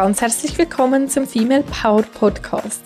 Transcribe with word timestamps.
ganz 0.00 0.22
herzlich 0.22 0.56
willkommen 0.56 1.10
zum 1.10 1.26
Female 1.26 1.62
Power 1.62 2.00
Podcast. 2.00 2.82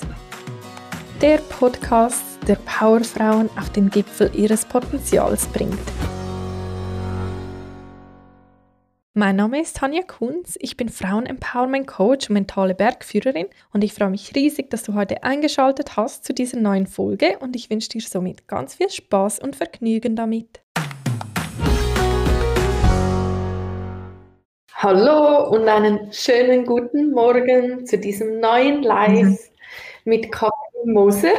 Der 1.22 1.38
Podcast, 1.38 2.24
der 2.48 2.56
Powerfrauen 2.56 3.48
auf 3.56 3.70
den 3.70 3.88
Gipfel 3.88 4.32
ihres 4.34 4.64
Potenzials 4.64 5.46
bringt. 5.46 5.78
Mein 9.12 9.36
Name 9.36 9.60
ist 9.60 9.76
Tanja 9.76 10.02
Kunz, 10.02 10.58
ich 10.58 10.76
bin 10.76 10.88
Frauen-Empowerment 10.88 11.86
Coach 11.86 12.30
und 12.30 12.34
mentale 12.34 12.74
Bergführerin 12.74 13.46
und 13.72 13.84
ich 13.84 13.94
freue 13.94 14.10
mich 14.10 14.34
riesig, 14.34 14.68
dass 14.70 14.82
du 14.82 14.94
heute 14.94 15.22
eingeschaltet 15.22 15.96
hast 15.96 16.24
zu 16.24 16.34
dieser 16.34 16.58
neuen 16.58 16.88
Folge 16.88 17.38
und 17.38 17.54
ich 17.54 17.70
wünsche 17.70 17.90
dir 17.90 18.00
somit 18.00 18.48
ganz 18.48 18.74
viel 18.74 18.90
Spaß 18.90 19.38
und 19.38 19.54
Vergnügen 19.54 20.16
damit. 20.16 20.63
Hallo 24.84 25.48
und 25.48 25.66
einen 25.66 26.12
schönen 26.12 26.66
guten 26.66 27.12
Morgen 27.12 27.86
zu 27.86 27.96
diesem 27.96 28.38
neuen 28.38 28.82
Live 28.82 29.24
mhm. 29.24 29.38
mit 30.04 30.30
Katrin 30.30 30.92
Moser. 30.92 31.32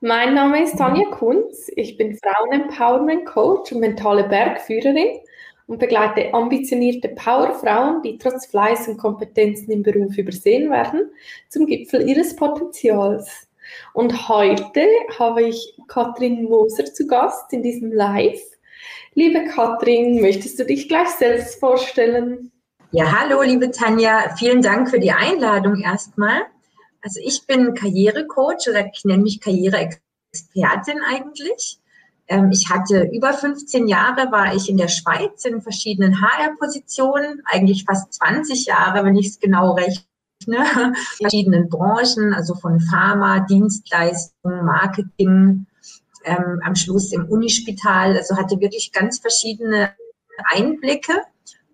Mein 0.00 0.32
Name 0.32 0.62
ist 0.62 0.78
Tanja 0.78 1.10
Kunz. 1.10 1.70
Ich 1.76 1.98
bin 1.98 2.16
Frauen-Empowerment 2.16 3.26
Coach 3.26 3.72
und 3.72 3.80
mentale 3.80 4.26
Bergführerin 4.30 5.18
und 5.66 5.78
begleite 5.78 6.32
ambitionierte 6.32 7.10
Powerfrauen, 7.10 8.00
die 8.00 8.16
trotz 8.16 8.46
Fleiß 8.46 8.88
und 8.88 8.96
Kompetenzen 8.96 9.70
im 9.70 9.82
Beruf 9.82 10.16
übersehen 10.16 10.70
werden, 10.70 11.10
zum 11.50 11.66
Gipfel 11.66 12.08
ihres 12.08 12.34
Potenzials. 12.34 13.46
Und 13.92 14.26
heute 14.26 14.86
habe 15.18 15.42
ich 15.42 15.76
Katrin 15.86 16.44
Moser 16.44 16.86
zu 16.86 17.06
Gast 17.06 17.52
in 17.52 17.62
diesem 17.62 17.92
Live. 17.92 18.40
Liebe 19.18 19.46
Katrin, 19.46 20.20
möchtest 20.20 20.60
du 20.60 20.64
dich 20.64 20.86
gleich 20.86 21.08
selbst 21.08 21.58
vorstellen? 21.58 22.52
Ja, 22.92 23.18
hallo, 23.18 23.42
liebe 23.42 23.72
Tanja. 23.72 24.32
Vielen 24.36 24.62
Dank 24.62 24.90
für 24.90 25.00
die 25.00 25.10
Einladung 25.10 25.80
erstmal. 25.80 26.42
Also 27.02 27.18
ich 27.24 27.44
bin 27.44 27.74
Karrierecoach 27.74 28.68
oder 28.70 28.86
ich 28.86 29.04
nenne 29.04 29.24
mich 29.24 29.40
Karriereexpertin 29.40 31.00
eigentlich. 31.04 31.80
Ähm, 32.28 32.52
ich 32.52 32.70
hatte 32.70 33.10
über 33.12 33.32
15 33.32 33.88
Jahre, 33.88 34.30
war 34.30 34.54
ich 34.54 34.70
in 34.70 34.76
der 34.76 34.86
Schweiz 34.86 35.44
in 35.44 35.62
verschiedenen 35.62 36.20
HR-Positionen, 36.22 37.42
eigentlich 37.44 37.86
fast 37.86 38.12
20 38.12 38.66
Jahre, 38.66 39.04
wenn 39.04 39.16
ich 39.16 39.26
es 39.26 39.40
genau 39.40 39.72
rechne, 39.72 40.04
in 40.46 40.94
verschiedenen 41.16 41.68
Branchen, 41.68 42.34
also 42.34 42.54
von 42.54 42.78
Pharma, 42.78 43.40
Dienstleistungen, 43.40 44.64
Marketing, 44.64 45.66
ähm, 46.28 46.60
am 46.64 46.76
Schluss 46.76 47.12
im 47.12 47.26
Unispital, 47.26 48.16
also 48.16 48.36
hatte 48.36 48.60
wirklich 48.60 48.92
ganz 48.92 49.18
verschiedene 49.18 49.90
Einblicke 50.44 51.22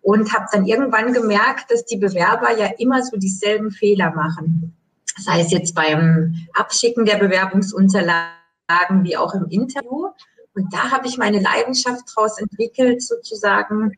und 0.03 0.33
habe 0.33 0.47
dann 0.53 0.67
irgendwann 0.67 1.13
gemerkt, 1.13 1.71
dass 1.71 1.85
die 1.85 1.97
Bewerber 1.97 2.57
ja 2.57 2.71
immer 2.79 3.03
so 3.03 3.17
dieselben 3.17 3.71
Fehler 3.71 4.13
machen. 4.13 4.77
Sei 5.19 5.41
es 5.41 5.51
jetzt 5.51 5.75
beim 5.75 6.35
Abschicken 6.53 7.05
der 7.05 7.17
Bewerbungsunterlagen 7.17 9.03
wie 9.03 9.17
auch 9.17 9.35
im 9.35 9.49
Interview. 9.49 10.09
Und 10.55 10.73
da 10.73 10.91
habe 10.91 11.09
ich 11.09 11.19
meine 11.19 11.41
Leidenschaft 11.41 12.03
daraus 12.15 12.39
entwickelt, 12.39 13.03
sozusagen, 13.03 13.97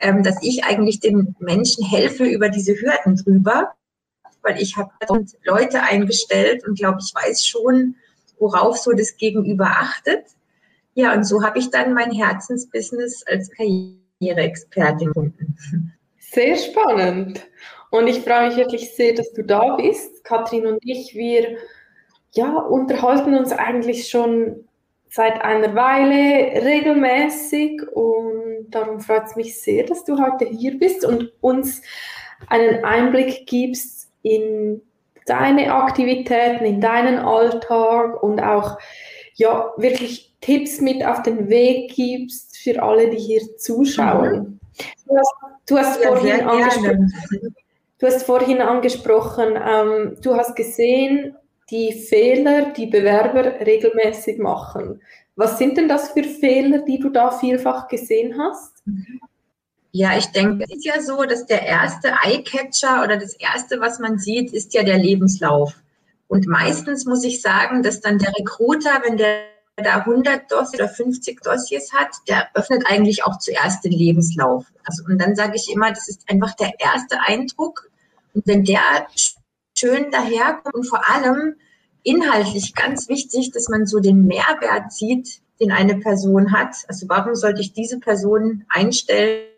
ähm, 0.00 0.22
dass 0.22 0.42
ich 0.42 0.64
eigentlich 0.64 1.00
den 1.00 1.34
Menschen 1.38 1.84
helfe 1.84 2.24
über 2.24 2.48
diese 2.48 2.74
Hürden 2.74 3.16
drüber, 3.16 3.72
weil 4.42 4.60
ich 4.60 4.76
habe 4.76 4.90
Leute 5.44 5.82
eingestellt 5.82 6.66
und 6.66 6.78
glaube, 6.78 6.98
ich 7.00 7.14
weiß 7.14 7.46
schon, 7.46 7.96
worauf 8.44 8.76
so 8.76 8.92
das 8.92 9.16
Gegenüber 9.16 9.66
achtet. 9.66 10.26
Ja, 10.92 11.14
und 11.14 11.24
so 11.24 11.42
habe 11.42 11.58
ich 11.58 11.70
dann 11.70 11.94
mein 11.94 12.12
Herzensbusiness 12.12 13.24
als 13.26 13.50
Karriereexpertin 13.50 15.08
gefunden. 15.08 15.56
Sehr 16.18 16.56
spannend. 16.56 17.40
Und 17.90 18.06
ich 18.06 18.20
freue 18.20 18.48
mich 18.48 18.56
wirklich 18.56 18.94
sehr, 18.94 19.14
dass 19.14 19.32
du 19.32 19.42
da 19.42 19.76
bist. 19.76 20.22
Katrin 20.24 20.66
und 20.66 20.78
ich, 20.82 21.14
wir 21.14 21.56
ja, 22.32 22.58
unterhalten 22.58 23.34
uns 23.34 23.52
eigentlich 23.52 24.08
schon 24.08 24.64
seit 25.08 25.40
einer 25.42 25.74
Weile 25.74 26.64
regelmäßig 26.64 27.82
und 27.92 28.66
darum 28.70 29.00
freut 29.00 29.26
es 29.26 29.36
mich 29.36 29.60
sehr, 29.60 29.84
dass 29.84 30.04
du 30.04 30.20
heute 30.20 30.44
hier 30.44 30.76
bist 30.78 31.04
und 31.04 31.32
uns 31.40 31.82
einen 32.48 32.84
Einblick 32.84 33.46
gibst 33.46 34.10
in 34.22 34.82
deine 35.26 35.72
Aktivitäten, 35.72 36.64
in 36.64 36.80
deinen 36.80 37.18
Alltag 37.18 38.22
und 38.22 38.40
auch 38.40 38.78
ja 39.34 39.72
wirklich 39.76 40.34
Tipps 40.40 40.80
mit 40.80 41.04
auf 41.04 41.22
den 41.22 41.48
Weg 41.48 41.94
gibst 41.94 42.58
für 42.58 42.82
alle, 42.82 43.10
die 43.10 43.18
hier 43.18 43.56
zuschauen. 43.56 44.32
Mhm. 44.32 44.60
Du 45.06 45.16
hast, 45.16 45.34
du 45.66 45.78
hast 45.78 46.02
ja, 46.02 46.08
vorhin 46.08 46.40
angesprochen, 46.40 47.14
du 47.98 48.06
hast 48.06 48.22
vorhin 48.24 48.60
angesprochen, 48.60 49.54
ähm, 49.56 50.16
du 50.20 50.34
hast 50.36 50.56
gesehen, 50.56 51.36
die 51.70 51.92
Fehler, 51.92 52.72
die 52.72 52.86
Bewerber 52.86 53.60
regelmäßig 53.64 54.38
machen. 54.38 55.00
Was 55.36 55.58
sind 55.58 55.76
denn 55.76 55.88
das 55.88 56.10
für 56.10 56.24
Fehler, 56.24 56.78
die 56.78 56.98
du 56.98 57.08
da 57.08 57.30
vielfach 57.30 57.88
gesehen 57.88 58.38
hast? 58.38 58.82
Ja, 59.96 60.18
ich 60.18 60.26
denke, 60.26 60.64
es 60.64 60.78
ist 60.78 60.84
ja 60.84 61.00
so, 61.00 61.22
dass 61.22 61.46
der 61.46 61.62
erste 61.62 62.08
Eyecatcher 62.24 63.04
oder 63.04 63.16
das 63.16 63.34
erste, 63.34 63.78
was 63.78 64.00
man 64.00 64.18
sieht, 64.18 64.52
ist 64.52 64.74
ja 64.74 64.82
der 64.82 64.98
Lebenslauf. 64.98 65.72
Und 66.26 66.48
meistens 66.48 67.04
muss 67.04 67.22
ich 67.22 67.40
sagen, 67.40 67.84
dass 67.84 68.00
dann 68.00 68.18
der 68.18 68.34
Recruiter, 68.36 68.90
wenn 69.04 69.16
der 69.16 69.44
da 69.76 69.98
100 69.98 70.50
Dossiers 70.50 70.74
oder 70.74 70.88
50 70.88 71.42
Dossiers 71.42 71.92
hat, 71.92 72.08
der 72.26 72.48
öffnet 72.54 72.82
eigentlich 72.88 73.22
auch 73.24 73.38
zuerst 73.38 73.84
den 73.84 73.92
Lebenslauf. 73.92 74.64
Also, 74.84 75.04
und 75.04 75.18
dann 75.18 75.36
sage 75.36 75.52
ich 75.54 75.70
immer, 75.72 75.90
das 75.90 76.08
ist 76.08 76.28
einfach 76.28 76.54
der 76.56 76.72
erste 76.80 77.20
Eindruck. 77.20 77.88
Und 78.34 78.48
wenn 78.48 78.64
der 78.64 78.80
schön 79.78 80.10
daherkommt 80.10 80.74
und 80.74 80.88
vor 80.88 81.08
allem 81.08 81.54
inhaltlich 82.02 82.74
ganz 82.74 83.08
wichtig, 83.08 83.52
dass 83.52 83.68
man 83.68 83.86
so 83.86 84.00
den 84.00 84.26
Mehrwert 84.26 84.92
sieht, 84.92 85.40
den 85.60 85.70
eine 85.70 85.98
Person 85.98 86.50
hat. 86.50 86.74
Also 86.88 87.08
warum 87.08 87.36
sollte 87.36 87.60
ich 87.60 87.74
diese 87.74 88.00
Person 88.00 88.64
einstellen 88.68 89.53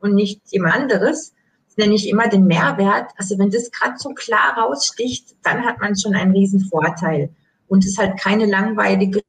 und 0.00 0.14
nicht 0.14 0.40
jemand 0.50 0.74
anderes? 0.74 1.34
Das 1.68 1.76
nenne 1.76 1.94
ich 1.94 2.08
immer 2.08 2.28
den 2.28 2.46
Mehrwert. 2.46 3.12
Also 3.16 3.38
wenn 3.38 3.50
das 3.50 3.70
gerade 3.70 3.94
so 3.98 4.10
klar 4.10 4.58
raussticht, 4.58 5.36
dann 5.42 5.64
hat 5.64 5.80
man 5.80 5.96
schon 5.96 6.14
einen 6.14 6.32
riesen 6.32 6.60
Vorteil. 6.60 7.30
Und 7.68 7.84
es 7.84 7.98
halt 7.98 8.18
keine 8.18 8.46
langweilige 8.46 9.20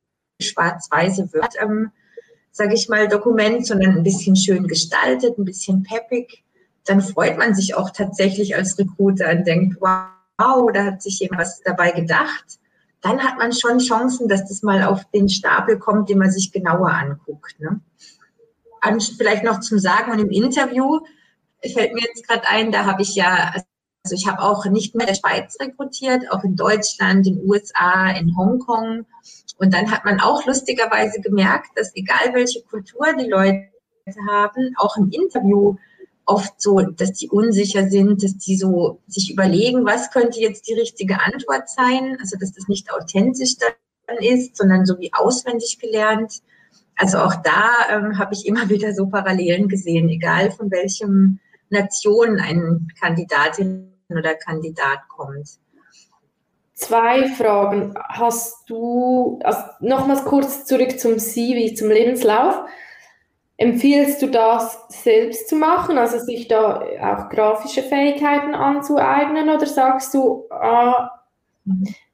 schwarz-weiße 0.42 1.32
Word, 1.34 1.54
ähm, 1.62 1.92
sage 2.52 2.74
ich 2.74 2.90
mal, 2.90 3.08
Dokument, 3.08 3.66
sondern 3.66 3.98
ein 3.98 4.04
bisschen 4.04 4.36
schön 4.36 4.68
gestaltet, 4.68 5.38
ein 5.38 5.46
bisschen 5.46 5.84
peppig. 5.84 6.44
Dann 6.86 7.02
freut 7.02 7.38
man 7.38 7.54
sich 7.54 7.76
auch 7.76 7.92
tatsächlich 7.92 8.56
als 8.56 8.78
Recruiter 8.80 9.30
und 9.32 9.46
denkt, 9.46 9.78
wow, 9.80 10.72
da 10.74 10.86
hat 10.86 11.02
sich 11.04 11.20
jemand 11.20 11.42
was 11.42 11.62
dabei 11.62 11.92
gedacht, 11.92 12.60
dann 13.02 13.20
hat 13.20 13.38
man 13.38 13.52
schon 13.52 13.80
Chancen, 13.80 14.28
dass 14.28 14.48
das 14.48 14.64
mal 14.64 14.84
auf 14.84 15.04
den 15.12 15.30
Stapel 15.30 15.78
kommt, 15.78 16.10
den 16.10 16.20
man 16.20 16.32
sich 16.32 16.52
genauer 16.52 16.90
anguckt. 16.90 17.60
Ne? 17.60 17.80
Vielleicht 19.18 19.44
noch 19.44 19.60
zum 19.60 19.80
Sagen 19.80 20.12
und 20.12 20.20
im 20.20 20.30
Interview 20.30 21.00
fällt 21.74 21.94
mir 21.94 22.02
jetzt 22.02 22.28
gerade 22.28 22.48
ein, 22.48 22.72
da 22.72 22.86
habe 22.86 23.02
ich 23.02 23.16
ja, 23.16 23.54
also 24.04 24.16
ich 24.16 24.28
habe 24.28 24.42
auch 24.42 24.66
nicht 24.66 24.96
mehr 24.96 25.08
in 25.08 25.14
der 25.14 25.20
Schweiz 25.20 25.58
rekrutiert, 25.60 26.32
auch 26.32 26.44
in 26.44 26.56
Deutschland, 26.56 27.28
in 27.28 27.36
den 27.36 27.50
USA, 27.50 28.10
in 28.12 28.36
Hongkong. 28.36 29.06
Und 29.58 29.74
dann 29.74 29.92
hat 29.92 30.06
man 30.06 30.20
auch 30.20 30.46
lustigerweise 30.46 31.22
gemerkt, 31.22 31.70
dass 31.76 31.96
egal 31.96 32.34
welche 32.34 32.64
Kultur 32.64 33.14
die 33.14 33.30
Leute 33.30 33.70
haben, 34.28 34.74
auch 34.78 34.98
im 34.98 35.12
Interview 35.12 35.76
oft 36.26 36.62
so, 36.62 36.80
dass 36.80 37.14
die 37.14 37.30
unsicher 37.30 37.90
sind, 37.90 38.24
dass 38.24 38.38
die 38.38 38.58
so 38.58 39.00
sich 39.08 39.32
überlegen, 39.32 39.86
was 39.86 40.12
könnte 40.12 40.40
jetzt 40.40 40.68
die 40.68 40.74
richtige 40.74 41.20
Antwort 41.20 41.70
sein, 41.70 42.18
also 42.20 42.38
dass 42.40 42.54
das 42.54 42.68
nicht 42.68 42.92
authentisch 42.92 43.58
dann 43.58 44.18
ist, 44.20 44.58
sondern 44.58 44.86
so 44.86 44.98
wie 45.00 45.14
auswendig 45.14 45.80
gelernt. 45.80 46.42
Also 47.02 47.18
auch 47.18 47.34
da 47.38 47.72
ähm, 47.90 48.20
habe 48.20 48.36
ich 48.36 48.46
immer 48.46 48.70
wieder 48.70 48.94
so 48.94 49.08
Parallelen 49.08 49.68
gesehen, 49.68 50.08
egal 50.08 50.52
von 50.52 50.70
welchem 50.70 51.40
Nation 51.70 52.40
ein 52.40 52.88
Kandidatin 53.00 53.92
oder 54.10 54.36
Kandidat 54.36 55.00
kommt. 55.10 55.50
Zwei 56.76 57.28
Fragen. 57.30 57.94
Hast 58.10 58.70
du, 58.70 59.40
also 59.44 59.62
nochmals 59.80 60.26
kurz 60.26 60.66
zurück 60.66 61.00
zum 61.00 61.18
CV, 61.18 61.76
zum 61.76 61.90
Lebenslauf. 61.90 62.66
Empfiehlst 63.58 64.22
du 64.22 64.28
das 64.28 64.80
selbst 64.90 65.48
zu 65.48 65.56
machen, 65.56 65.98
also 65.98 66.18
sich 66.20 66.48
da 66.48 66.82
auch 67.02 67.30
grafische 67.30 67.84
Fähigkeiten 67.84 68.56
anzueignen 68.56 69.50
oder 69.50 69.68
sagst 69.68 70.14
du, 70.16 70.46
ah, 70.50 71.12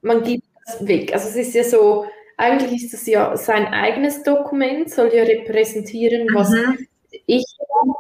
man 0.01 0.24
gibt 0.24 0.44
das 0.66 0.86
weg? 0.86 1.13
Also 1.13 1.30
es 1.30 1.36
ist 1.36 1.56
ja 1.56 1.63
so, 1.63 2.06
eigentlich 2.38 2.84
ist 2.84 2.94
das 2.94 3.07
ja 3.07 3.36
sein 3.36 3.68
eigenes 3.68 4.24
Dokument, 4.24 4.89
soll 4.89 5.13
ja 5.13 5.24
repräsentieren, 5.24 6.28
was 6.34 6.51
mhm. 6.51 6.88
ich 7.25 7.45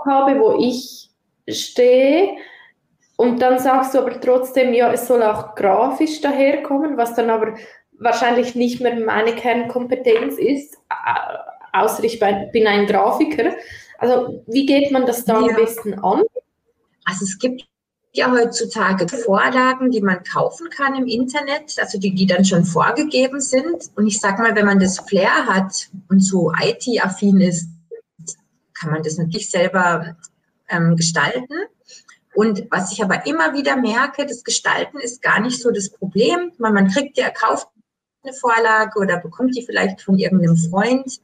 habe, 0.05 0.39
wo 0.39 0.57
ich 0.59 1.09
stehe. 1.49 2.35
Und 3.17 3.41
dann 3.41 3.57
sagst 3.57 3.95
du 3.95 3.99
aber 3.99 4.21
trotzdem, 4.21 4.73
ja, 4.73 4.91
es 4.93 5.07
soll 5.07 5.23
auch 5.23 5.55
grafisch 5.55 6.21
daherkommen, 6.21 6.97
was 6.97 7.15
dann 7.15 7.31
aber 7.31 7.55
wahrscheinlich 7.99 8.53
nicht 8.53 8.79
mehr 8.79 8.95
meine 8.95 9.33
Kernkompetenz 9.33 10.37
ist 10.37 10.77
außer 11.77 12.03
ich 12.03 12.19
bin 12.19 12.67
ein 12.67 12.87
Grafiker. 12.87 13.55
Also 13.97 14.43
wie 14.47 14.65
geht 14.65 14.91
man 14.91 15.05
das 15.05 15.25
da 15.25 15.41
ja. 15.41 15.47
am 15.47 15.55
besten 15.55 15.93
an? 15.95 16.23
Also 17.05 17.23
es 17.23 17.37
gibt 17.39 17.65
ja 18.17 18.31
heutzutage 18.31 19.07
Vorlagen, 19.07 19.91
die 19.91 20.01
man 20.01 20.23
kaufen 20.23 20.69
kann 20.69 20.95
im 20.95 21.07
Internet, 21.07 21.75
also 21.79 21.97
die, 21.99 22.13
die 22.13 22.25
dann 22.25 22.43
schon 22.43 22.65
vorgegeben 22.65 23.39
sind. 23.39 23.91
Und 23.95 24.07
ich 24.07 24.19
sag 24.19 24.39
mal, 24.39 24.55
wenn 24.55 24.65
man 24.65 24.79
das 24.79 24.99
Flair 24.99 25.45
hat 25.45 25.89
und 26.09 26.19
so 26.19 26.51
IT-affin 26.59 27.39
ist, 27.41 27.69
kann 28.73 28.91
man 28.91 29.03
das 29.03 29.17
natürlich 29.17 29.49
selber 29.49 30.17
ähm, 30.69 30.95
gestalten. 30.95 31.53
Und 32.35 32.67
was 32.69 32.91
ich 32.91 33.03
aber 33.03 33.25
immer 33.25 33.53
wieder 33.53 33.75
merke, 33.77 34.25
das 34.25 34.43
Gestalten 34.43 34.99
ist 34.99 35.21
gar 35.21 35.39
nicht 35.39 35.61
so 35.61 35.71
das 35.71 35.89
Problem. 35.89 36.51
Man, 36.57 36.73
man 36.73 36.87
kriegt 36.87 37.17
ja, 37.17 37.29
kauft 37.29 37.67
eine 38.23 38.33
Vorlage 38.33 38.99
oder 38.99 39.19
bekommt 39.19 39.55
die 39.55 39.65
vielleicht 39.65 40.01
von 40.01 40.17
irgendeinem 40.17 40.57
Freund. 40.57 41.19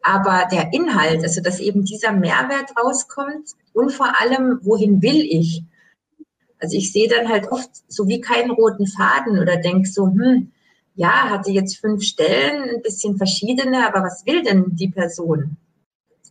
Aber 0.00 0.46
der 0.50 0.72
Inhalt, 0.72 1.22
also 1.24 1.42
dass 1.42 1.60
eben 1.60 1.84
dieser 1.84 2.12
Mehrwert 2.12 2.70
rauskommt 2.80 3.50
und 3.72 3.90
vor 3.90 4.20
allem, 4.20 4.60
wohin 4.62 5.02
will 5.02 5.20
ich? 5.20 5.64
Also 6.58 6.76
ich 6.76 6.92
sehe 6.92 7.08
dann 7.08 7.28
halt 7.28 7.50
oft 7.50 7.70
so 7.88 8.08
wie 8.08 8.20
keinen 8.20 8.50
roten 8.50 8.86
Faden 8.86 9.38
oder 9.38 9.56
denke 9.56 9.88
so, 9.88 10.06
hm, 10.06 10.52
ja, 10.94 11.28
hatte 11.28 11.50
jetzt 11.50 11.78
fünf 11.78 12.02
Stellen, 12.02 12.70
ein 12.70 12.82
bisschen 12.82 13.16
verschiedene, 13.18 13.86
aber 13.86 14.02
was 14.02 14.24
will 14.24 14.42
denn 14.42 14.74
die 14.76 14.88
Person? 14.88 15.58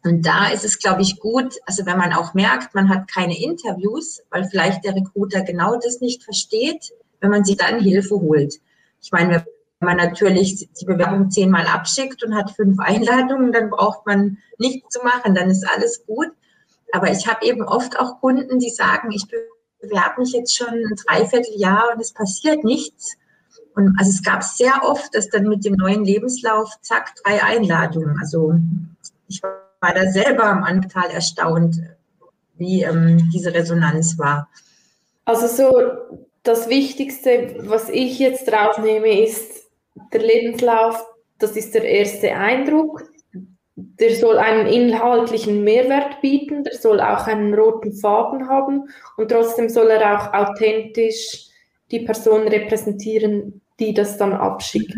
Und 0.04 0.26
da 0.26 0.50
ist 0.50 0.66
es, 0.66 0.80
glaube 0.80 1.02
ich, 1.02 1.20
gut, 1.20 1.56
also 1.66 1.86
wenn 1.86 1.98
man 1.98 2.14
auch 2.14 2.34
merkt, 2.34 2.76
man 2.76 2.90
hat 2.90 3.12
keine 3.12 3.40
Interviews, 3.40 4.22
weil 4.30 4.46
vielleicht 4.46 4.84
der 4.84 4.96
Recruiter 4.96 5.42
genau 5.42 5.80
das 5.80 6.00
nicht 6.00 6.24
versteht, 6.24 6.94
wenn 7.22 7.32
man 7.32 7.44
sich 7.44 7.58
dann 7.58 7.80
Hilfe 7.80 8.16
holt. 8.16 8.60
Ich 9.02 9.12
meine, 9.12 9.46
wenn 9.80 9.88
man 9.88 9.98
natürlich 9.98 10.70
die 10.80 10.86
Bewerbung 10.86 11.32
zehnmal 11.32 11.66
abschickt 11.68 12.24
und 12.24 12.36
hat 12.36 12.52
fünf 12.52 12.80
Einladungen, 12.80 13.52
dann 13.52 13.70
braucht 13.70 14.06
man 14.06 14.38
nichts 14.58 14.90
zu 14.90 15.04
machen, 15.04 15.36
dann 15.36 15.50
ist 15.50 15.68
alles 15.68 16.06
gut. 16.06 16.32
Aber 16.92 17.12
ich 17.12 17.28
habe 17.28 17.46
eben 17.46 17.64
oft 17.64 18.00
auch 18.00 18.22
Kunden, 18.22 18.60
die 18.60 18.70
sagen, 18.70 19.12
ich 19.12 19.28
bewerbe 19.88 20.22
mich 20.22 20.34
jetzt 20.34 20.56
schon 20.56 20.68
ein 20.68 20.96
Dreivierteljahr 21.06 21.92
und 21.94 22.02
es 22.02 22.14
passiert 22.14 22.64
nichts. 22.64 23.16
Und 23.76 23.96
also 24.00 24.10
es 24.10 24.24
gab 24.24 24.44
sehr 24.44 24.84
oft, 24.84 25.14
dass 25.14 25.30
dann 25.30 25.48
mit 25.48 25.66
dem 25.66 25.76
neuen 25.76 26.06
Lebenslauf, 26.06 26.70
zack, 26.82 27.14
drei 27.24 27.44
Einladungen. 27.44 28.18
Also 28.22 28.56
ich 29.28 29.42
war 29.44 29.94
da 29.94 30.10
selber 30.10 30.46
am 30.46 30.64
Anfang 30.64 31.10
erstaunt, 31.10 31.78
wie 32.58 32.84
ähm, 32.84 33.30
diese 33.34 33.54
Resonanz 33.54 34.18
war. 34.18 34.50
Also 35.26 35.48
so 35.48 35.72
das 36.44 36.70
Wichtigste, 36.70 37.56
was 37.62 37.90
ich 37.90 38.20
jetzt 38.20 38.52
rausnehme, 38.52 39.24
ist 39.24 39.66
der 40.14 40.22
Lebenslauf, 40.22 41.04
das 41.40 41.52
ist 41.58 41.74
der 41.74 41.84
erste 41.84 42.34
Eindruck. 42.34 43.04
Der 43.78 44.16
soll 44.16 44.38
einen 44.38 44.68
inhaltlichen 44.68 45.64
Mehrwert 45.64 46.22
bieten, 46.22 46.64
der 46.64 46.76
soll 46.76 47.02
auch 47.02 47.28
einen 47.28 47.54
roten 47.54 47.92
Faden 47.92 48.48
haben 48.48 48.90
und 49.18 49.30
trotzdem 49.30 49.68
soll 49.68 49.90
er 49.90 50.18
auch 50.18 50.34
authentisch 50.34 51.50
die 51.92 52.00
Person 52.00 52.48
repräsentieren, 52.48 53.62
die 53.80 53.94
das 53.94 54.18
dann 54.18 54.34
abschickt. 54.34 54.96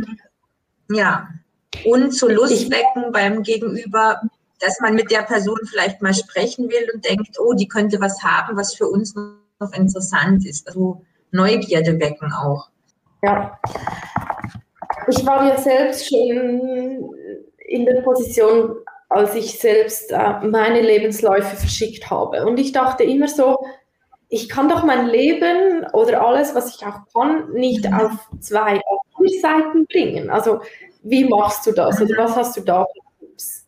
Ja, 0.92 1.28
und 1.86 2.12
zu 2.12 2.30
Lust 2.30 2.70
wecken 2.72 3.12
beim 3.12 3.44
Gegenüber, 3.44 4.22
dass 4.60 4.80
man 4.80 4.96
mit 4.96 5.12
der 5.12 5.24
Person 5.24 5.60
vielleicht 5.66 6.02
mal 6.02 6.14
sprechen 6.14 6.70
will 6.70 6.90
und 6.94 7.06
denkt, 7.06 7.38
oh, 7.40 7.54
die 7.54 7.68
könnte 7.68 8.00
was 8.00 8.24
haben, 8.24 8.58
was 8.58 8.74
für 8.74 8.88
uns 8.88 9.16
noch 9.16 9.74
interessant 9.74 10.46
ist. 10.46 10.68
Also 10.68 11.02
Neugierde 11.32 12.00
wecken 12.00 12.32
auch. 12.32 12.70
Ja. 13.22 13.60
Ich 15.10 15.26
war 15.26 15.48
ja 15.48 15.58
selbst 15.58 16.08
schon 16.08 17.16
in 17.68 17.86
der 17.86 18.02
Position, 18.02 18.76
als 19.10 19.36
ich 19.36 19.60
selbst 19.60 20.12
äh, 20.12 20.40
meine 20.46 20.82
Lebensläufe 20.82 21.56
verschickt 21.56 22.10
habe. 22.10 22.46
Und 22.46 22.60
ich 22.60 22.72
dachte 22.72 23.04
immer 23.04 23.28
so, 23.28 23.58
ich 24.30 24.50
kann 24.50 24.68
doch 24.68 24.84
mein 24.84 25.08
Leben 25.08 25.86
oder 25.94 26.26
alles, 26.26 26.54
was 26.56 26.76
ich 26.76 26.86
auch 26.86 27.00
kann, 27.14 27.52
nicht 27.54 27.86
mhm. 27.86 27.94
auf 27.94 28.12
zwei 28.40 28.82
Seiten 29.42 29.86
bringen. 29.88 30.30
Also 30.30 30.62
wie 31.04 31.26
machst 31.26 31.66
du 31.66 31.72
das 31.72 32.02
oder 32.02 32.18
was 32.18 32.36
hast 32.36 32.58
du 32.58 32.62
da 32.62 32.86
für 32.86 33.26
Tipps? 33.26 33.66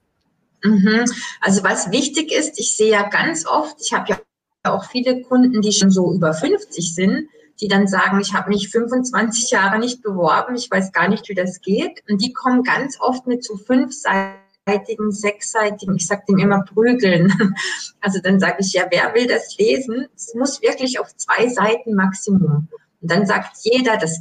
Mhm. 0.63 1.05
Also 1.41 1.63
was 1.63 1.91
wichtig 1.91 2.31
ist, 2.31 2.59
ich 2.59 2.75
sehe 2.75 2.91
ja 2.91 3.07
ganz 3.07 3.45
oft, 3.45 3.77
ich 3.81 3.93
habe 3.93 4.09
ja 4.09 4.19
auch 4.63 4.85
viele 4.85 5.21
Kunden, 5.23 5.61
die 5.61 5.71
schon 5.71 5.91
so 5.91 6.13
über 6.13 6.33
50 6.33 6.93
sind, 6.93 7.29
die 7.61 7.67
dann 7.67 7.87
sagen, 7.87 8.19
ich 8.21 8.33
habe 8.33 8.49
mich 8.49 8.69
25 8.69 9.51
Jahre 9.51 9.79
nicht 9.79 10.01
beworben, 10.01 10.55
ich 10.55 10.69
weiß 10.71 10.91
gar 10.91 11.09
nicht, 11.09 11.27
wie 11.29 11.35
das 11.35 11.61
geht. 11.61 12.03
Und 12.09 12.21
die 12.21 12.33
kommen 12.33 12.63
ganz 12.63 12.99
oft 12.99 13.27
mit 13.27 13.43
so 13.43 13.57
fünfseitigen, 13.57 15.11
sechsseitigen, 15.11 15.95
ich 15.95 16.07
sage 16.07 16.23
dem 16.29 16.37
immer 16.37 16.63
Prügeln. 16.63 17.33
Also 18.01 18.19
dann 18.23 18.39
sage 18.39 18.57
ich, 18.59 18.71
ja, 18.71 18.85
wer 18.89 19.13
will 19.13 19.27
das 19.27 19.57
lesen? 19.57 20.07
Es 20.15 20.33
muss 20.33 20.61
wirklich 20.61 21.01
auf 21.01 21.13
zwei 21.17 21.49
Seiten 21.49 21.95
Maximum. 21.95 22.69
Und 23.01 23.11
dann 23.11 23.25
sagt 23.25 23.57
jeder, 23.63 23.97
das 23.97 24.19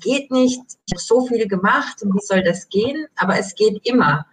geht 0.00 0.30
nicht, 0.30 0.60
ich 0.86 0.92
habe 0.92 1.02
so 1.02 1.26
viel 1.26 1.48
gemacht 1.48 2.02
und 2.02 2.14
wie 2.14 2.24
soll 2.24 2.42
das 2.42 2.68
gehen? 2.68 3.06
Aber 3.16 3.38
es 3.38 3.54
geht 3.54 3.80
immer. 3.84 4.26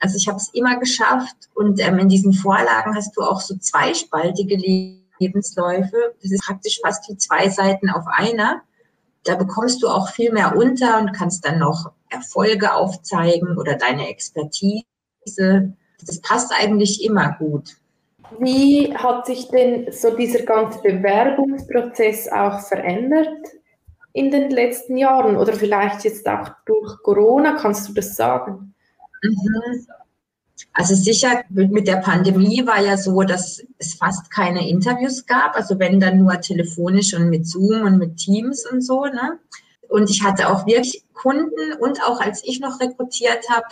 Also 0.00 0.16
ich 0.16 0.28
habe 0.28 0.38
es 0.38 0.48
immer 0.54 0.78
geschafft 0.78 1.36
und 1.54 1.80
ähm, 1.80 1.98
in 1.98 2.08
diesen 2.08 2.32
Vorlagen 2.32 2.94
hast 2.94 3.16
du 3.16 3.22
auch 3.22 3.40
so 3.40 3.56
zweispaltige 3.56 4.56
Lebensläufe. 5.18 6.14
Das 6.22 6.30
ist 6.30 6.44
praktisch 6.46 6.80
fast 6.82 7.08
wie 7.08 7.16
zwei 7.16 7.48
Seiten 7.48 7.90
auf 7.90 8.04
einer. 8.06 8.62
Da 9.24 9.34
bekommst 9.34 9.82
du 9.82 9.88
auch 9.88 10.08
viel 10.10 10.32
mehr 10.32 10.56
unter 10.56 10.98
und 11.00 11.12
kannst 11.12 11.44
dann 11.44 11.58
noch 11.58 11.92
Erfolge 12.08 12.72
aufzeigen 12.72 13.58
oder 13.58 13.74
deine 13.74 14.08
Expertise. 14.08 14.84
Das 16.06 16.20
passt 16.22 16.52
eigentlich 16.58 17.04
immer 17.04 17.36
gut. 17.38 17.76
Wie 18.38 18.94
hat 18.94 19.26
sich 19.26 19.48
denn 19.48 19.90
so 19.90 20.14
dieser 20.14 20.42
ganze 20.44 20.80
Bewerbungsprozess 20.80 22.28
auch 22.28 22.60
verändert 22.60 23.38
in 24.12 24.30
den 24.30 24.50
letzten 24.50 24.96
Jahren 24.96 25.36
oder 25.36 25.52
vielleicht 25.54 26.04
jetzt 26.04 26.28
auch 26.28 26.50
durch 26.66 27.02
Corona? 27.02 27.56
Kannst 27.56 27.88
du 27.88 27.94
das 27.94 28.16
sagen? 28.16 28.74
Mhm. 29.22 29.86
Also 30.72 30.94
sicher, 30.94 31.44
mit 31.50 31.88
der 31.88 31.96
Pandemie 31.96 32.66
war 32.66 32.80
ja 32.80 32.96
so, 32.96 33.22
dass 33.22 33.62
es 33.78 33.94
fast 33.94 34.30
keine 34.30 34.68
Interviews 34.68 35.26
gab. 35.26 35.54
Also 35.56 35.78
wenn 35.78 36.00
dann 36.00 36.18
nur 36.18 36.40
telefonisch 36.40 37.14
und 37.14 37.30
mit 37.30 37.46
Zoom 37.46 37.82
und 37.82 37.98
mit 37.98 38.16
Teams 38.16 38.64
und 38.70 38.82
so. 38.82 39.04
Ne? 39.04 39.38
Und 39.88 40.10
ich 40.10 40.22
hatte 40.22 40.48
auch 40.48 40.66
wirklich 40.66 41.04
Kunden 41.14 41.72
und 41.80 42.02
auch 42.04 42.20
als 42.20 42.44
ich 42.44 42.60
noch 42.60 42.80
rekrutiert 42.80 43.48
habe, 43.50 43.66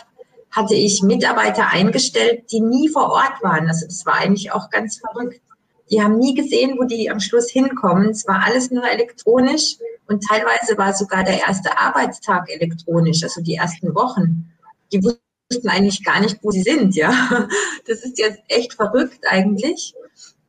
hatte 0.51 0.75
ich 0.75 1.03
Mitarbeiter 1.03 1.71
eingestellt, 1.71 2.51
die 2.51 2.61
nie 2.61 2.89
vor 2.89 3.11
Ort 3.11 3.41
waren. 3.41 3.67
Also 3.67 3.85
das 3.85 4.05
war 4.05 4.15
eigentlich 4.15 4.51
auch 4.51 4.69
ganz 4.69 4.97
verrückt. 4.97 5.41
Die 5.89 6.01
haben 6.01 6.17
nie 6.17 6.33
gesehen, 6.33 6.75
wo 6.77 6.83
die 6.83 7.09
am 7.09 7.19
Schluss 7.19 7.49
hinkommen. 7.49 8.09
Es 8.09 8.27
war 8.27 8.43
alles 8.45 8.71
nur 8.71 8.89
elektronisch 8.89 9.77
und 10.07 10.23
teilweise 10.27 10.77
war 10.77 10.93
sogar 10.93 11.23
der 11.23 11.39
erste 11.47 11.77
Arbeitstag 11.77 12.49
elektronisch, 12.49 13.23
also 13.23 13.41
die 13.41 13.55
ersten 13.55 13.93
Wochen. 13.95 14.51
Die 14.91 15.03
wussten 15.03 15.21
eigentlich 15.65 16.03
gar 16.03 16.19
nicht, 16.19 16.39
wo 16.41 16.51
sie 16.51 16.61
sind, 16.61 16.95
ja. 16.95 17.47
Das 17.87 18.03
ist 18.03 18.19
jetzt 18.19 18.41
echt 18.49 18.73
verrückt 18.73 19.19
eigentlich. 19.29 19.93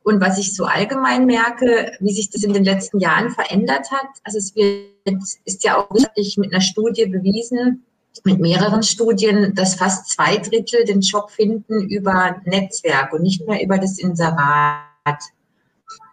Und 0.03 0.21
was 0.21 0.37
ich 0.37 0.55
so 0.55 0.65
allgemein 0.65 1.25
merke, 1.25 1.93
wie 1.99 2.13
sich 2.13 2.29
das 2.29 2.43
in 2.43 2.53
den 2.53 2.63
letzten 2.63 2.99
Jahren 2.99 3.31
verändert 3.31 3.91
hat, 3.91 4.07
also 4.23 4.37
es 4.37 4.55
wird, 4.55 5.21
ist 5.45 5.63
ja 5.63 5.77
auch 5.77 5.89
wirklich 5.91 6.37
mit 6.37 6.51
einer 6.51 6.61
Studie 6.61 7.05
bewiesen, 7.05 7.85
mit 8.25 8.39
mehreren 8.39 8.83
Studien, 8.83 9.53
dass 9.55 9.75
fast 9.75 10.09
zwei 10.09 10.37
Drittel 10.37 10.83
den 10.83 11.01
Job 11.01 11.31
finden 11.31 11.89
über 11.89 12.41
Netzwerk 12.43 13.13
und 13.13 13.21
nicht 13.21 13.47
mehr 13.47 13.63
über 13.63 13.77
das 13.77 13.99
Inserat. 13.99 14.83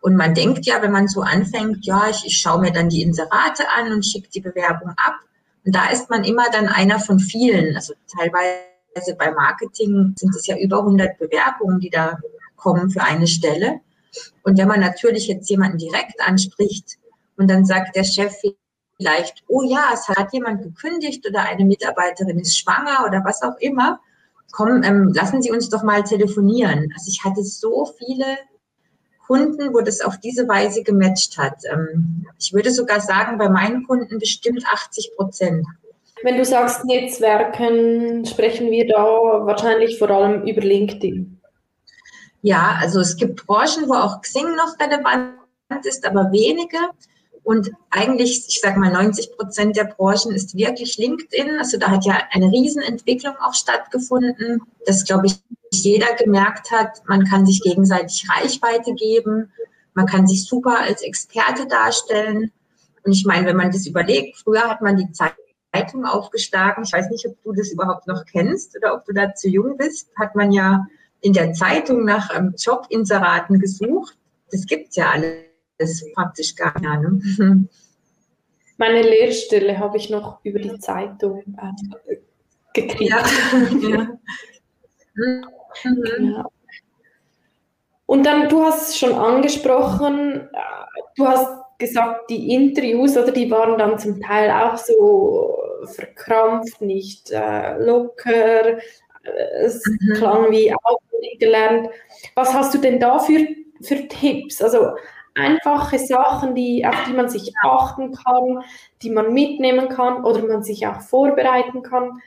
Und 0.01 0.15
man 0.15 0.35
denkt 0.35 0.67
ja, 0.67 0.81
wenn 0.83 0.93
man 0.93 1.09
so 1.09 1.23
anfängt, 1.23 1.85
ja, 1.85 2.09
ich, 2.09 2.25
ich 2.25 2.39
schaue 2.39 2.61
mir 2.61 2.73
dann 2.73 2.89
die 2.89 3.03
Inserate 3.03 3.65
an 3.77 3.93
und 3.93 4.07
schicke 4.07 4.29
die 4.29 4.41
Bewerbung 4.41 4.91
ab. 4.91 5.17
Und 5.65 5.75
da 5.75 5.89
ist 5.91 6.11
man 6.11 6.23
immer 6.23 6.49
dann 6.53 6.69
einer 6.69 7.01
von 7.01 7.19
vielen. 7.19 7.75
Also 7.75 7.95
teilweise 8.17 8.76
also 8.97 9.15
bei 9.17 9.31
Marketing 9.31 10.15
sind 10.19 10.35
es 10.35 10.47
ja 10.47 10.57
über 10.57 10.79
100 10.79 11.19
Bewerbungen, 11.19 11.81
die 11.81 11.91
da 11.91 12.19
kommen 12.57 12.91
für 12.91 13.03
eine 13.03 13.27
Stelle. 13.27 13.81
Und 14.43 14.59
wenn 14.59 14.69
man 14.69 14.81
natürlich 14.81 15.29
jetzt 15.29 15.49
jemanden 15.51 15.79
direkt 15.79 16.21
anspricht 16.27 16.97
und 17.37 17.49
dann 17.49 17.65
sagt 17.65 17.95
der 17.95 18.05
Chef 18.05 18.35
vielleicht, 18.97 19.45
oh 19.49 19.63
ja, 19.63 19.91
es 19.93 20.09
hat 20.09 20.33
jemand 20.33 20.63
gekündigt 20.63 21.27
oder 21.29 21.43
eine 21.43 21.67
Mitarbeiterin 21.67 22.39
ist 22.39 22.59
schwanger 22.59 23.05
oder 23.07 23.23
was 23.25 23.43
auch 23.43 23.59
immer, 23.59 24.01
komm, 24.53 24.83
ähm, 24.83 25.13
lassen 25.13 25.43
Sie 25.43 25.53
uns 25.53 25.69
doch 25.69 25.83
mal 25.83 26.03
telefonieren. 26.03 26.91
Also 26.95 27.11
ich 27.11 27.23
hatte 27.25 27.45
so 27.45 27.93
viele 27.99 28.39
Kunden, 29.27 29.75
wo 29.75 29.81
das 29.81 30.01
auf 30.01 30.19
diese 30.19 30.49
Weise 30.49 30.83
gematcht 30.83 31.37
hat. 31.37 31.59
Ähm, 31.71 32.27
ich 32.39 32.55
würde 32.55 32.71
sogar 32.71 33.01
sagen, 33.01 33.37
bei 33.37 33.51
meinen 33.51 33.87
Kunden 33.87 34.19
bestimmt 34.19 34.65
80 34.73 35.13
Prozent. 35.17 35.67
Wenn 36.23 36.39
du 36.39 36.45
sagst 36.45 36.85
Netzwerken, 36.85 38.25
sprechen 38.25 38.71
wir 38.71 38.87
da 38.87 39.05
wahrscheinlich 39.47 39.99
vor 39.99 40.11
allem 40.11 40.47
über 40.47 40.63
LinkedIn. 40.63 41.41
Ja, 42.43 42.79
also 42.81 43.01
es 43.01 43.17
gibt 43.17 43.47
Branchen, 43.47 43.89
wo 43.89 43.95
auch 43.95 44.21
Xing 44.23 44.55
noch 44.57 44.79
relevant 44.81 45.35
ist, 45.85 46.07
aber 46.07 46.31
wenige. 46.33 46.79
Und 47.43 47.71
eigentlich, 47.91 48.45
ich 48.49 48.61
sage 48.61 48.79
mal, 48.81 48.93
90 48.93 49.37
Prozent 49.37 49.77
der 49.77 49.85
Branchen 49.85 50.33
ist 50.33 50.57
wirklich 50.57 50.97
LinkedIn. 50.97 51.59
Also 51.59 51.79
da 51.79 51.91
hat 51.91 52.05
ja 52.05 52.19
eine 52.33 52.51
Riesenentwicklung 52.51 53.37
auch 53.37 53.55
stattgefunden, 53.55 54.63
dass, 54.85 55.05
glaube 55.05 55.27
ich, 55.27 55.37
jeder 55.71 56.15
gemerkt 56.15 56.71
hat, 56.71 57.03
man 57.07 57.25
kann 57.25 57.47
sich 57.47 57.63
gegenseitig 57.63 58.27
Reichweite 58.29 58.95
geben. 58.95 59.53
Man 59.95 60.07
kann 60.07 60.27
sich 60.27 60.45
super 60.47 60.81
als 60.81 61.03
Experte 61.03 61.67
darstellen. 61.67 62.51
Und 63.05 63.13
ich 63.13 63.25
meine, 63.25 63.47
wenn 63.47 63.57
man 63.57 63.71
das 63.71 63.87
überlegt, 63.87 64.39
früher 64.39 64.69
hat 64.69 64.83
man 64.83 64.97
die 64.97 65.11
Zeitung 65.77 66.05
aufgeschlagen. 66.05 66.85
Ich 66.85 66.93
weiß 66.93 67.11
nicht, 67.11 67.27
ob 67.27 67.43
du 67.43 67.53
das 67.53 67.71
überhaupt 67.71 68.07
noch 68.07 68.25
kennst 68.25 68.77
oder 68.77 68.95
ob 68.95 69.05
du 69.05 69.13
da 69.13 69.35
zu 69.35 69.49
jung 69.49 69.77
bist. 69.77 70.11
Hat 70.19 70.35
man 70.35 70.53
ja 70.53 70.87
in 71.21 71.33
der 71.33 71.53
Zeitung 71.53 72.05
nach 72.05 72.31
ähm, 72.37 72.55
Jobinseraten 72.57 73.59
gesucht. 73.59 74.17
Das 74.51 74.67
gibt 74.67 74.91
es 74.91 74.97
ja 74.97 75.11
alles 75.11 76.05
praktisch 76.15 76.55
gar 76.55 76.79
nicht. 76.79 77.39
Ne? 77.39 77.69
Meine 78.79 79.03
Lehrstelle 79.03 79.79
habe 79.79 79.97
ich 79.97 80.11
noch 80.11 80.41
über 80.45 80.59
die 80.59 80.79
Zeitung 80.79 81.43
äh, 81.59 82.17
gekriegt. 82.73 83.01
Ja. 83.11 83.25
ja. 83.89 84.09
Mhm. 85.85 86.45
Und 88.05 88.25
dann, 88.25 88.49
du 88.49 88.63
hast 88.63 88.91
es 88.91 88.99
schon 88.99 89.15
angesprochen, 89.15 90.49
äh, 90.53 91.01
du 91.17 91.27
hast 91.27 91.66
gesagt, 91.79 92.31
die 92.31 92.53
Interviews, 92.55 93.17
oder 93.17 93.33
die 93.33 93.51
waren 93.51 93.79
dann 93.79 93.99
zum 93.99 94.21
Teil 94.21 94.51
auch 94.51 94.77
so 94.77 95.59
verkrampft, 95.85 96.81
nicht 96.81 97.31
äh, 97.31 97.79
locker, 97.79 98.79
es 99.61 99.83
mhm. 99.87 100.15
klang 100.15 100.51
wie 100.51 100.75
auswendig 100.83 101.39
gelernt. 101.39 101.89
Was 102.35 102.53
hast 102.55 102.75
du 102.75 102.79
denn 102.79 103.01
da 103.01 103.19
für, 103.19 103.47
für 103.81 104.09
Tipps? 104.09 104.63
Also 104.63 104.93
einfache 105.35 105.99
Sachen, 105.99 106.55
die, 106.55 106.87
auf 106.87 106.97
die 107.07 107.13
man 107.13 107.29
sich 107.29 107.53
achten 107.63 108.13
kann, 108.13 108.63
die 109.03 109.11
man 109.11 109.33
mitnehmen 109.33 109.89
kann 109.89 110.25
oder 110.25 110.43
man 110.47 110.63
sich 110.63 110.87
auch 110.87 111.01
vorbereiten 111.01 111.83
kann. 111.83 112.23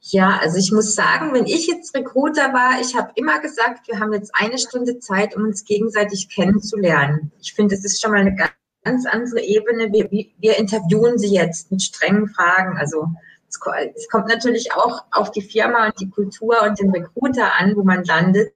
Ja, 0.00 0.38
also 0.40 0.58
ich 0.58 0.70
muss 0.70 0.94
sagen, 0.94 1.34
wenn 1.34 1.46
ich 1.46 1.66
jetzt 1.66 1.94
Recruiter 1.94 2.52
war, 2.52 2.80
ich 2.80 2.94
habe 2.94 3.10
immer 3.16 3.40
gesagt, 3.40 3.88
wir 3.88 3.98
haben 3.98 4.12
jetzt 4.12 4.30
eine 4.32 4.58
Stunde 4.58 5.00
Zeit, 5.00 5.36
um 5.36 5.44
uns 5.44 5.64
gegenseitig 5.64 6.28
kennenzulernen. 6.28 7.32
Ich 7.40 7.52
finde, 7.52 7.74
das 7.74 7.84
ist 7.84 8.00
schon 8.00 8.12
mal 8.12 8.20
eine 8.20 8.36
ganz 8.84 9.06
andere 9.06 9.40
Ebene. 9.40 9.92
Wir, 9.92 10.08
wir 10.10 10.56
interviewen 10.56 11.18
sie 11.18 11.34
jetzt 11.34 11.70
mit 11.72 11.82
strengen 11.82 12.28
Fragen. 12.28 12.78
Also 12.78 13.08
es 13.48 14.08
kommt 14.08 14.28
natürlich 14.28 14.72
auch 14.72 15.02
auf 15.10 15.32
die 15.32 15.42
Firma 15.42 15.86
und 15.86 16.00
die 16.00 16.10
Kultur 16.10 16.62
und 16.62 16.78
den 16.78 16.90
Recruiter 16.90 17.58
an, 17.58 17.74
wo 17.76 17.82
man 17.82 18.04
landet, 18.04 18.52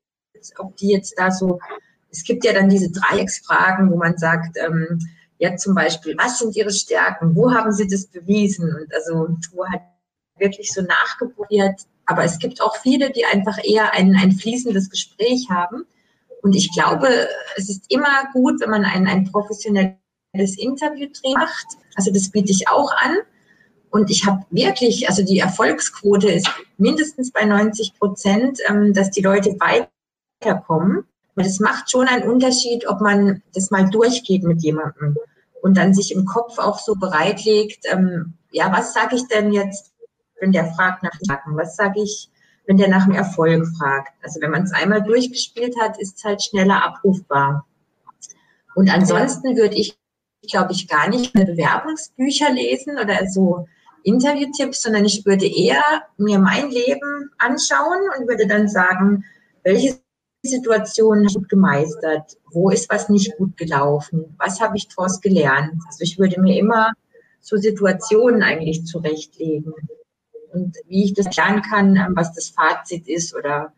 ob 0.58 0.76
die 0.76 0.88
jetzt 0.88 1.14
da 1.18 1.30
so, 1.30 1.58
es 2.10 2.24
gibt 2.24 2.44
ja 2.44 2.52
dann 2.52 2.68
diese 2.68 2.90
Dreiecksfragen, 2.90 3.90
wo 3.90 3.96
man 3.96 4.16
sagt, 4.16 4.56
ähm, 4.58 4.98
ja 5.38 5.56
zum 5.56 5.74
Beispiel, 5.74 6.16
was 6.18 6.38
sind 6.38 6.54
ihre 6.56 6.70
Stärken, 6.70 7.34
wo 7.34 7.52
haben 7.52 7.72
sie 7.72 7.88
das 7.88 8.06
bewiesen 8.06 8.74
und 8.74 8.94
also 8.94 9.36
wo 9.52 9.66
halt 9.66 9.82
wirklich 10.42 10.72
so 10.72 10.82
nachgebohrt. 10.82 11.86
Aber 12.06 12.24
es 12.24 12.38
gibt 12.38 12.60
auch 12.60 12.76
viele, 12.76 13.10
die 13.10 13.24
einfach 13.24 13.58
eher 13.62 13.94
ein, 13.94 14.14
ein 14.16 14.32
fließendes 14.32 14.90
Gespräch 14.90 15.48
haben. 15.48 15.84
Und 16.42 16.54
ich 16.54 16.70
glaube, 16.72 17.08
es 17.56 17.70
ist 17.70 17.84
immer 17.88 18.28
gut, 18.32 18.60
wenn 18.60 18.70
man 18.70 18.84
ein, 18.84 19.06
ein 19.06 19.30
professionelles 19.30 19.96
Interview 20.58 21.08
macht. 21.34 21.66
Also 21.94 22.12
das 22.12 22.30
biete 22.30 22.50
ich 22.50 22.68
auch 22.68 22.92
an. 23.00 23.16
Und 23.90 24.10
ich 24.10 24.26
habe 24.26 24.44
wirklich, 24.50 25.08
also 25.08 25.22
die 25.22 25.38
Erfolgsquote 25.38 26.30
ist 26.30 26.50
mindestens 26.78 27.30
bei 27.30 27.44
90 27.44 27.94
Prozent, 27.98 28.58
ähm, 28.68 28.92
dass 28.92 29.10
die 29.10 29.22
Leute 29.22 29.56
weiterkommen. 29.60 31.04
Und 31.34 31.46
es 31.46 31.60
macht 31.60 31.90
schon 31.90 32.08
einen 32.08 32.28
Unterschied, 32.28 32.88
ob 32.88 33.00
man 33.00 33.42
das 33.54 33.70
mal 33.70 33.88
durchgeht 33.88 34.42
mit 34.42 34.62
jemandem 34.62 35.16
und 35.62 35.76
dann 35.76 35.94
sich 35.94 36.12
im 36.12 36.26
Kopf 36.26 36.58
auch 36.58 36.78
so 36.78 36.94
bereitlegt, 36.96 37.86
ähm, 37.90 38.34
ja, 38.50 38.70
was 38.72 38.92
sage 38.92 39.16
ich 39.16 39.26
denn 39.28 39.52
jetzt, 39.52 39.91
wenn 40.42 40.52
der 40.52 40.66
fragt 40.74 41.04
nach 41.04 41.16
Nacken? 41.28 41.56
Was 41.56 41.76
sage 41.76 42.02
ich, 42.02 42.28
wenn 42.66 42.76
der 42.76 42.88
nach 42.88 43.04
dem 43.04 43.14
Erfolg 43.14 43.64
fragt? 43.78 44.12
Also 44.22 44.40
wenn 44.40 44.50
man 44.50 44.64
es 44.64 44.72
einmal 44.72 45.02
durchgespielt 45.02 45.74
hat, 45.80 45.98
ist 46.00 46.18
es 46.18 46.24
halt 46.24 46.42
schneller 46.42 46.84
abrufbar. 46.84 47.64
Und 48.74 48.92
ansonsten 48.92 49.56
würde 49.56 49.76
ich, 49.76 49.96
glaube 50.50 50.72
ich, 50.72 50.88
gar 50.88 51.08
nicht 51.08 51.34
mehr 51.34 51.46
Bewerbungsbücher 51.46 52.50
lesen 52.50 52.98
oder 52.98 53.28
so 53.28 53.68
Interviewtipps, 54.02 54.82
sondern 54.82 55.04
ich 55.04 55.24
würde 55.24 55.46
eher 55.46 55.82
mir 56.16 56.40
mein 56.40 56.70
Leben 56.70 57.30
anschauen 57.38 58.00
und 58.18 58.26
würde 58.26 58.48
dann 58.48 58.66
sagen, 58.66 59.24
welche 59.62 60.00
Situation 60.44 61.24
gut 61.26 61.48
gemeistert, 61.48 62.36
wo 62.50 62.70
ist 62.70 62.90
was 62.90 63.08
nicht 63.08 63.36
gut 63.36 63.56
gelaufen, 63.56 64.34
was 64.38 64.60
habe 64.60 64.76
ich 64.76 64.88
daraus 64.88 65.20
gelernt. 65.20 65.80
Also 65.86 66.02
ich 66.02 66.18
würde 66.18 66.40
mir 66.40 66.58
immer 66.58 66.94
so 67.40 67.56
Situationen 67.58 68.42
eigentlich 68.42 68.84
zurechtlegen 68.86 69.72
und 70.52 70.76
wie 70.86 71.04
ich 71.04 71.14
das 71.14 71.34
lernen 71.36 71.62
kann, 71.62 71.96
ähm, 71.96 72.12
was 72.14 72.32
das 72.34 72.50
Fazit 72.50 73.08
ist 73.08 73.34
oder 73.34 73.72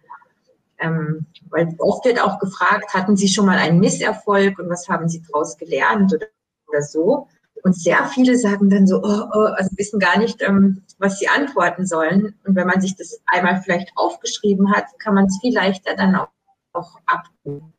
ähm, 0.79 1.27
weil 1.51 1.75
oft 1.79 2.05
wird 2.05 2.21
auch 2.21 2.39
gefragt, 2.39 2.93
hatten 2.93 3.17
Sie 3.17 3.29
schon 3.29 3.47
mal 3.47 3.59
einen 3.59 3.81
Misserfolg 3.81 4.59
und 4.59 4.69
was 4.69 4.89
haben 4.89 5.09
Sie 5.09 5.23
daraus 5.23 5.57
gelernt 5.57 6.13
oder, 6.13 6.27
oder 6.69 6.83
so. 6.83 7.29
Und 7.63 7.75
sehr 7.75 8.05
viele 8.07 8.37
sagen 8.37 8.69
dann 8.69 8.87
so, 8.87 9.01
oh, 9.03 9.23
oh, 9.33 9.49
also 9.55 9.71
wissen 9.77 9.99
gar 9.99 10.19
nicht, 10.19 10.43
ähm, 10.43 10.83
was 10.99 11.19
sie 11.19 11.29
antworten 11.29 11.87
sollen. 11.87 12.35
Und 12.45 12.57
wenn 12.57 12.67
man 12.67 12.81
sich 12.81 12.95
das 12.97 13.23
einmal 13.27 13.63
vielleicht 13.63 13.91
aufgeschrieben 13.97 14.71
hat, 14.75 14.85
kann 14.99 15.15
man 15.15 15.27
es 15.27 15.39
viel 15.41 15.55
leichter 15.55 15.97
dann 15.97 16.15
auch, 16.15 16.29
auch 16.75 16.99
abtun. 17.07 17.73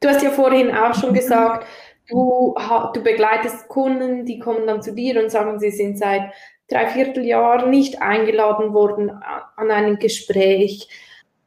Du 0.00 0.08
hast 0.08 0.22
ja 0.22 0.30
vorhin 0.30 0.74
auch 0.74 0.94
schon 0.94 1.14
gesagt, 1.14 1.66
du, 2.08 2.56
du 2.94 3.02
begleitest 3.02 3.68
Kunden, 3.68 4.26
die 4.26 4.40
kommen 4.40 4.66
dann 4.66 4.82
zu 4.82 4.92
dir 4.92 5.22
und 5.22 5.30
sagen, 5.30 5.60
sie 5.60 5.70
sind 5.70 5.98
seit 5.98 6.32
dreiviertel 6.68 7.24
Jahren 7.24 7.70
nicht 7.70 8.00
eingeladen 8.00 8.72
worden 8.72 9.10
an 9.10 9.70
ein 9.70 9.98
Gespräch. 9.98 10.88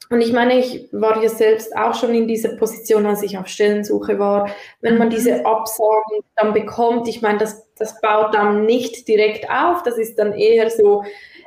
Und 0.10 0.22
ich 0.22 0.34
meine, 0.34 0.60
ich 0.60 0.88
war 0.91 1.22
ja 1.22 1.29
selbst 1.29 1.75
auch 1.75 1.95
schon 1.95 2.13
in 2.13 2.27
dieser 2.27 2.55
Position, 2.57 3.05
als 3.05 3.24
ich 3.24 3.38
auf 3.38 3.48
Stellensuche 3.48 4.19
war. 4.19 4.50
Wenn 4.81 4.98
man 4.98 5.10
diese 5.10 5.39
mhm. 5.39 5.45
Absagen 5.45 6.19
dann 6.36 6.53
bekommt, 6.53 7.07
ich 7.07 7.22
meine, 7.22 7.39
das, 7.39 7.67
das 7.75 8.00
baut 8.01 8.36
dann 8.36 8.65
nicht 8.65 9.07
direkt 9.07 9.50
auf, 9.50 9.81
das 9.84 9.98
ist 9.98 10.19
dann 10.19 10.34
eher 10.34 10.69
so, 10.69 11.03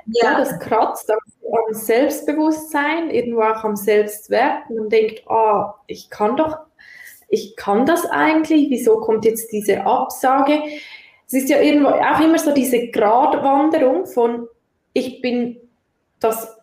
ja, 0.07 0.33
ja 0.33 0.39
das 0.39 0.59
kratzt 0.59 1.11
am 1.11 1.75
Selbstbewusstsein, 1.75 3.11
irgendwo 3.11 3.43
auch 3.43 3.63
am 3.63 3.77
Selbstwert. 3.77 4.69
Man 4.71 4.89
denkt, 4.89 5.23
ah, 5.29 5.71
oh, 5.71 5.81
ich 5.87 6.11
kann 6.11 6.37
doch, 6.37 6.57
ich 7.29 7.55
kann 7.57 7.87
das 7.87 8.07
eigentlich, 8.07 8.71
wieso 8.71 8.99
kommt 9.01 9.25
jetzt 9.25 9.53
diese 9.53 9.85
Absage? 9.85 10.63
Es 11.29 11.35
ist 11.35 11.51
ja 11.51 11.61
irgendwo 11.61 11.89
auch 11.89 12.21
immer 12.21 12.39
so 12.39 12.53
diese 12.53 12.89
Gratwanderung 12.89 14.07
von, 14.07 14.49
ich 14.95 15.21
bin 15.21 15.61
das 16.21 16.57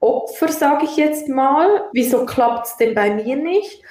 Opfer, 0.00 0.48
sage 0.48 0.84
ich 0.84 0.96
jetzt 0.98 1.28
mal, 1.28 1.88
wieso 1.92 2.26
klappt 2.26 2.66
es 2.66 2.76
denn 2.76 2.94
bei 2.94 3.14
mir 3.14 3.36
nicht? 3.36 3.82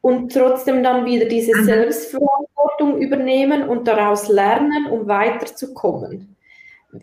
Und 0.00 0.32
trotzdem 0.32 0.82
dann 0.82 1.04
wieder 1.06 1.26
diese 1.26 1.56
mhm. 1.56 1.64
Selbstverantwortung 1.64 2.98
übernehmen 2.98 3.68
und 3.68 3.86
daraus 3.86 4.28
lernen, 4.28 4.86
um 4.90 5.06
weiterzukommen. 5.06 6.34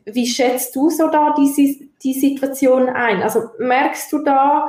Wie 0.05 0.27
schätzt 0.27 0.75
du 0.75 0.89
so 0.89 1.09
da 1.09 1.33
die, 1.37 1.89
die 2.03 2.13
Situation 2.13 2.89
ein? 2.89 3.23
Also 3.23 3.43
merkst 3.59 4.11
du 4.11 4.19
da 4.23 4.67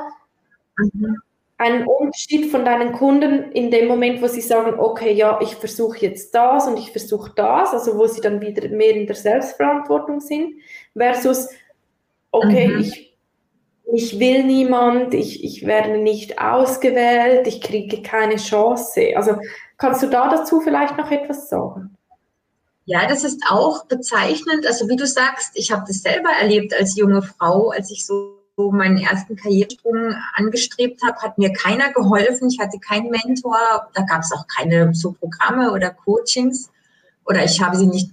mhm. 0.77 1.17
Einen 1.57 1.85
Unterschied 1.85 2.51
von 2.51 2.65
deinen 2.65 2.93
Kunden 2.93 3.51
in 3.51 3.71
dem 3.71 3.87
Moment, 3.87 4.21
wo 4.21 4.27
sie 4.27 4.41
sagen, 4.41 4.79
okay, 4.79 5.13
ja, 5.13 5.39
ich 5.41 5.55
versuche 5.55 5.99
jetzt 5.99 6.33
das 6.33 6.67
und 6.67 6.77
ich 6.77 6.91
versuche 6.91 7.31
das, 7.35 7.73
also 7.73 7.97
wo 7.97 8.07
sie 8.07 8.21
dann 8.21 8.41
wieder 8.41 8.67
mehr 8.69 8.95
in 8.95 9.07
der 9.07 9.15
Selbstverantwortung 9.15 10.19
sind, 10.19 10.55
versus, 10.95 11.49
okay, 12.31 12.67
mhm. 12.67 12.79
ich 12.79 13.13
ich 13.91 14.19
will 14.19 14.43
niemand, 14.43 15.13
ich, 15.13 15.43
ich 15.43 15.65
werde 15.67 15.97
nicht 15.97 16.39
ausgewählt, 16.39 17.45
ich 17.47 17.61
kriege 17.61 18.01
keine 18.01 18.37
Chance. 18.37 19.13
Also 19.15 19.37
kannst 19.77 20.01
du 20.01 20.07
da 20.07 20.29
dazu 20.29 20.61
vielleicht 20.61 20.97
noch 20.97 21.11
etwas 21.11 21.49
sagen? 21.49 21.95
Ja, 22.85 23.07
das 23.07 23.23
ist 23.23 23.43
auch 23.49 23.85
bezeichnend. 23.85 24.65
Also 24.65 24.89
wie 24.89 24.95
du 24.95 25.05
sagst, 25.05 25.51
ich 25.55 25.71
habe 25.71 25.83
das 25.87 26.01
selber 26.01 26.29
erlebt 26.29 26.73
als 26.77 26.97
junge 26.97 27.21
Frau, 27.21 27.69
als 27.69 27.91
ich 27.91 28.05
so 28.05 28.42
meinen 28.57 28.97
ersten 28.97 29.35
Karrieresprung 29.35 30.15
angestrebt 30.35 31.01
habe, 31.03 31.17
hat 31.21 31.37
mir 31.37 31.51
keiner 31.53 31.91
geholfen. 31.91 32.49
Ich 32.49 32.59
hatte 32.59 32.79
keinen 32.79 33.09
Mentor. 33.09 33.57
Da 33.93 34.03
gab 34.03 34.21
es 34.21 34.31
auch 34.31 34.45
keine 34.47 34.93
so 34.93 35.13
Programme 35.13 35.71
oder 35.71 35.89
Coachings. 35.89 36.69
Oder 37.25 37.43
ich 37.43 37.61
habe 37.61 37.77
sie 37.77 37.87
nicht 37.87 38.11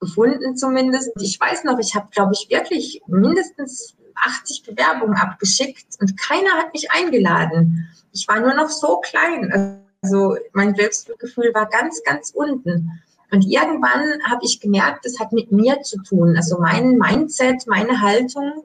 gefunden 0.00 0.56
zumindest. 0.56 1.10
Ich 1.20 1.40
weiß 1.40 1.64
noch, 1.64 1.78
ich 1.78 1.94
habe, 1.94 2.08
glaube 2.10 2.32
ich, 2.34 2.48
wirklich 2.50 3.02
mindestens 3.06 3.96
80 4.14 4.64
Bewerbungen 4.64 5.16
abgeschickt 5.16 5.86
und 6.00 6.16
keiner 6.16 6.50
hat 6.52 6.72
mich 6.72 6.90
eingeladen. 6.90 7.88
Ich 8.12 8.26
war 8.28 8.40
nur 8.40 8.54
noch 8.54 8.68
so 8.68 8.98
klein. 8.98 9.82
Also 10.02 10.36
mein 10.52 10.74
Selbstgefühl 10.74 11.52
war 11.54 11.66
ganz, 11.66 12.02
ganz 12.04 12.30
unten. 12.30 13.00
Und 13.30 13.42
irgendwann 13.42 14.22
habe 14.24 14.44
ich 14.44 14.60
gemerkt, 14.60 15.04
das 15.04 15.20
hat 15.20 15.32
mit 15.32 15.52
mir 15.52 15.82
zu 15.82 16.02
tun. 16.02 16.36
Also 16.36 16.58
mein 16.58 16.96
Mindset, 16.96 17.66
meine 17.66 18.00
Haltung. 18.00 18.64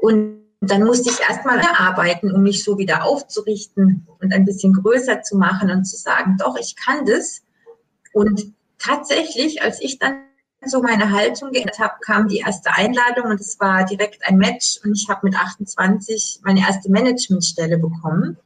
Und 0.00 0.44
dann 0.60 0.84
musste 0.84 1.10
ich 1.10 1.20
erstmal 1.20 1.60
arbeiten, 1.60 2.32
um 2.32 2.42
mich 2.42 2.64
so 2.64 2.78
wieder 2.78 3.04
aufzurichten 3.04 4.06
und 4.20 4.32
ein 4.32 4.44
bisschen 4.44 4.72
größer 4.72 5.22
zu 5.22 5.36
machen 5.36 5.70
und 5.70 5.84
zu 5.84 5.96
sagen, 5.96 6.36
doch, 6.38 6.56
ich 6.58 6.74
kann 6.76 7.04
das. 7.04 7.42
Und 8.12 8.52
tatsächlich, 8.78 9.62
als 9.62 9.80
ich 9.80 9.98
dann 9.98 10.24
so 10.64 10.82
meine 10.82 11.12
Haltung 11.12 11.52
geändert 11.52 11.78
habe, 11.78 11.94
kam 12.00 12.28
die 12.28 12.38
erste 12.38 12.72
Einladung 12.72 13.26
und 13.30 13.40
es 13.40 13.60
war 13.60 13.84
direkt 13.84 14.26
ein 14.26 14.38
Match 14.38 14.80
und 14.84 14.92
ich 14.92 15.08
habe 15.08 15.20
mit 15.28 15.36
28 15.36 16.40
meine 16.42 16.60
erste 16.60 16.90
Managementstelle 16.90 17.78
bekommen. 17.78 18.36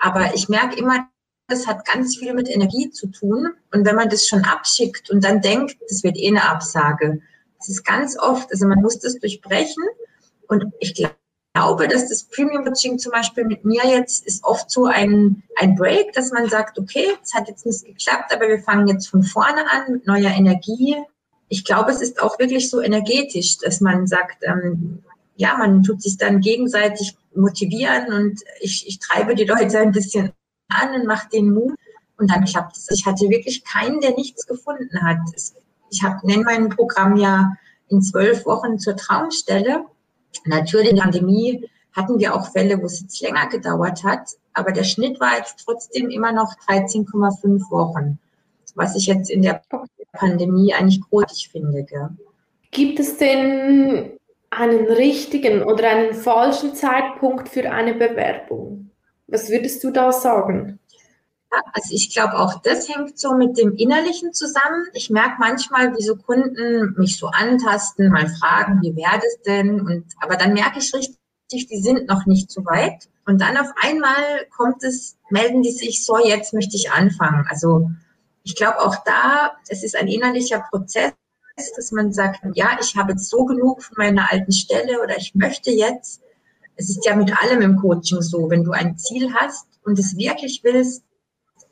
Aber 0.00 0.34
ich 0.34 0.48
merke 0.48 0.76
immer, 0.78 1.08
das 1.48 1.66
hat 1.66 1.84
ganz 1.84 2.16
viel 2.16 2.32
mit 2.32 2.48
Energie 2.48 2.90
zu 2.90 3.08
tun. 3.08 3.50
Und 3.72 3.84
wenn 3.84 3.96
man 3.96 4.08
das 4.08 4.26
schon 4.26 4.44
abschickt 4.44 5.10
und 5.10 5.22
dann 5.22 5.42
denkt, 5.42 5.76
das 5.88 6.02
wird 6.02 6.16
eh 6.16 6.28
eine 6.28 6.48
Absage, 6.48 7.20
das 7.58 7.68
ist 7.68 7.84
ganz 7.84 8.18
oft, 8.18 8.50
also 8.50 8.66
man 8.66 8.80
muss 8.80 8.98
das 8.98 9.18
durchbrechen. 9.18 9.84
Und 10.48 10.64
ich 10.80 10.94
glaube, 11.54 11.88
dass 11.88 12.08
das 12.08 12.24
Premium 12.24 12.64
Coaching 12.64 12.98
zum 12.98 13.12
Beispiel 13.12 13.44
mit 13.44 13.64
mir 13.64 13.82
jetzt 13.86 14.26
ist 14.26 14.44
oft 14.44 14.70
so 14.70 14.86
ein, 14.86 15.42
ein 15.56 15.74
Break, 15.76 16.12
dass 16.12 16.32
man 16.32 16.48
sagt, 16.48 16.78
okay, 16.78 17.06
es 17.22 17.32
hat 17.34 17.48
jetzt 17.48 17.64
nicht 17.64 17.84
geklappt, 17.84 18.34
aber 18.34 18.48
wir 18.48 18.58
fangen 18.58 18.88
jetzt 18.88 19.08
von 19.08 19.22
vorne 19.22 19.70
an 19.70 19.92
mit 19.92 20.06
neuer 20.06 20.30
Energie. 20.30 20.96
Ich 21.48 21.64
glaube, 21.64 21.92
es 21.92 22.00
ist 22.00 22.20
auch 22.20 22.38
wirklich 22.38 22.70
so 22.70 22.80
energetisch, 22.80 23.58
dass 23.58 23.80
man 23.80 24.06
sagt, 24.06 24.42
ähm, 24.42 25.02
ja, 25.36 25.56
man 25.56 25.82
tut 25.82 26.02
sich 26.02 26.16
dann 26.16 26.40
gegenseitig 26.40 27.16
motivieren 27.34 28.12
und 28.12 28.40
ich, 28.60 28.86
ich 28.86 28.98
treibe 28.98 29.34
die 29.34 29.44
Leute 29.44 29.78
ein 29.78 29.92
bisschen 29.92 30.32
an 30.68 30.94
und 30.94 31.06
mache 31.06 31.28
den 31.28 31.52
Mut 31.52 31.74
und 32.16 32.30
dann 32.30 32.44
klappt 32.44 32.76
es. 32.76 32.90
Ich 32.90 33.06
hatte 33.06 33.28
wirklich 33.28 33.64
keinen, 33.64 34.00
der 34.00 34.14
nichts 34.14 34.46
gefunden 34.46 35.02
hat. 35.02 35.18
Ich 35.90 36.02
habe 36.02 36.26
nenne 36.26 36.44
mein 36.44 36.68
Programm 36.68 37.16
ja 37.16 37.52
in 37.88 38.02
zwölf 38.02 38.46
Wochen 38.46 38.78
zur 38.78 38.96
Traumstelle. 38.96 39.84
Natürlich 40.44 40.90
in 40.90 40.96
der 40.96 41.02
Pandemie 41.02 41.68
hatten 41.92 42.18
wir 42.18 42.34
auch 42.34 42.50
Fälle, 42.50 42.80
wo 42.80 42.86
es 42.86 43.00
jetzt 43.00 43.20
länger 43.20 43.48
gedauert 43.48 44.02
hat, 44.04 44.30
aber 44.52 44.72
der 44.72 44.84
Schnitt 44.84 45.20
war 45.20 45.36
jetzt 45.36 45.64
trotzdem 45.64 46.10
immer 46.10 46.32
noch 46.32 46.54
13,5 46.68 47.70
Wochen, 47.70 48.18
was 48.74 48.96
ich 48.96 49.06
jetzt 49.06 49.30
in 49.30 49.42
der 49.42 49.62
Pandemie 50.12 50.74
eigentlich 50.74 51.00
großartig 51.00 51.50
finde. 51.50 51.84
Gell? 51.84 52.08
Gibt 52.70 52.98
es 52.98 53.16
denn 53.16 54.18
einen 54.50 54.86
richtigen 54.86 55.62
oder 55.62 55.88
einen 55.90 56.14
falschen 56.14 56.74
Zeitpunkt 56.74 57.48
für 57.48 57.70
eine 57.70 57.94
Bewerbung? 57.94 58.90
Was 59.26 59.50
würdest 59.50 59.82
du 59.82 59.90
da 59.90 60.12
sagen? 60.12 60.78
Also 61.72 61.88
ich 61.92 62.12
glaube, 62.12 62.38
auch 62.38 62.60
das 62.62 62.88
hängt 62.88 63.18
so 63.18 63.34
mit 63.34 63.58
dem 63.58 63.74
Innerlichen 63.76 64.32
zusammen. 64.32 64.86
Ich 64.92 65.10
merke 65.10 65.36
manchmal, 65.38 65.96
wie 65.96 66.02
so 66.02 66.16
Kunden 66.16 66.94
mich 66.96 67.18
so 67.18 67.28
antasten, 67.28 68.10
mal 68.10 68.28
fragen, 68.28 68.80
wie 68.82 68.94
wäre 68.96 69.16
das 69.16 69.42
denn? 69.46 69.80
Und, 69.80 70.04
aber 70.20 70.36
dann 70.36 70.54
merke 70.54 70.78
ich 70.78 70.92
richtig, 70.94 71.18
die 71.50 71.82
sind 71.82 72.08
noch 72.08 72.26
nicht 72.26 72.50
so 72.50 72.64
weit. 72.64 73.08
Und 73.26 73.40
dann 73.40 73.56
auf 73.56 73.70
einmal 73.82 74.46
kommt 74.54 74.82
es, 74.82 75.16
melden 75.30 75.62
die 75.62 75.72
sich 75.72 76.04
so, 76.04 76.18
jetzt 76.18 76.52
möchte 76.52 76.76
ich 76.76 76.92
anfangen. 76.92 77.46
Also 77.48 77.90
ich 78.42 78.54
glaube 78.54 78.80
auch 78.80 78.96
da, 79.04 79.52
es 79.68 79.82
ist 79.82 79.96
ein 79.96 80.08
innerlicher 80.08 80.60
Prozess, 80.70 81.12
dass 81.76 81.92
man 81.92 82.12
sagt, 82.12 82.40
ja, 82.54 82.76
ich 82.80 82.96
habe 82.96 83.12
jetzt 83.12 83.30
so 83.30 83.44
genug 83.44 83.82
von 83.82 83.94
meiner 83.96 84.30
alten 84.30 84.52
Stelle 84.52 85.00
oder 85.02 85.16
ich 85.16 85.34
möchte 85.34 85.70
jetzt. 85.70 86.20
Es 86.76 86.90
ist 86.90 87.06
ja 87.06 87.14
mit 87.14 87.32
allem 87.42 87.62
im 87.62 87.76
Coaching 87.76 88.20
so, 88.20 88.50
wenn 88.50 88.64
du 88.64 88.72
ein 88.72 88.98
Ziel 88.98 89.32
hast 89.32 89.66
und 89.84 89.98
es 89.98 90.16
wirklich 90.16 90.60
willst, 90.64 91.04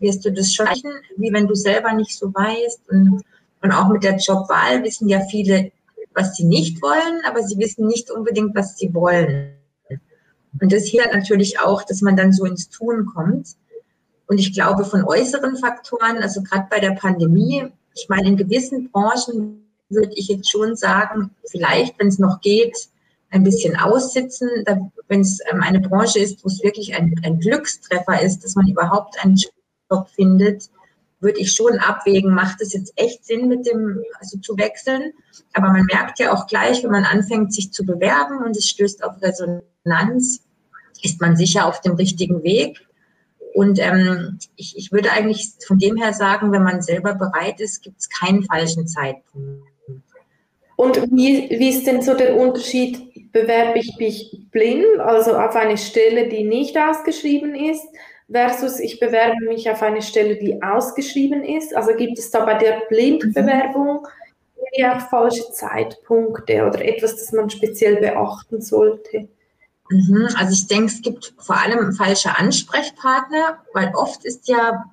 wirst 0.03 0.25
du 0.25 0.33
das 0.33 0.53
schaffen, 0.53 0.91
wie 1.17 1.33
wenn 1.33 1.47
du 1.47 1.55
selber 1.55 1.93
nicht 1.93 2.17
so 2.19 2.33
weißt. 2.35 2.89
Und, 2.91 3.23
und 3.63 3.73
auch 3.73 3.89
mit 3.89 4.03
der 4.03 4.17
Jobwahl 4.17 4.83
wissen 4.83 5.09
ja 5.09 5.21
viele, 5.31 5.73
was 6.15 6.37
sie 6.37 6.45
nicht 6.45 6.83
wollen, 6.83 7.23
aber 7.27 7.43
sie 7.43 7.59
wissen 7.59 7.87
nicht 7.87 8.11
unbedingt, 8.11 8.55
was 8.55 8.77
sie 8.77 8.93
wollen. 8.93 9.55
Und 10.61 10.73
das 10.73 10.85
hier 10.85 11.07
natürlich 11.11 11.59
auch, 11.61 11.83
dass 11.85 12.03
man 12.03 12.17
dann 12.17 12.33
so 12.33 12.45
ins 12.45 12.69
Tun 12.69 13.07
kommt. 13.07 13.49
Und 14.27 14.39
ich 14.39 14.53
glaube, 14.53 14.85
von 14.85 15.05
äußeren 15.05 15.57
Faktoren, 15.57 16.19
also 16.19 16.43
gerade 16.43 16.67
bei 16.71 16.81
der 16.81 16.93
Pandemie, 16.93 17.67
ich 17.95 18.09
meine, 18.09 18.29
in 18.29 18.37
gewissen 18.37 18.91
Branchen 18.91 19.65
würde 19.89 20.13
ich 20.15 20.29
jetzt 20.29 20.51
schon 20.51 20.77
sagen, 20.77 21.31
vielleicht, 21.51 21.99
wenn 21.99 22.09
es 22.09 22.19
noch 22.19 22.41
geht, 22.41 22.77
ein 23.33 23.45
bisschen 23.45 23.77
aussitzen. 23.77 24.49
Wenn 25.09 25.21
es 25.21 25.41
ähm, 25.51 25.63
eine 25.63 25.81
Branche 25.81 26.21
ist, 26.21 26.45
wo 26.45 26.49
es 26.49 26.63
wirklich 26.63 26.95
ein, 26.95 27.15
ein 27.25 27.41
Glückstreffer 27.41 28.23
ist, 28.23 28.45
dass 28.45 28.55
man 28.55 28.69
überhaupt 28.69 29.23
einen 29.23 29.37
Job 29.37 29.53
findet, 30.15 30.71
würde 31.21 31.39
ich 31.39 31.53
schon 31.53 31.79
abwägen, 31.79 32.35
macht 32.35 32.61
es 32.61 32.73
jetzt 32.73 32.93
echt 32.97 33.25
Sinn, 33.25 33.49
mit 33.49 33.67
dem, 33.67 34.03
also 34.19 34.39
zu 34.39 34.59
wechseln. 34.59 35.13
Aber 35.53 35.69
man 35.69 35.85
merkt 35.85 36.19
ja 36.19 36.33
auch 36.33 36.47
gleich, 36.47 36.83
wenn 36.83 36.91
man 36.91 37.05
anfängt, 37.05 37.55
sich 37.55 37.73
zu 37.73 37.85
bewerben 37.85 38.45
und 38.45 38.57
es 38.57 38.69
stößt 38.69 39.05
auf 39.05 39.15
Resonanz, 39.23 40.43
ist 41.03 41.21
man 41.21 41.37
sicher 41.37 41.67
auf 41.67 41.81
dem 41.81 41.95
richtigen 41.95 42.43
Weg. 42.43 42.81
Und 43.55 43.79
ähm, 43.79 44.39
ich, 44.57 44.77
ich 44.77 44.93
würde 44.93 45.13
eigentlich 45.13 45.53
von 45.67 45.79
dem 45.79 45.97
her 45.97 46.13
sagen, 46.13 46.53
wenn 46.53 46.63
man 46.63 46.83
selber 46.83 47.15
bereit 47.15 47.61
ist, 47.61 47.83
gibt 47.83 48.01
es 48.01 48.09
keinen 48.09 48.45
falschen 48.45 48.89
Zeitpunkt. 48.89 49.63
Und 50.77 50.97
wie, 51.13 51.49
wie 51.51 51.69
ist 51.69 51.87
denn 51.87 52.03
so 52.03 52.15
der 52.15 52.37
Unterschied? 52.37 53.31
Bewerbe 53.31 53.79
ich 53.79 53.97
mich 53.99 54.47
blind, 54.51 54.99
also 54.99 55.37
auf 55.37 55.55
eine 55.55 55.79
Stelle, 55.79 56.29
die 56.29 56.45
nicht 56.45 56.77
ausgeschrieben 56.77 57.55
ist, 57.55 57.87
versus 58.31 58.81
ich 58.81 59.01
bewerbe 59.01 59.45
mich 59.47 59.71
auf 59.71 59.83
eine 59.83 60.03
Stelle, 60.03 60.37
die 60.37 60.63
ausgeschrieben 60.63 61.45
ist? 61.45 61.75
Also 61.77 61.95
gibt 61.95 62.19
es 62.19 62.31
da 62.31 62.45
bei 62.45 62.55
der 62.55 62.83
Blindbewerbung 62.89 64.07
ja 64.75 64.99
falsche 64.99 65.51
Zeitpunkte 65.53 66.67
oder 66.67 66.85
etwas, 66.85 67.17
das 67.17 67.33
man 67.33 67.51
speziell 67.51 67.97
beachten 67.97 68.61
sollte? 68.61 69.29
Mhm, 69.91 70.29
also 70.37 70.53
ich 70.53 70.67
denke, 70.67 70.87
es 70.87 71.03
gibt 71.03 71.35
vor 71.39 71.61
allem 71.61 71.93
falsche 71.93 72.37
Ansprechpartner, 72.39 73.59
weil 73.75 73.93
oft 73.95 74.25
ist 74.25 74.49
ja 74.49 74.85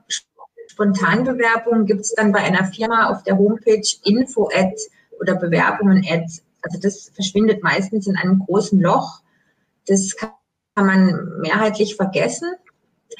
Spontanbewerbung, 0.68 1.86
gibt 1.86 2.02
es 2.02 2.13
dann 2.13 2.32
bei 2.32 2.39
einer 2.39 2.65
Firma 2.65 3.10
auf 3.10 3.24
der 3.24 3.38
Homepage 3.38 3.88
info 4.04 4.50
at 4.54 4.78
oder 5.20 5.36
Bewerbungen, 5.36 6.06
Ads. 6.08 6.44
Also 6.62 6.80
das 6.80 7.12
verschwindet 7.13 7.63
meistens 7.63 8.08
in 8.08 8.18
einem 8.18 8.39
großen 8.39 8.80
Loch. 8.80 9.22
Das 9.88 10.15
kann 10.15 10.32
man 10.76 11.39
mehrheitlich 11.39 11.96
vergessen. 11.96 12.50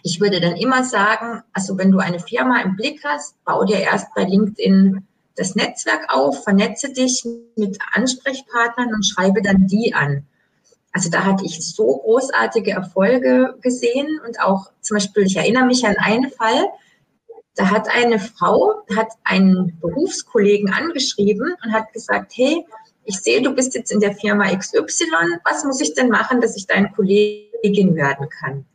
Ich 0.04 0.20
würde 0.22 0.40
dann 0.40 0.56
immer 0.56 0.84
sagen, 0.84 1.44
also 1.54 1.78
wenn 1.78 1.92
du 1.92 2.00
eine 2.00 2.20
Firma 2.20 2.62
im 2.62 2.76
Blick 2.76 3.04
hast, 3.04 3.36
bau 3.44 3.66
dir 3.66 3.80
erst 3.80 4.14
bei 4.16 4.24
LinkedIn 4.24 5.06
das 5.36 5.56
Netzwerk 5.56 6.14
auf, 6.14 6.44
vernetze 6.44 6.92
dich 6.92 7.26
mit 7.56 7.80
Ansprechpartnern 7.94 8.94
und 8.94 9.06
schreibe 9.06 9.42
dann 9.42 9.68
die 9.68 9.94
an. 9.94 10.26
Also 10.92 11.10
da 11.10 11.24
hatte 11.24 11.46
ich 11.46 11.66
so 11.66 11.98
großartige 11.98 12.72
Erfolge 12.72 13.58
gesehen 13.62 14.20
und 14.26 14.42
auch 14.42 14.72
zum 14.82 14.96
Beispiel, 14.96 15.24
ich 15.24 15.38
erinnere 15.38 15.66
mich 15.66 15.86
an 15.86 15.96
einen 15.98 16.30
Fall, 16.32 16.66
da 17.56 17.70
hat 17.70 17.90
eine 17.90 18.20
Frau, 18.20 18.84
hat 18.96 19.10
einen 19.24 19.78
Berufskollegen 19.82 20.74
angeschrieben 20.74 21.56
und 21.64 21.74
hat 21.74 21.92
gesagt, 21.94 22.34
hey, 22.36 22.66
ich 23.06 23.20
sehe, 23.20 23.42
du 23.42 23.52
bist 23.52 23.76
jetzt 23.76 23.92
in 23.92 24.00
der 24.00 24.16
Firma 24.16 24.56
XY, 24.56 25.40
was 25.44 25.64
muss 25.64 25.82
ich 25.82 25.94
denn 25.94 26.10
machen, 26.10 26.42
dass 26.42 26.56
ich 26.56 26.68
deine 26.68 26.92
Kollegin 26.92 27.96
werden 27.96 28.30
kann? 28.30 28.66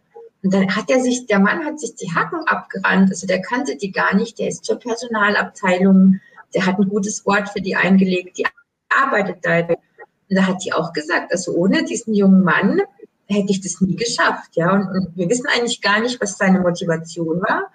Und 0.44 0.52
dann 0.52 0.76
hat 0.76 0.90
er 0.90 1.00
sich, 1.00 1.26
der 1.26 1.38
Mann 1.38 1.64
hat 1.64 1.80
sich 1.80 1.94
die 1.94 2.14
Hacken 2.14 2.46
abgerannt, 2.46 3.08
also 3.08 3.26
der 3.26 3.40
kannte 3.40 3.76
die 3.76 3.90
gar 3.90 4.14
nicht, 4.14 4.38
der 4.38 4.48
ist 4.48 4.64
zur 4.64 4.78
Personalabteilung, 4.78 6.20
der 6.54 6.66
hat 6.66 6.78
ein 6.78 6.88
gutes 6.88 7.24
Wort 7.24 7.48
für 7.48 7.62
die 7.62 7.74
eingelegt, 7.74 8.36
die 8.36 8.46
arbeitet 8.90 9.38
da. 9.40 9.60
Und 9.60 9.78
da 10.28 10.46
hat 10.46 10.62
die 10.62 10.74
auch 10.74 10.92
gesagt, 10.92 11.32
also 11.32 11.52
ohne 11.54 11.84
diesen 11.84 12.14
jungen 12.14 12.44
Mann 12.44 12.82
hätte 13.26 13.50
ich 13.50 13.62
das 13.62 13.80
nie 13.80 13.96
geschafft, 13.96 14.50
ja. 14.52 14.70
Und, 14.70 14.86
und 14.88 15.16
wir 15.16 15.30
wissen 15.30 15.46
eigentlich 15.46 15.80
gar 15.80 16.00
nicht, 16.00 16.20
was 16.20 16.36
seine 16.36 16.60
Motivation 16.60 17.40
war. 17.40 17.72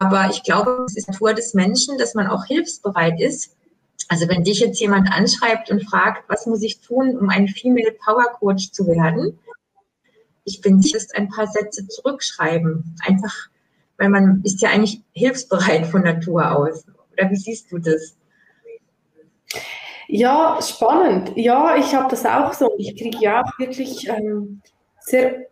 Aber 0.00 0.28
ich 0.30 0.42
glaube, 0.42 0.84
es 0.88 0.96
ist 0.96 1.08
Natur 1.08 1.32
des 1.32 1.54
Menschen, 1.54 1.96
dass 1.96 2.14
man 2.14 2.26
auch 2.26 2.44
hilfsbereit 2.46 3.20
ist. 3.20 3.56
Also 4.08 4.28
wenn 4.28 4.42
dich 4.42 4.58
jetzt 4.58 4.80
jemand 4.80 5.12
anschreibt 5.12 5.70
und 5.70 5.88
fragt, 5.88 6.28
was 6.28 6.46
muss 6.46 6.62
ich 6.62 6.80
tun, 6.80 7.16
um 7.16 7.28
ein 7.28 7.46
Female 7.46 7.92
Power 8.04 8.26
Coach 8.40 8.72
zu 8.72 8.88
werden? 8.88 9.38
Ich 10.46 10.60
bin 10.60 10.80
sicher, 10.80 11.00
ein 11.14 11.28
paar 11.28 11.48
Sätze 11.48 11.86
zurückschreiben. 11.88 12.96
Einfach, 13.04 13.34
weil 13.98 14.08
man 14.08 14.40
ist 14.44 14.62
ja 14.62 14.70
eigentlich 14.70 15.02
hilfsbereit 15.12 15.86
von 15.86 16.02
Natur 16.02 16.56
aus. 16.56 16.86
Oder 17.12 17.30
wie 17.30 17.36
siehst 17.36 17.70
du 17.70 17.78
das? 17.78 18.16
Ja, 20.08 20.58
spannend. 20.62 21.32
Ja, 21.34 21.76
ich 21.76 21.94
habe 21.94 22.08
das 22.08 22.24
auch 22.24 22.52
so. 22.52 22.72
Ich 22.78 22.96
kriege 22.96 23.18
ja 23.20 23.42
auch 23.42 23.58
wirklich 23.58 24.08
ähm, 24.08 24.62
sehr 25.00 25.46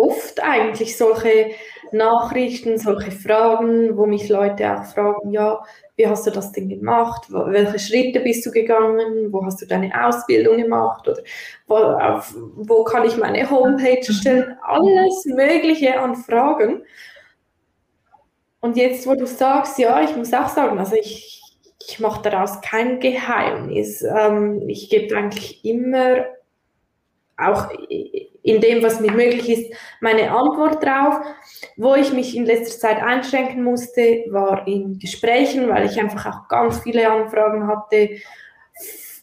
oft 0.00 0.42
eigentlich 0.42 0.96
solche 0.96 1.50
Nachrichten, 1.92 2.78
solche 2.78 3.10
Fragen, 3.10 3.96
wo 3.96 4.06
mich 4.06 4.28
Leute 4.28 4.72
auch 4.72 4.84
fragen, 4.84 5.32
ja, 5.32 5.62
wie 5.96 6.06
hast 6.06 6.26
du 6.26 6.30
das 6.30 6.52
denn 6.52 6.68
gemacht? 6.68 7.26
Welche 7.28 7.78
Schritte 7.78 8.20
bist 8.20 8.46
du 8.46 8.50
gegangen? 8.50 9.32
Wo 9.32 9.44
hast 9.44 9.60
du 9.60 9.66
deine 9.66 9.92
Ausbildung 10.06 10.56
gemacht? 10.56 11.06
Oder 11.06 11.22
wo, 11.66 11.74
auf, 11.74 12.34
wo 12.56 12.84
kann 12.84 13.04
ich 13.04 13.16
meine 13.16 13.50
Homepage 13.50 14.12
stellen? 14.12 14.56
Alles 14.62 15.24
Mögliche 15.26 15.98
an 16.00 16.16
Fragen. 16.16 16.82
Und 18.60 18.76
jetzt, 18.76 19.06
wo 19.06 19.14
du 19.14 19.26
sagst, 19.26 19.78
ja, 19.78 20.02
ich 20.02 20.16
muss 20.16 20.32
auch 20.32 20.48
sagen, 20.48 20.78
also 20.78 20.94
ich, 20.94 21.42
ich 21.86 22.00
mache 22.00 22.22
daraus 22.22 22.60
kein 22.62 23.00
Geheimnis. 23.00 24.02
Ähm, 24.02 24.68
ich 24.68 24.88
gebe 24.88 25.16
eigentlich 25.16 25.64
immer 25.64 26.24
auch 27.36 27.68
in 28.42 28.60
dem, 28.60 28.82
was 28.82 29.00
mir 29.00 29.12
möglich 29.12 29.48
ist, 29.48 29.74
meine 30.00 30.30
Antwort 30.30 30.82
drauf. 30.82 31.20
Wo 31.76 31.94
ich 31.94 32.12
mich 32.12 32.36
in 32.36 32.46
letzter 32.46 32.78
Zeit 32.78 33.02
einschränken 33.02 33.62
musste, 33.62 34.24
war 34.28 34.66
in 34.66 34.98
Gesprächen, 34.98 35.68
weil 35.68 35.86
ich 35.86 36.00
einfach 36.00 36.26
auch 36.26 36.48
ganz 36.48 36.80
viele 36.80 37.10
Anfragen 37.10 37.66
hatte, 37.66 38.10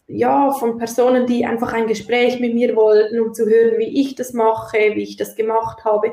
ja, 0.06 0.50
von 0.52 0.78
Personen, 0.78 1.26
die 1.26 1.44
einfach 1.44 1.72
ein 1.74 1.86
Gespräch 1.86 2.40
mit 2.40 2.54
mir 2.54 2.74
wollten, 2.74 3.20
um 3.20 3.34
zu 3.34 3.46
hören, 3.46 3.78
wie 3.78 4.00
ich 4.00 4.14
das 4.14 4.32
mache, 4.32 4.78
wie 4.94 5.02
ich 5.02 5.16
das 5.16 5.36
gemacht 5.36 5.84
habe. 5.84 6.12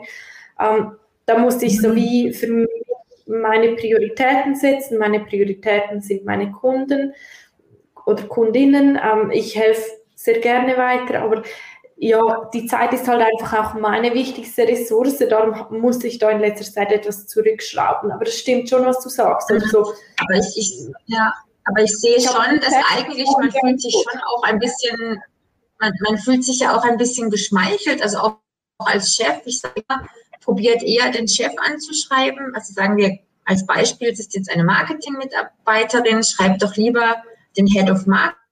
Ähm, 0.60 0.92
da 1.26 1.38
musste 1.38 1.66
ich 1.66 1.82
so 1.82 1.96
wie 1.96 2.34
für 2.34 2.48
mich 2.48 2.70
meine 3.26 3.76
Prioritäten 3.76 4.56
setzen. 4.56 4.98
Meine 4.98 5.22
Prioritäten 5.22 6.02
sind 6.02 6.26
meine 6.26 6.52
Kunden 6.52 7.14
oder 8.06 8.24
Kundinnen. 8.24 9.00
Ähm, 9.02 9.32
ich 9.32 9.56
helfe 9.56 9.82
sehr 10.16 10.40
gerne 10.40 10.78
weiter, 10.78 11.22
aber 11.22 11.44
ja, 11.98 12.50
die 12.54 12.66
Zeit 12.66 12.94
ist 12.94 13.08
halt 13.08 13.22
einfach 13.22 13.54
auch 13.54 13.74
meine 13.76 14.14
wichtigste 14.14 14.64
Ressource. 14.64 15.18
Darum 15.30 15.80
muss 15.80 16.04
ich 16.04 16.20
da 16.20 16.30
in 16.30 16.40
letzter 16.40 16.70
Zeit 16.70 16.92
etwas 16.92 17.26
zurückschrauben. 17.28 18.12
Aber 18.12 18.28
es 18.28 18.38
stimmt 18.38 18.70
schon, 18.70 18.86
was 18.86 19.02
du 19.02 19.10
sagst. 19.10 19.50
Also, 19.50 19.94
aber 20.18 20.34
ich, 20.36 20.58
ich, 20.58 20.88
ja, 21.06 21.34
aber 21.66 21.84
ich 21.84 21.98
sehe 21.98 22.18
ich 22.18 22.26
schon, 22.26 22.60
dass 22.60 22.74
eigentlich 22.94 23.28
man 23.38 23.52
fühlt 23.52 23.82
sich 23.82 23.94
schon 23.94 24.22
auch 24.22 24.44
ein 24.44 24.60
bisschen, 24.60 25.22
man, 25.80 25.94
man 26.08 26.18
fühlt 26.18 26.44
sich 26.44 26.60
ja 26.60 26.78
auch 26.78 26.84
ein 26.84 26.98
bisschen 26.98 27.30
geschmeichelt. 27.30 28.02
Also 28.02 28.18
auch, 28.18 28.38
auch 28.80 28.88
als 28.88 29.16
Chef, 29.16 29.42
ich 29.46 29.62
sage 29.62 29.82
immer, 29.88 30.06
probiert 30.42 30.84
eher 30.84 31.10
den 31.12 31.30
Chef 31.30 31.54
anzuschreiben. 31.58 32.54
Also 32.56 32.74
sagen 32.74 32.98
wir 32.98 33.18
als 33.46 33.66
Beispiel, 33.66 34.10
es 34.10 34.20
ist 34.20 34.36
jetzt 34.36 34.52
eine 34.52 34.66
Marketing-Mitarbeiterin, 34.66 36.24
schreibt 36.24 36.62
doch 36.62 36.76
lieber 36.76 37.24
den 37.58 37.68
Head 37.68 37.90
of 37.90 38.06
Marketing 38.06 38.45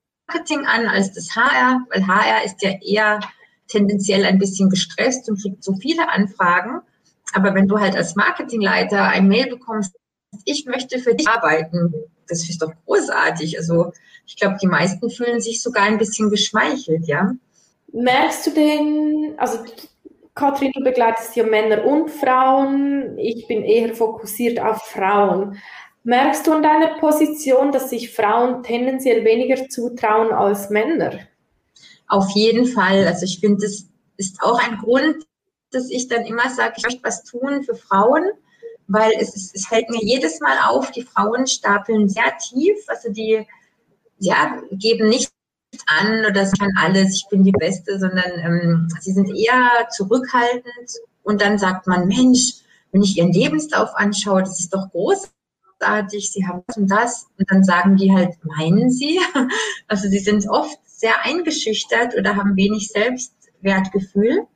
an 0.65 0.87
als 0.87 1.13
das 1.13 1.35
HR, 1.35 1.85
weil 1.89 2.07
HR 2.07 2.45
ist 2.45 2.61
ja 2.61 2.71
eher 2.81 3.19
tendenziell 3.67 4.25
ein 4.25 4.39
bisschen 4.39 4.69
gestresst 4.69 5.29
und 5.29 5.41
kriegt 5.41 5.63
so 5.63 5.75
viele 5.75 6.09
Anfragen. 6.09 6.81
Aber 7.33 7.55
wenn 7.55 7.67
du 7.67 7.79
halt 7.79 7.95
als 7.95 8.15
Marketingleiter 8.15 9.07
ein 9.07 9.27
Mail 9.27 9.49
bekommst, 9.49 9.95
ich 10.45 10.65
möchte 10.65 10.99
für 10.99 11.15
dich 11.15 11.27
arbeiten, 11.27 11.93
das 12.27 12.49
ist 12.49 12.61
doch 12.61 12.71
großartig. 12.85 13.57
Also 13.57 13.91
ich 14.25 14.35
glaube, 14.37 14.57
die 14.61 14.67
meisten 14.67 15.09
fühlen 15.09 15.41
sich 15.41 15.61
sogar 15.61 15.83
ein 15.83 15.97
bisschen 15.97 16.29
geschmeichelt, 16.29 17.07
ja. 17.07 17.31
Merkst 17.91 18.47
du 18.47 18.51
denn, 18.51 19.33
also 19.37 19.59
Kathrin, 20.35 20.71
du 20.73 20.83
begleitest 20.83 21.35
ja 21.35 21.45
Männer 21.45 21.85
und 21.85 22.09
Frauen. 22.09 23.17
Ich 23.19 23.47
bin 23.47 23.63
eher 23.63 23.93
fokussiert 23.93 24.59
auf 24.59 24.81
Frauen. 24.81 25.59
Merkst 26.03 26.45
du 26.45 26.53
in 26.53 26.63
deiner 26.63 26.99
Position, 26.99 27.71
dass 27.71 27.89
sich 27.89 28.13
Frauen 28.13 28.61
tendenziell 28.63 29.23
weniger 29.23 29.69
zutrauen 29.69 30.33
als 30.33 30.69
Männer? 30.69 31.19
Auf 32.07 32.29
jeden 32.31 32.65
Fall. 32.65 33.07
Also 33.07 33.25
ich 33.25 33.39
finde, 33.39 33.65
das 33.65 33.87
ist 34.17 34.41
auch 34.41 34.59
ein 34.59 34.77
Grund, 34.77 35.23
dass 35.71 35.89
ich 35.89 36.07
dann 36.09 36.25
immer 36.25 36.49
sage, 36.49 36.73
ich 36.77 36.83
möchte 36.83 37.03
was 37.03 37.23
tun 37.23 37.63
für 37.63 37.75
Frauen, 37.75 38.23
weil 38.87 39.13
es, 39.19 39.35
ist, 39.35 39.55
es 39.55 39.65
fällt 39.65 39.89
mir 39.89 40.03
jedes 40.03 40.41
Mal 40.41 40.57
auf, 40.67 40.91
die 40.91 41.03
Frauen 41.03 41.47
stapeln 41.47 42.09
sehr 42.09 42.37
tief. 42.37 42.77
Also 42.87 43.09
die 43.09 43.47
ja, 44.19 44.61
geben 44.71 45.09
nicht 45.09 45.31
an 45.87 46.25
oder 46.25 46.49
kann 46.59 46.71
alles, 46.77 47.15
ich 47.15 47.25
bin 47.29 47.43
die 47.43 47.51
Beste, 47.51 47.97
sondern 47.97 48.31
ähm, 48.39 48.87
sie 48.99 49.11
sind 49.11 49.35
eher 49.35 49.87
zurückhaltend 49.89 50.91
und 51.23 51.41
dann 51.41 51.57
sagt 51.57 51.87
man, 51.87 52.07
Mensch, 52.07 52.55
wenn 52.91 53.01
ich 53.01 53.17
ihren 53.17 53.33
Lebenslauf 53.33 53.89
anschaue, 53.95 54.41
das 54.41 54.59
ist 54.59 54.73
doch 54.73 54.91
großartig, 54.91 55.31
sie 56.07 56.47
haben 56.47 56.63
das 56.67 56.77
und 56.77 56.87
das 56.87 57.27
und 57.37 57.51
dann 57.51 57.63
sagen 57.63 57.97
die 57.97 58.11
halt, 58.11 58.33
meinen 58.43 58.89
sie? 58.89 59.19
Also 59.87 60.07
sie 60.07 60.19
sind 60.19 60.47
oft 60.49 60.79
sehr 60.85 61.23
eingeschüchtert 61.23 62.15
oder 62.17 62.35
haben 62.35 62.55
wenig 62.55 62.89
Selbstwertgefühl, 62.89 64.47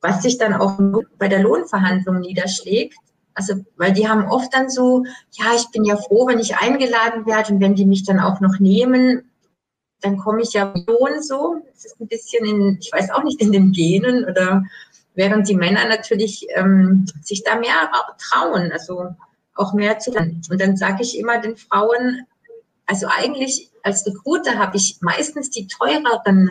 was 0.00 0.22
sich 0.22 0.38
dann 0.38 0.54
auch 0.54 0.78
bei 1.18 1.28
der 1.28 1.40
Lohnverhandlung 1.40 2.20
niederschlägt. 2.20 2.96
Also, 3.34 3.54
weil 3.76 3.92
die 3.92 4.08
haben 4.08 4.26
oft 4.28 4.52
dann 4.52 4.68
so, 4.68 5.04
ja, 5.32 5.54
ich 5.54 5.70
bin 5.70 5.84
ja 5.84 5.96
froh, 5.96 6.26
wenn 6.26 6.38
ich 6.38 6.56
eingeladen 6.56 7.26
werde 7.26 7.54
und 7.54 7.60
wenn 7.60 7.74
die 7.74 7.86
mich 7.86 8.04
dann 8.04 8.20
auch 8.20 8.40
noch 8.40 8.58
nehmen, 8.58 9.30
dann 10.00 10.18
komme 10.18 10.42
ich 10.42 10.52
ja 10.52 10.74
schon 10.74 11.22
so. 11.22 11.56
Es 11.72 11.84
ist 11.84 12.00
ein 12.00 12.08
bisschen 12.08 12.44
in, 12.44 12.78
ich 12.80 12.90
weiß 12.92 13.10
auch 13.10 13.22
nicht, 13.22 13.40
in 13.40 13.52
den 13.52 13.72
Genen 13.72 14.24
oder 14.24 14.64
während 15.14 15.48
die 15.48 15.56
Männer 15.56 15.86
natürlich 15.86 16.46
ähm, 16.54 17.06
sich 17.22 17.44
da 17.44 17.56
mehr 17.56 17.90
trauen, 18.18 18.72
also 18.72 19.14
auch 19.54 19.72
mehr 19.74 19.98
zu 19.98 20.10
lernen. 20.12 20.42
Und 20.50 20.60
dann 20.60 20.76
sage 20.76 21.02
ich 21.02 21.18
immer 21.18 21.40
den 21.40 21.56
Frauen, 21.56 22.26
also 22.86 23.06
eigentlich 23.08 23.70
als 23.82 24.06
Recruiter 24.06 24.58
habe 24.58 24.76
ich 24.76 24.98
meistens 25.00 25.50
die 25.50 25.66
teureren 25.66 26.50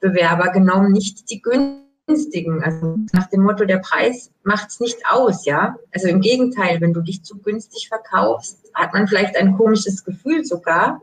Bewerber 0.00 0.50
genommen, 0.50 0.92
nicht 0.92 1.30
die 1.30 1.42
günstigen. 1.42 2.62
Also 2.62 2.96
nach 3.12 3.28
dem 3.30 3.42
Motto, 3.42 3.64
der 3.64 3.78
Preis 3.78 4.30
macht 4.42 4.70
es 4.70 4.80
nicht 4.80 4.98
aus, 5.08 5.44
ja. 5.44 5.76
Also 5.92 6.08
im 6.08 6.20
Gegenteil, 6.20 6.80
wenn 6.80 6.92
du 6.92 7.00
dich 7.00 7.22
zu 7.22 7.38
günstig 7.38 7.88
verkaufst, 7.88 8.58
hat 8.74 8.92
man 8.92 9.08
vielleicht 9.08 9.36
ein 9.36 9.56
komisches 9.56 10.04
Gefühl 10.04 10.44
sogar. 10.44 11.00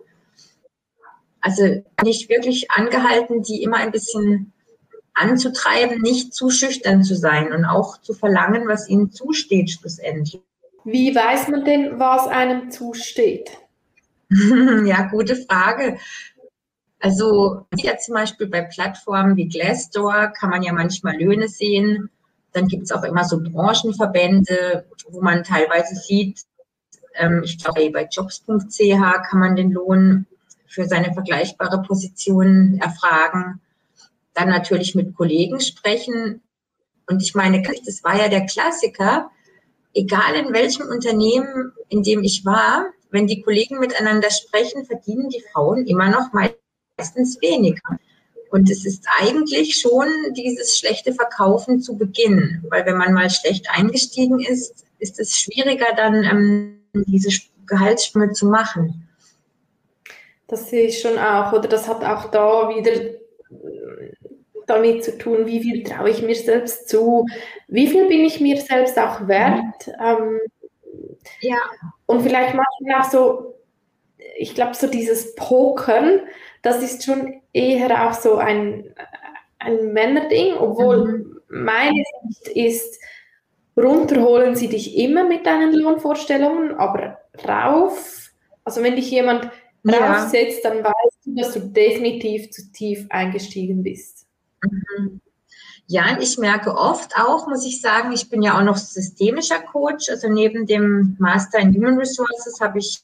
Also 1.42 1.84
nicht 2.04 2.30
wirklich 2.30 2.70
angehalten, 2.72 3.42
die 3.42 3.64
immer 3.64 3.78
ein 3.78 3.92
bisschen 3.92 4.54
anzutreiben, 5.14 6.02
nicht 6.02 6.34
zu 6.34 6.50
schüchtern 6.50 7.04
zu 7.04 7.16
sein 7.16 7.52
und 7.52 7.66
auch 7.66 8.00
zu 8.02 8.14
verlangen, 8.14 8.68
was 8.68 8.88
ihnen 8.88 9.12
zusteht 9.12 9.72
schlussendlich. 9.72 10.42
Wie 10.84 11.14
weiß 11.14 11.50
man 11.50 11.66
denn, 11.66 12.00
was 12.00 12.28
einem 12.28 12.72
zusteht? 12.72 13.52
ja, 14.30 15.08
gute 15.10 15.36
Frage. 15.36 15.98
Also 17.00 17.66
ja 17.76 17.98
zum 17.98 18.14
Beispiel 18.14 18.48
bei 18.48 18.62
Plattformen 18.62 19.36
wie 19.36 19.48
Glassdoor 19.48 20.28
kann 20.28 20.52
man 20.52 20.64
ja 20.64 20.72
manchmal 20.72 21.18
Löhne 21.18 21.48
sehen. 21.48 22.10
Dann 22.54 22.68
gibt 22.68 22.84
es 22.84 22.92
auch 22.92 23.04
immer 23.04 23.24
so 23.24 23.42
Branchenverbände, 23.42 24.86
wo 25.10 25.22
man 25.22 25.44
teilweise 25.44 25.96
sieht, 25.96 26.46
ähm, 27.16 27.42
ich 27.44 27.58
glaube 27.58 27.90
bei 27.92 28.08
jobs.ch 28.10 28.80
kann 28.80 29.40
man 29.40 29.56
den 29.56 29.72
Lohn 29.72 30.26
für 30.68 30.86
seine 30.86 31.14
vergleichbare 31.14 31.82
Position 31.82 32.80
erfragen. 32.82 33.60
Dann 34.34 34.50
natürlich 34.50 34.96
mit 34.96 35.16
Kollegen 35.16 35.60
sprechen. 35.60 36.42
Und 37.08 37.22
ich 37.22 37.36
meine, 37.36 37.62
das 37.62 38.04
war 38.04 38.18
ja 38.18 38.30
der 38.30 38.46
Klassiker. 38.46 39.30
Egal 39.94 40.36
in 40.36 40.54
welchem 40.54 40.88
Unternehmen, 40.88 41.74
in 41.90 42.04
dem 42.04 42.24
ich 42.24 42.46
war, 42.46 42.92
wenn 43.10 43.28
die 43.28 43.42
Kollegen 43.42 43.80
miteinander 43.80 44.30
sprechen, 44.30 44.86
verdienen 44.86 45.30
die 45.30 45.44
Frauen 45.52 45.86
immer 45.86 46.10
noch 46.10 46.32
meistens 46.32 47.40
weniger. 47.42 48.00
Und 48.52 48.70
es 48.70 48.86
ist 48.86 49.06
eigentlich 49.20 49.80
schon 49.80 50.08
dieses 50.36 50.78
schlechte 50.78 51.14
Verkaufen 51.14 51.82
zu 51.82 51.98
Beginn, 51.98 52.64
weil 52.70 52.86
wenn 52.86 52.98
man 52.98 53.14
mal 53.14 53.30
schlecht 53.30 53.68
eingestiegen 53.70 54.40
ist, 54.40 54.86
ist 55.00 55.20
es 55.20 55.38
schwieriger 55.38 55.94
dann 55.96 56.24
ähm, 56.24 56.82
diese 56.94 57.30
Gehaltssprünge 57.66 58.34
zu 58.34 58.48
machen. 58.48 59.08
Das 60.48 60.70
sehe 60.70 60.88
ich 60.88 61.00
schon 61.00 61.18
auch. 61.18 61.54
Oder 61.54 61.70
das 61.70 61.88
hat 61.88 62.04
auch 62.04 62.30
da 62.30 62.70
wieder 62.70 62.92
damit 64.72 65.04
zu 65.04 65.18
tun, 65.18 65.46
wie 65.46 65.62
viel 65.62 65.84
traue 65.84 66.10
ich 66.10 66.22
mir 66.22 66.36
selbst 66.36 66.90
zu, 66.90 67.26
wie 67.68 67.88
viel 67.88 68.08
bin 68.08 68.26
ich 68.26 68.40
mir 68.40 68.58
selbst 68.58 68.98
auch 68.98 69.28
wert. 69.28 69.88
Ähm, 70.00 70.40
ja. 71.42 71.58
Und 72.06 72.22
vielleicht 72.22 72.56
manchmal 72.56 73.02
auch 73.02 73.12
so, 73.12 73.56
ich 74.38 74.56
glaube, 74.56 74.74
so 74.74 74.88
dieses 74.88 75.36
Pokern, 75.36 76.22
das 76.62 76.82
ist 76.82 77.04
schon 77.04 77.42
eher 77.54 78.08
auch 78.08 78.14
so 78.14 78.38
ein, 78.38 78.94
ein 79.60 79.94
Männerding, 79.94 80.56
obwohl 80.56 81.08
mhm. 81.08 81.42
meine 81.50 82.04
Sicht 82.30 82.48
ist, 82.56 83.02
runterholen 83.78 84.56
sie 84.56 84.68
dich 84.68 84.98
immer 84.98 85.28
mit 85.28 85.46
deinen 85.46 85.74
Lohnvorstellungen, 85.74 86.76
aber 86.76 87.20
rauf, 87.48 88.32
also 88.64 88.84
wenn 88.84 88.96
dich 88.96 89.10
jemand 89.10 89.50
ja. 89.84 90.30
dann 90.64 90.84
weißt 90.84 91.26
du, 91.26 91.36
dass 91.36 91.54
du 91.54 91.60
definitiv 91.62 92.52
zu 92.52 92.72
tief 92.72 93.08
eingestiegen 93.10 93.84
bist. 93.84 94.21
Mhm. 94.64 95.22
Ja, 95.88 96.18
ich 96.22 96.38
merke 96.38 96.76
oft 96.76 97.18
auch, 97.18 97.48
muss 97.48 97.66
ich 97.66 97.82
sagen, 97.82 98.14
ich 98.14 98.30
bin 98.30 98.42
ja 98.42 98.58
auch 98.58 98.64
noch 98.64 98.78
systemischer 98.78 99.60
Coach. 99.60 100.10
Also 100.10 100.30
neben 100.30 100.66
dem 100.66 101.18
Master 101.20 101.60
in 101.60 101.76
Human 101.76 101.98
Resources 101.98 102.62
habe 102.62 102.80
ich 102.80 103.04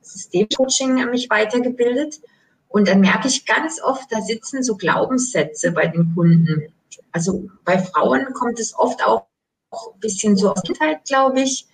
Systemcoaching 0.00 1.08
mich 1.10 1.30
weitergebildet. 1.30 2.20
Und 2.68 2.88
dann 2.88 3.00
merke 3.00 3.28
ich 3.28 3.46
ganz 3.46 3.80
oft, 3.82 4.10
da 4.10 4.20
sitzen 4.20 4.62
so 4.62 4.76
Glaubenssätze 4.76 5.72
bei 5.72 5.86
den 5.86 6.14
Kunden. 6.14 6.72
Also 7.12 7.48
bei 7.64 7.78
Frauen 7.78 8.32
kommt 8.32 8.58
es 8.58 8.76
oft 8.76 9.04
auch 9.04 9.26
ein 9.72 10.00
bisschen 10.00 10.36
so 10.36 10.52
aus 10.52 10.62
Kindheit, 10.62 11.04
glaube 11.04 11.40
ich. 11.42 11.66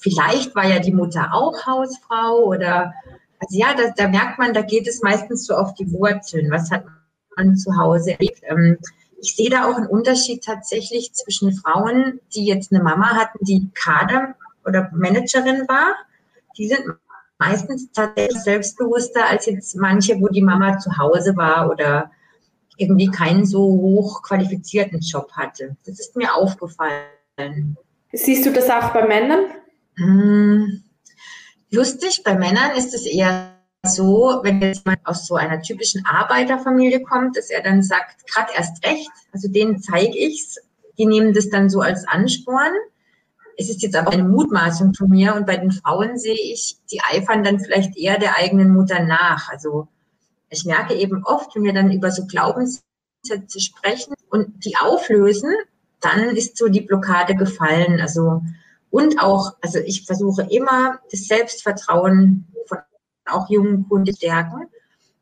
Vielleicht 0.00 0.54
war 0.54 0.68
ja 0.68 0.78
die 0.78 0.92
Mutter 0.92 1.30
auch 1.32 1.66
Hausfrau 1.66 2.44
oder 2.44 2.94
also 3.40 3.58
ja, 3.58 3.74
da, 3.74 3.90
da, 3.96 4.08
merkt 4.08 4.38
man, 4.38 4.54
da 4.54 4.62
geht 4.62 4.86
es 4.86 5.02
meistens 5.02 5.46
so 5.46 5.54
auf 5.54 5.74
die 5.74 5.90
Wurzeln. 5.92 6.50
Was 6.50 6.70
hat 6.70 6.84
man 7.36 7.56
zu 7.56 7.76
Hause 7.76 8.12
erlebt? 8.12 8.40
Ähm, 8.44 8.78
ich 9.20 9.36
sehe 9.36 9.50
da 9.50 9.68
auch 9.68 9.76
einen 9.76 9.86
Unterschied 9.86 10.44
tatsächlich 10.44 11.12
zwischen 11.14 11.52
Frauen, 11.54 12.20
die 12.34 12.46
jetzt 12.46 12.72
eine 12.72 12.82
Mama 12.82 13.14
hatten, 13.14 13.38
die 13.44 13.70
Kader 13.74 14.34
oder 14.66 14.90
Managerin 14.92 15.66
war. 15.68 15.94
Die 16.58 16.68
sind 16.68 16.84
meistens 17.38 17.90
tatsächlich 17.92 18.38
selbstbewusster 18.42 19.26
als 19.26 19.46
jetzt 19.46 19.76
manche, 19.76 20.20
wo 20.20 20.28
die 20.28 20.42
Mama 20.42 20.78
zu 20.78 20.96
Hause 20.98 21.36
war 21.36 21.70
oder 21.70 22.10
irgendwie 22.76 23.10
keinen 23.10 23.46
so 23.46 23.60
hoch 23.60 24.22
qualifizierten 24.22 25.00
Job 25.00 25.30
hatte. 25.32 25.76
Das 25.86 26.00
ist 26.00 26.16
mir 26.16 26.34
aufgefallen. 26.34 27.76
Siehst 28.12 28.46
du 28.46 28.52
das 28.52 28.68
auch 28.68 28.92
bei 28.92 29.06
Männern? 29.06 29.46
Hm, 29.96 30.84
Lustig, 31.74 32.22
bei 32.24 32.36
Männern 32.36 32.76
ist 32.76 32.94
es 32.94 33.04
eher 33.04 33.53
so, 33.86 34.40
wenn 34.42 34.60
jetzt 34.60 34.84
jemand 34.84 35.06
aus 35.06 35.26
so 35.26 35.36
einer 35.36 35.60
typischen 35.60 36.04
Arbeiterfamilie 36.06 37.02
kommt, 37.02 37.36
dass 37.36 37.50
er 37.50 37.62
dann 37.62 37.82
sagt, 37.82 38.26
gerade 38.26 38.52
erst 38.54 38.84
recht, 38.84 39.10
also 39.32 39.48
denen 39.48 39.80
zeige 39.80 40.16
ich's, 40.16 40.58
die 40.98 41.06
nehmen 41.06 41.32
das 41.32 41.50
dann 41.50 41.70
so 41.70 41.80
als 41.80 42.06
Ansporn. 42.06 42.72
es 43.56 43.70
ist 43.70 43.82
jetzt 43.82 43.96
aber 43.96 44.12
eine 44.12 44.24
Mutmaßung 44.24 44.94
von 44.94 45.08
mir 45.08 45.34
und 45.34 45.46
bei 45.46 45.56
den 45.56 45.72
Frauen 45.72 46.18
sehe 46.18 46.34
ich, 46.34 46.76
die 46.90 47.00
eifern 47.00 47.44
dann 47.44 47.60
vielleicht 47.60 47.96
eher 47.96 48.18
der 48.18 48.36
eigenen 48.36 48.74
Mutter 48.74 49.04
nach. 49.04 49.48
Also 49.48 49.88
ich 50.50 50.64
merke 50.64 50.94
eben 50.94 51.24
oft, 51.24 51.54
wenn 51.54 51.64
wir 51.64 51.72
dann 51.72 51.92
über 51.92 52.10
so 52.10 52.26
Glaubenssätze 52.26 53.60
sprechen 53.60 54.14
und 54.30 54.64
die 54.64 54.76
auflösen, 54.76 55.52
dann 56.00 56.30
ist 56.36 56.56
so 56.56 56.68
die 56.68 56.80
Blockade 56.80 57.34
gefallen. 57.34 58.00
Also 58.00 58.42
und 58.90 59.20
auch, 59.20 59.54
also 59.60 59.78
ich 59.80 60.06
versuche 60.06 60.46
immer 60.50 61.00
das 61.10 61.26
Selbstvertrauen 61.26 62.46
auch 63.26 63.48
jungen 63.48 63.88
Kunden 63.88 64.14
stärken. 64.14 64.66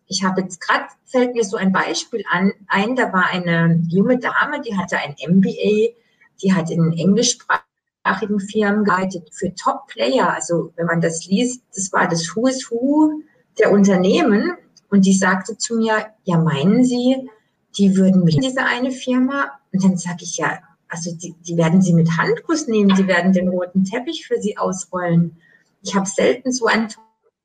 Ich 0.07 0.23
habe 0.23 0.43
jetzt 0.43 0.61
gerade, 0.61 0.87
fällt 1.05 1.35
mir 1.35 1.45
so 1.45 1.57
ein 1.57 1.73
Beispiel 1.73 2.25
an, 2.31 2.53
ein, 2.67 2.97
da 2.97 3.13
war 3.13 3.27
eine 3.27 3.83
junge 3.89 4.19
Dame, 4.19 4.61
die 4.61 4.77
hatte 4.77 4.99
ein 4.99 5.15
MBA, 5.27 5.95
die 6.43 6.53
hat 6.53 6.71
in 6.71 6.93
englischsprachigen 6.93 8.41
Firmen 8.41 8.85
gearbeitet 8.85 9.31
für 9.33 9.55
Top-Player. 9.55 10.33
Also 10.33 10.73
wenn 10.77 10.87
man 10.87 11.01
das 11.01 11.27
liest, 11.27 11.63
das 11.75 11.93
war 11.93 12.09
das 12.09 12.35
Who 12.35 12.47
is 12.47 12.71
Who 12.71 13.23
der 13.59 13.73
Unternehmen. 13.73 14.53
Und 14.91 15.07
die 15.07 15.15
sagte 15.15 15.57
zu 15.57 15.77
mir, 15.77 16.07
ja, 16.25 16.37
meinen 16.37 16.85
Sie, 16.85 17.31
die 17.79 17.97
würden 17.97 18.25
mit 18.25 18.43
diese 18.43 18.65
eine 18.65 18.91
Firma? 18.91 19.53
Und 19.73 19.83
dann 19.83 19.97
sage 19.97 20.19
ich, 20.23 20.37
ja, 20.37 20.59
also 20.89 21.15
die, 21.15 21.35
die 21.41 21.57
werden 21.57 21.81
sie 21.81 21.95
mit 21.95 22.19
Handkuss 22.19 22.69
nehmen, 22.69 22.95
die 22.95 23.07
werden 23.07 23.33
den 23.33 23.49
roten 23.49 23.85
Teppich 23.85 24.27
für 24.27 24.39
sie 24.39 24.59
ausrollen. 24.59 25.39
Ich 25.83 25.95
habe 25.95 26.07
selten 26.07 26.53
so 26.53 26.67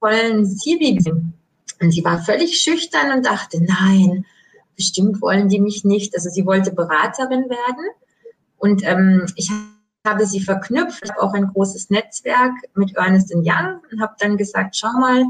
einen 0.01 0.43
tollen 0.43 0.45
CV 0.45 0.95
gesehen. 0.95 1.33
Und 1.81 1.91
sie 1.91 2.03
war 2.03 2.19
völlig 2.19 2.59
schüchtern 2.59 3.11
und 3.15 3.25
dachte, 3.25 3.63
nein, 3.63 4.25
bestimmt 4.75 5.21
wollen 5.21 5.49
die 5.49 5.59
mich 5.59 5.83
nicht. 5.83 6.15
Also 6.15 6.29
sie 6.29 6.45
wollte 6.45 6.71
Beraterin 6.71 7.49
werden. 7.49 7.85
Und 8.57 8.83
ähm, 8.83 9.25
ich 9.35 9.51
habe 10.05 10.25
sie 10.25 10.39
verknüpft, 10.39 11.03
ich 11.03 11.11
habe 11.11 11.21
auch 11.21 11.33
ein 11.33 11.47
großes 11.47 11.89
Netzwerk 11.89 12.53
mit 12.75 12.95
Ernest 12.95 13.33
Young 13.35 13.81
und 13.91 14.01
habe 14.01 14.15
dann 14.19 14.37
gesagt, 14.37 14.75
schau 14.75 14.91
mal, 14.93 15.25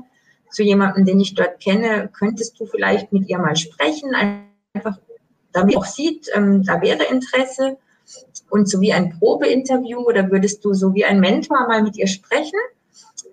zu 0.51 0.63
jemandem, 0.63 1.05
den 1.05 1.19
ich 1.19 1.35
dort 1.35 1.59
kenne, 1.59 2.09
könntest 2.17 2.59
du 2.59 2.65
vielleicht 2.65 3.11
mit 3.11 3.27
ihr 3.27 3.37
mal 3.37 3.55
sprechen, 3.55 4.15
einfach 4.73 4.97
damit 5.51 5.75
auch 5.75 5.85
sieht, 5.85 6.29
ähm, 6.33 6.63
da 6.63 6.81
wäre 6.81 7.03
Interesse. 7.03 7.77
Und 8.49 8.69
so 8.69 8.79
wie 8.79 8.93
ein 8.93 9.17
Probeinterview 9.19 9.99
oder 9.99 10.31
würdest 10.31 10.63
du 10.63 10.73
so 10.73 10.93
wie 10.93 11.03
ein 11.03 11.19
Mentor 11.19 11.67
mal 11.67 11.83
mit 11.83 11.97
ihr 11.97 12.07
sprechen? 12.07 12.59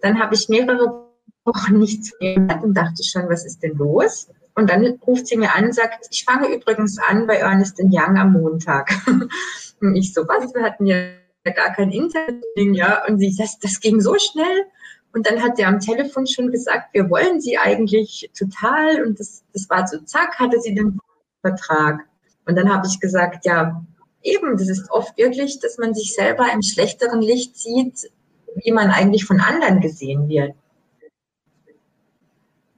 Dann 0.03 0.19
habe 0.19 0.35
ich 0.35 0.49
mehrere 0.49 1.04
Wochen 1.45 1.79
nichts 1.79 2.17
gehört 2.19 2.63
und 2.63 2.75
dachte 2.75 3.03
schon, 3.05 3.29
was 3.29 3.45
ist 3.45 3.63
denn 3.63 3.77
los? 3.77 4.29
Und 4.55 4.71
dann 4.71 4.85
ruft 5.07 5.27
sie 5.27 5.37
mir 5.37 5.55
an 5.55 5.67
und 5.67 5.75
sagt, 5.75 6.07
ich 6.11 6.25
fange 6.25 6.55
übrigens 6.55 6.99
an 6.99 7.27
bei 7.27 7.37
Ernest 7.37 7.79
Young 7.81 8.17
am 8.17 8.33
Montag. 8.33 8.93
Und 9.81 9.97
ich 9.97 10.15
so, 10.15 10.23
was? 10.29 10.55
Wir 10.55 10.63
hatten 10.63 10.87
ja 10.87 10.97
gar 11.45 11.75
kein 11.75 11.91
Internet, 11.91 12.45
ja. 12.57 13.05
Und 13.07 13.19
sie, 13.19 13.35
das, 13.37 13.59
das 13.59 13.81
ging 13.81 14.01
so 14.01 14.15
schnell. 14.17 14.65
Und 15.13 15.29
dann 15.29 15.43
hat 15.43 15.57
sie 15.57 15.65
am 15.65 15.81
Telefon 15.81 16.27
schon 16.27 16.51
gesagt, 16.51 16.95
wir 16.95 17.11
wollen 17.11 17.41
sie 17.41 17.59
eigentlich 17.59 18.31
total. 18.37 19.05
Und 19.05 19.19
das, 19.19 19.43
das 19.53 19.69
war 19.69 19.87
so, 19.87 19.99
zack, 20.01 20.39
hatte 20.39 20.61
sie 20.61 20.75
den 20.75 20.99
Vertrag. 21.41 22.01
Und 22.47 22.57
dann 22.57 22.73
habe 22.73 22.87
ich 22.87 23.01
gesagt, 23.01 23.45
ja, 23.45 23.85
eben, 24.23 24.57
das 24.57 24.69
ist 24.69 24.91
oft 24.91 25.17
wirklich, 25.19 25.61
dass 25.61 25.79
man 25.79 25.95
sich 25.95 26.15
selber 26.15 26.51
im 26.53 26.63
schlechteren 26.63 27.21
Licht 27.21 27.57
sieht, 27.57 28.11
wie 28.57 28.73
man 28.73 28.91
eigentlich 28.91 29.25
von 29.25 29.41
anderen 29.41 29.81
gesehen 29.81 30.29
wird. 30.29 30.55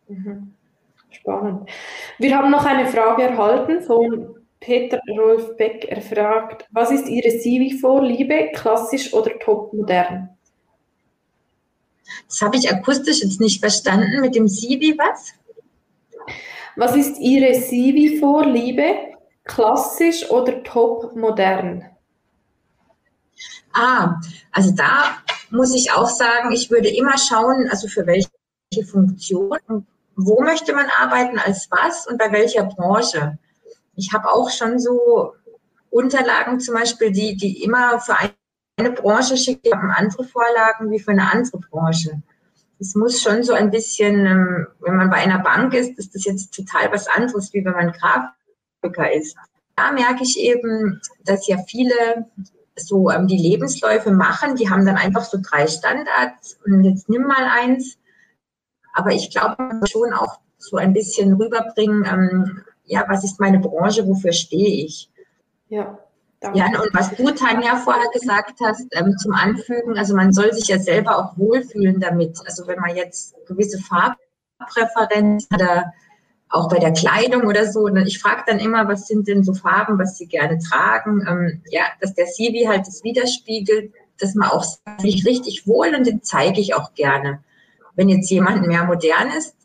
Mhm. 0.09 0.53
Spannend. 1.11 1.69
Wir 2.19 2.37
haben 2.37 2.51
noch 2.51 2.65
eine 2.65 2.87
Frage 2.87 3.23
erhalten 3.23 3.83
von 3.83 4.37
Peter 4.61 5.01
Rolf 5.09 5.57
Beck. 5.57 5.87
Er 5.89 6.03
fragt, 6.03 6.67
was 6.71 6.91
ist 6.91 7.09
Ihre 7.09 7.39
CV-Vorliebe, 7.39 8.51
klassisch 8.55 9.13
oder 9.13 9.39
topmodern? 9.39 10.31
Das 12.29 12.41
habe 12.43 12.57
ich 12.57 12.71
akustisch 12.71 13.23
jetzt 13.23 13.41
nicht 13.41 13.61
verstanden. 13.61 14.21
Mit 14.21 14.35
dem 14.35 14.49
CV 14.49 14.97
was? 14.99 15.35
Was 16.77 16.95
ist 16.95 17.19
Ihre 17.19 17.53
CV-Vorliebe, 17.53 19.17
klassisch 19.45 20.31
oder 20.31 20.63
topmodern? 20.63 21.85
Ah, 23.73 24.21
also 24.53 24.73
da 24.73 25.19
muss 25.51 25.75
ich 25.75 25.93
auch 25.93 26.09
sagen, 26.09 26.53
ich 26.53 26.71
würde 26.71 26.89
immer 26.89 27.17
schauen, 27.19 27.69
also 27.71 27.89
für 27.89 28.07
welche 28.07 28.29
Funktion, 28.87 29.87
wo 30.17 30.43
möchte 30.43 30.75
man 30.75 30.87
arbeiten, 31.01 31.39
als 31.39 31.69
was 31.71 32.07
und 32.07 32.19
bei 32.19 32.33
welcher 32.33 32.65
Branche. 32.65 33.39
Ich 33.95 34.13
habe 34.13 34.33
auch 34.33 34.51
schon 34.51 34.79
so 34.79 35.35
Unterlagen 35.91 36.59
zum 36.61 36.75
Beispiel, 36.75 37.13
die, 37.13 37.37
die 37.37 37.63
immer 37.63 38.01
für 38.01 38.17
eine 38.79 38.91
Branche 38.93 39.37
schicken, 39.37 39.73
haben 39.73 39.91
andere 39.91 40.25
Vorlagen 40.25 40.91
wie 40.91 40.99
für 40.99 41.13
eine 41.13 41.31
andere 41.31 41.59
Branche. 41.59 42.23
Es 42.79 42.95
muss 42.95 43.23
schon 43.23 43.43
so 43.43 43.55
ein 43.55 43.71
bisschen, 43.71 44.27
ähm, 44.27 44.67
wenn 44.81 44.97
man 44.97 45.09
bei 45.09 45.17
einer 45.17 45.39
Bank 45.39 45.73
ist, 45.73 45.99
ist 45.99 46.15
das 46.15 46.25
jetzt 46.25 46.55
total 46.55 46.93
was 46.93 47.09
anderes, 47.09 47.53
wie 47.55 47.65
wenn 47.65 47.73
man 47.73 47.93
Graf 47.93 48.25
Grafiker 48.83 49.13
ist. 49.13 49.37
Da 49.77 49.93
merke 49.93 50.23
ich 50.23 50.39
eben, 50.39 51.01
dass 51.25 51.47
ja 51.47 51.59
viele 51.67 52.27
so 52.77 53.11
ähm, 53.11 53.27
die 53.27 53.39
Lebensläufe 53.39 54.11
machen, 54.11 54.57
die 54.57 54.69
haben 54.69 54.85
dann 54.85 54.97
einfach 54.97 55.25
so 55.25 55.39
drei 55.43 55.67
Standards 55.67 56.59
und 56.65 56.85
jetzt 56.85 57.09
nimm 57.09 57.23
mal 57.23 57.49
eins. 57.51 57.99
Aber 58.97 59.13
ich 59.13 59.31
glaube, 59.31 59.57
schon 59.87 60.15
auch 60.15 60.39
so 60.57 60.79
ein 60.79 60.95
bisschen 60.95 61.35
rüberbringen, 61.35 62.07
ähm, 62.11 62.63
ja, 62.87 63.05
was 63.09 63.25
ist 63.25 63.39
meine 63.39 63.59
Branche, 63.59 64.07
wofür 64.07 64.33
stehe 64.33 64.87
ich? 64.87 65.11
Ja. 65.69 65.99
Danke. 66.41 66.59
Ja, 66.59 66.67
und 66.67 66.93
was 66.93 67.15
du, 67.15 67.31
Tanja, 67.31 67.77
vorher 67.77 68.11
gesagt 68.13 68.59
hast, 68.63 68.87
ähm, 68.93 69.17
zum 69.19 69.33
Anfügen, 69.33 69.99
also 69.99 70.15
man 70.15 70.33
soll 70.33 70.53
sich 70.53 70.69
ja 70.69 70.79
selber 70.79 71.19
auch 71.19 71.37
wohlfühlen 71.37 72.01
damit. 72.01 72.39
Also 72.47 72.67
wenn 72.67 72.79
man 72.79 72.97
jetzt 72.97 73.35
gewisse 73.47 73.79
Farbpräferenzen 73.79 75.49
oder 75.55 75.93
auch 76.49 76.69
bei 76.69 76.79
der 76.79 76.93
Kleidung 76.93 77.45
oder 77.47 77.71
so. 77.71 77.81
Und 77.81 77.97
ich 78.07 78.19
frage 78.19 78.45
dann 78.47 78.59
immer, 78.59 78.89
was 78.89 79.07
sind 79.07 79.29
denn 79.29 79.45
so 79.45 79.53
Farben, 79.53 79.99
was 79.99 80.17
sie 80.17 80.27
gerne 80.27 80.59
tragen? 80.59 81.27
Ähm, 81.29 81.63
ja, 81.71 81.83
dass 82.01 82.15
der 82.15 82.27
CV 82.27 82.69
halt 82.69 82.87
das 82.87 83.03
widerspiegelt, 83.03 83.93
dass 84.19 84.35
man 84.35 84.51
auch 84.51 84.65
sich 84.99 85.27
richtig 85.27 85.67
wohl 85.67 85.95
und 85.95 86.07
den 86.07 86.23
zeige 86.23 86.61
ich 86.61 86.75
auch 86.75 86.95
gerne. 86.95 87.43
Wenn 87.97 88.09
jetzt 88.09 88.31
jemand 88.31 88.67
mehr 88.67 88.85
modern 88.85 89.31
ist, 89.37 89.57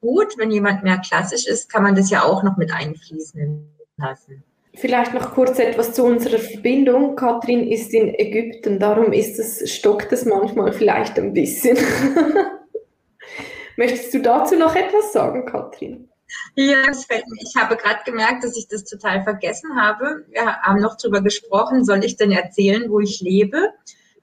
gut. 0.00 0.36
Wenn 0.36 0.50
jemand 0.50 0.82
mehr 0.82 0.98
klassisch 0.98 1.46
ist, 1.46 1.70
kann 1.72 1.84
man 1.84 1.94
das 1.94 2.10
ja 2.10 2.24
auch 2.24 2.42
noch 2.42 2.56
mit 2.56 2.72
einfließen 2.72 3.66
lassen. 3.96 4.44
Vielleicht 4.74 5.14
noch 5.14 5.32
kurz 5.34 5.58
etwas 5.58 5.94
zu 5.94 6.04
unserer 6.04 6.38
Verbindung. 6.38 7.16
Katrin 7.16 7.66
ist 7.66 7.92
in 7.92 8.14
Ägypten, 8.14 8.78
darum 8.78 9.12
ist 9.12 9.38
es, 9.38 9.68
stockt 9.72 10.12
es 10.12 10.24
manchmal 10.24 10.72
vielleicht 10.72 11.18
ein 11.18 11.32
bisschen. 11.32 11.76
Möchtest 13.76 14.14
du 14.14 14.20
dazu 14.20 14.56
noch 14.56 14.76
etwas 14.76 15.12
sagen, 15.12 15.46
Katrin? 15.46 16.08
Ja, 16.54 16.82
ich 16.90 17.56
habe 17.56 17.76
gerade 17.76 18.00
gemerkt, 18.04 18.44
dass 18.44 18.56
ich 18.56 18.68
das 18.68 18.84
total 18.84 19.22
vergessen 19.22 19.80
habe. 19.80 20.26
Wir 20.28 20.56
haben 20.58 20.80
noch 20.80 20.96
darüber 20.96 21.22
gesprochen, 21.22 21.84
soll 21.84 22.04
ich 22.04 22.16
denn 22.16 22.30
erzählen, 22.30 22.90
wo 22.90 23.00
ich 23.00 23.20
lebe? 23.20 23.70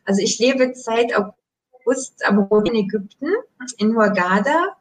Also 0.06 0.22
ich 0.22 0.40
lebe 0.40 0.72
seit 0.76 1.16
August 1.16 1.45
am 2.26 2.40
Rot 2.40 2.68
in 2.70 2.76
Ägypten, 2.76 3.28
in 3.78 3.96
Hurghada. 3.96 4.76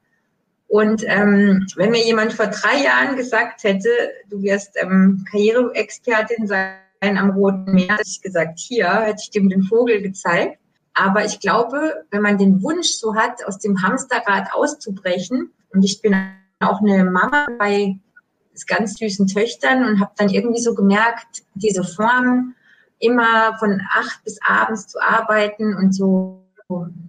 Und 0.69 1.05
ähm, 1.07 1.67
wenn 1.77 1.91
mir 1.91 2.05
jemand 2.05 2.33
vor 2.33 2.47
drei 2.47 2.83
Jahren 2.83 3.17
gesagt 3.17 3.65
hätte, 3.65 3.89
du 4.29 4.43
wirst 4.43 4.77
ähm, 4.77 5.25
Karriereexpertin 5.31 6.47
sein 6.47 6.79
am 7.01 7.31
Roten 7.31 7.75
Meer, 7.75 7.93
hätte 7.93 8.03
ich 8.09 8.23
gesagt, 8.23 8.59
hier 8.59 8.91
hätte 8.91 9.21
ich 9.23 9.31
dem 9.31 9.49
den 9.49 9.63
Vogel 9.63 10.03
gezeigt. 10.03 10.59
Aber 10.95 11.25
ich 11.25 11.41
glaube, 11.41 12.05
wenn 12.11 12.23
man 12.23 12.39
den 12.39 12.63
Wunsch 12.63 12.93
so 12.93 13.15
hat, 13.15 13.45
aus 13.47 13.59
dem 13.59 13.83
Hamsterrad 13.83 14.53
auszubrechen, 14.53 15.53
und 15.73 15.85
ich 15.85 16.01
bin 16.01 16.17
auch 16.61 16.81
eine 16.81 17.05
Mama 17.05 17.49
bei 17.59 17.99
ganz 18.67 18.95
süßen 18.99 19.27
Töchtern 19.27 19.85
und 19.85 20.01
habe 20.01 20.13
dann 20.17 20.29
irgendwie 20.29 20.61
so 20.61 20.75
gemerkt, 20.75 21.43
diese 21.55 21.83
Form 21.83 22.55
immer 23.01 23.57
von 23.59 23.81
acht 23.93 24.23
bis 24.25 24.39
abends 24.47 24.87
zu 24.87 25.01
arbeiten 25.01 25.75
und 25.77 25.93
so, 25.93 26.44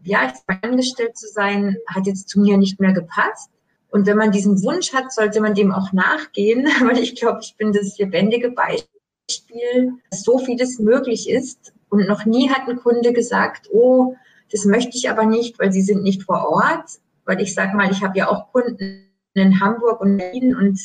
ja, 0.04 0.32
angestellt 0.62 1.18
zu 1.18 1.28
sein, 1.28 1.78
hat 1.88 2.08
jetzt 2.08 2.30
zu 2.30 2.40
mir 2.40 2.58
nicht 2.58 2.80
mehr 2.80 2.94
gepasst. 2.94 3.50
Und 3.90 4.08
wenn 4.08 4.18
man 4.18 4.32
diesen 4.32 4.62
Wunsch 4.64 4.94
hat, 4.94 5.14
sollte 5.14 5.42
man 5.42 5.56
dem 5.56 5.72
auch 5.72 5.94
nachgehen, 5.94 6.66
weil 6.86 7.00
ich 7.00 7.16
glaube, 7.16 7.40
ich 7.42 7.56
bin 7.58 7.74
das 7.74 7.98
lebendige 7.98 8.52
Beispiel, 8.52 9.94
dass 10.10 10.24
so 10.24 10.38
vieles 10.38 10.80
möglich 10.80 11.30
ist. 11.30 11.74
Und 11.90 12.08
noch 12.08 12.26
nie 12.26 12.50
hat 12.50 12.68
ein 12.68 12.78
Kunde 12.78 13.14
gesagt, 13.14 13.70
oh, 13.72 14.16
das 14.52 14.66
möchte 14.66 14.98
ich 14.98 15.10
aber 15.10 15.26
nicht, 15.26 15.60
weil 15.60 15.72
sie 15.72 15.82
sind 15.82 16.04
nicht 16.04 16.24
vor 16.24 16.48
Ort. 16.50 17.00
Weil 17.26 17.42
ich 17.42 17.54
sage 17.54 17.76
mal, 17.76 17.90
ich 17.92 18.04
habe 18.04 18.18
ja 18.18 18.28
auch 18.28 18.52
Kunden, 18.52 19.06
in 19.36 19.60
Hamburg 19.60 20.02
und 20.02 20.18
Berlin 20.18 20.56
und 20.56 20.80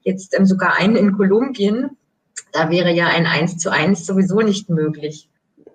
jetzt 0.00 0.36
ähm, 0.36 0.46
sogar 0.46 0.76
einen 0.76 0.96
in 0.96 1.16
Kolumbien. 1.16 1.96
Da 2.52 2.70
wäre 2.70 2.92
ja 2.92 3.06
ein 3.06 3.26
Eins 3.26 3.58
zu 3.58 3.70
eins 3.70 4.04
sowieso 4.06 4.40
nicht 4.40 4.68
möglich. 4.68 5.28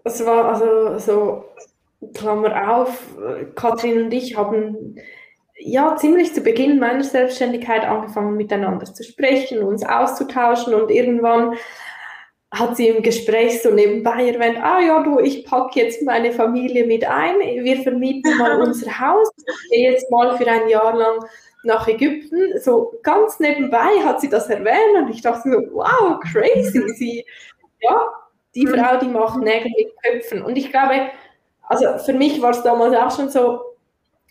Es 0.04 0.26
war 0.26 0.46
also 0.46 1.00
so, 1.00 1.46
Klammer 2.14 2.78
auf, 2.78 3.16
Kathrin 3.56 4.04
und 4.04 4.14
ich 4.14 4.38
haben 4.38 4.96
ja 5.60 5.96
ziemlich 5.96 6.34
zu 6.34 6.42
Beginn 6.42 6.80
meiner 6.80 7.04
Selbstständigkeit 7.04 7.84
angefangen 7.84 8.38
miteinander 8.38 8.86
zu 8.86 9.04
sprechen, 9.04 9.64
uns 9.64 9.84
auszutauschen 9.84 10.76
und 10.76 10.92
irgendwann 10.92 11.56
hat 12.52 12.78
sie 12.78 12.88
im 12.88 13.04
Gespräch 13.04 13.62
so 13.62 13.72
nebenbei 13.72 14.30
erwähnt, 14.30 14.60
ah 14.62 14.80
ja, 14.80 15.04
du, 15.04 15.20
ich 15.20 15.44
packe 15.46 15.80
jetzt 15.80 16.02
meine 16.04 16.32
Familie 16.32 16.86
mit 16.86 17.06
ein, 17.06 17.40
wir 17.40 17.82
vermieten 17.82 18.38
mal 18.38 18.62
unser 18.62 19.00
Haus, 19.00 19.30
ich 19.36 19.70
gehe 19.70 19.92
jetzt 19.92 20.10
mal 20.12 20.38
für 20.38 20.48
ein 20.48 20.70
Jahr 20.70 20.96
lang 20.96 21.20
nach 21.64 21.88
Ägypten. 21.88 22.60
So 22.60 22.94
ganz 23.04 23.40
nebenbei 23.40 23.90
hat 24.04 24.22
sie 24.22 24.30
das 24.30 24.50
erwähnt 24.50 24.98
und 24.98 25.10
ich 25.10 25.22
dachte 25.22 25.52
so, 25.52 25.58
wow, 25.74 26.20
crazy. 26.32 26.82
Sie, 26.96 27.26
ja, 27.82 28.08
die 28.56 28.66
mhm. 28.66 28.76
Frau, 28.76 28.98
die 28.98 29.10
macht 29.10 29.40
Nägel 29.40 29.72
mit 29.78 29.94
Köpfen. 30.02 30.42
Und 30.42 30.58
ich 30.58 30.72
glaube, 30.72 31.10
also 31.68 31.98
für 32.04 32.14
mich 32.14 32.42
war 32.42 32.52
es 32.52 32.64
damals 32.64 32.96
auch 32.96 33.16
schon 33.16 33.30
so 33.30 33.60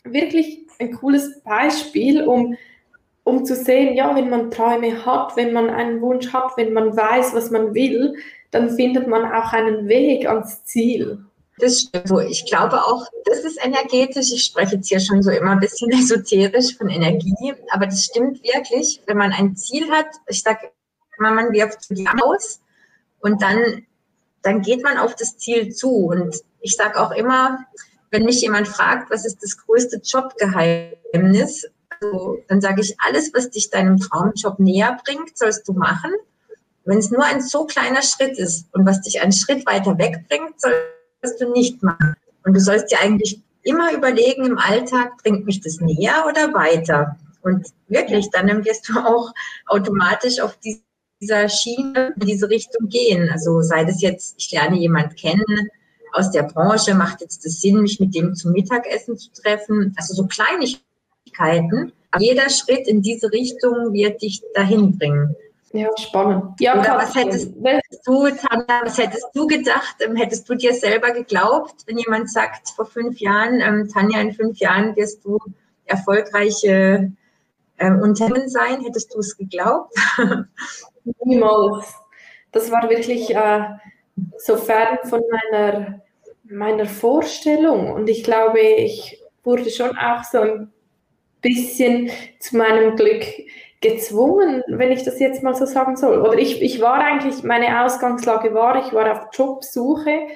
wirklich 0.04 0.66
ein 0.78 0.92
cooles 0.92 1.40
Beispiel, 1.42 2.22
um, 2.24 2.56
um 3.24 3.44
zu 3.44 3.54
sehen, 3.54 3.94
ja, 3.94 4.14
wenn 4.14 4.30
man 4.30 4.50
Träume 4.50 5.04
hat, 5.04 5.36
wenn 5.36 5.52
man 5.52 5.70
einen 5.70 6.00
Wunsch 6.00 6.32
hat, 6.32 6.56
wenn 6.56 6.72
man 6.72 6.96
weiß, 6.96 7.34
was 7.34 7.50
man 7.50 7.74
will, 7.74 8.14
dann 8.50 8.70
findet 8.70 9.06
man 9.06 9.24
auch 9.32 9.52
einen 9.52 9.88
Weg 9.88 10.28
ans 10.28 10.64
Ziel. 10.64 11.24
Das 11.58 11.80
stimmt. 11.80 12.30
Ich 12.30 12.44
glaube 12.46 12.76
auch, 12.76 13.06
das 13.24 13.38
ist 13.38 13.64
energetisch. 13.64 14.30
Ich 14.30 14.44
spreche 14.44 14.76
jetzt 14.76 14.88
hier 14.88 15.00
schon 15.00 15.22
so 15.22 15.30
immer 15.30 15.52
ein 15.52 15.60
bisschen 15.60 15.90
esoterisch 15.98 16.76
von 16.76 16.88
Energie, 16.88 17.54
aber 17.70 17.86
das 17.86 18.04
stimmt 18.04 18.42
wirklich. 18.42 19.00
Wenn 19.06 19.16
man 19.16 19.32
ein 19.32 19.56
Ziel 19.56 19.90
hat, 19.90 20.06
ich 20.28 20.42
sage 20.42 20.70
man 21.18 21.50
wirft 21.52 21.88
die 21.90 22.06
aus 22.22 22.60
und 23.20 23.40
dann, 23.40 23.86
dann 24.46 24.62
geht 24.62 24.82
man 24.82 24.96
auf 24.96 25.14
das 25.16 25.36
Ziel 25.36 25.74
zu. 25.74 25.90
Und 25.90 26.36
ich 26.60 26.76
sage 26.76 27.00
auch 27.00 27.10
immer, 27.10 27.58
wenn 28.10 28.24
mich 28.24 28.40
jemand 28.40 28.68
fragt, 28.68 29.10
was 29.10 29.26
ist 29.26 29.42
das 29.42 29.56
größte 29.58 30.00
Jobgeheimnis, 30.04 31.66
also, 32.00 32.38
dann 32.48 32.60
sage 32.60 32.82
ich, 32.82 32.94
alles, 33.00 33.32
was 33.34 33.50
dich 33.50 33.70
deinem 33.70 33.98
Traumjob 33.98 34.58
näher 34.58 34.98
bringt, 35.04 35.36
sollst 35.36 35.66
du 35.66 35.72
machen. 35.72 36.12
Wenn 36.84 36.98
es 36.98 37.10
nur 37.10 37.24
ein 37.24 37.40
so 37.40 37.64
kleiner 37.64 38.02
Schritt 38.02 38.38
ist 38.38 38.66
und 38.72 38.86
was 38.86 39.00
dich 39.00 39.20
einen 39.20 39.32
Schritt 39.32 39.66
weiter 39.66 39.98
wegbringt, 39.98 40.60
soll 40.60 40.72
sollst 41.22 41.40
du 41.40 41.50
nicht 41.50 41.82
machen. 41.82 42.14
Und 42.44 42.54
du 42.54 42.60
sollst 42.60 42.92
dir 42.92 43.00
eigentlich 43.00 43.40
immer 43.62 43.92
überlegen 43.92 44.44
im 44.46 44.58
Alltag, 44.58 45.16
bringt 45.22 45.46
mich 45.46 45.60
das 45.60 45.80
näher 45.80 46.24
oder 46.28 46.52
weiter? 46.54 47.16
Und 47.42 47.66
wirklich, 47.88 48.30
dann 48.30 48.64
wirst 48.64 48.88
du 48.88 48.98
auch 48.98 49.32
automatisch 49.66 50.40
auf 50.40 50.56
dieser 51.20 51.48
Schiene 51.48 52.14
in 52.20 52.26
diese 52.26 52.48
Richtung 52.48 52.88
gehen. 52.88 53.28
Also 53.30 53.62
sei 53.62 53.84
das 53.84 54.02
jetzt, 54.02 54.34
ich 54.38 54.50
lerne 54.52 54.76
jemand 54.76 55.16
kennen 55.16 55.70
aus 56.12 56.30
der 56.30 56.44
Branche, 56.44 56.94
macht 56.94 57.20
jetzt 57.20 57.44
das 57.44 57.60
Sinn, 57.60 57.82
mich 57.82 58.00
mit 58.00 58.14
dem 58.14 58.34
zum 58.34 58.52
Mittagessen 58.52 59.16
zu 59.16 59.30
treffen. 59.32 59.94
Also 59.96 60.14
so 60.14 60.26
Kleinigkeiten. 60.26 61.92
Jeder 62.18 62.48
Schritt 62.48 62.88
in 62.88 63.02
diese 63.02 63.30
Richtung 63.30 63.92
wird 63.92 64.22
dich 64.22 64.42
dahin 64.54 64.96
bringen. 64.98 65.36
Ja, 65.72 65.90
spannend. 65.98 66.58
Ja, 66.60 66.78
Oder 66.80 66.96
was 66.96 67.14
hättest 67.14 67.52
du, 68.06 68.28
Tanja, 68.30 68.80
was 68.82 68.96
hättest 68.96 69.26
du 69.34 69.46
gedacht? 69.46 69.96
Ähm, 70.00 70.16
hättest 70.16 70.48
du 70.48 70.54
dir 70.54 70.72
selber 70.72 71.10
geglaubt, 71.10 71.74
wenn 71.86 71.98
jemand 71.98 72.30
sagt, 72.30 72.70
vor 72.70 72.86
fünf 72.86 73.18
Jahren, 73.18 73.60
ähm, 73.60 73.88
Tanja, 73.92 74.20
in 74.20 74.32
fünf 74.32 74.58
Jahren 74.58 74.96
wirst 74.96 75.22
du 75.24 75.38
erfolgreiche 75.84 77.12
ähm, 77.78 78.00
Unternehmen 78.00 78.48
sein? 78.48 78.80
Hättest 78.82 79.12
du 79.12 79.18
es 79.18 79.36
geglaubt? 79.36 79.94
Niemals. 81.24 81.94
Das 82.52 82.70
war 82.70 82.88
wirklich 82.88 83.34
äh, 83.34 83.64
so 84.38 84.56
fern 84.56 84.98
von 85.04 85.22
meiner, 85.30 86.02
meiner 86.44 86.86
Vorstellung. 86.86 87.92
Und 87.92 88.08
ich 88.08 88.24
glaube, 88.24 88.60
ich 88.60 89.22
wurde 89.44 89.70
schon 89.70 89.96
auch 89.96 90.24
so 90.24 90.38
ein 90.38 90.72
bisschen 91.40 92.10
zu 92.40 92.56
meinem 92.56 92.96
Glück 92.96 93.24
gezwungen, 93.80 94.62
wenn 94.68 94.90
ich 94.90 95.04
das 95.04 95.20
jetzt 95.20 95.42
mal 95.42 95.54
so 95.54 95.66
sagen 95.66 95.96
soll. 95.96 96.20
Oder 96.20 96.38
ich, 96.38 96.62
ich 96.62 96.80
war 96.80 96.94
eigentlich, 96.94 97.42
meine 97.42 97.84
Ausgangslage 97.84 98.54
war, 98.54 98.84
ich 98.84 98.92
war 98.92 99.10
auf 99.12 99.28
Jobsuche 99.32 100.26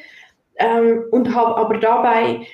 ähm, 0.57 1.05
und 1.11 1.35
habe 1.35 1.57
aber 1.57 1.79
dabei 1.79 2.47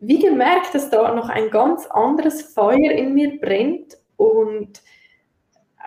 wie 0.00 0.18
gemerkt, 0.18 0.74
dass 0.74 0.90
da 0.90 1.14
noch 1.14 1.28
ein 1.28 1.50
ganz 1.50 1.86
anderes 1.86 2.42
Feuer 2.42 2.92
in 2.92 3.14
mir 3.14 3.38
brennt 3.40 3.98
und 4.16 4.80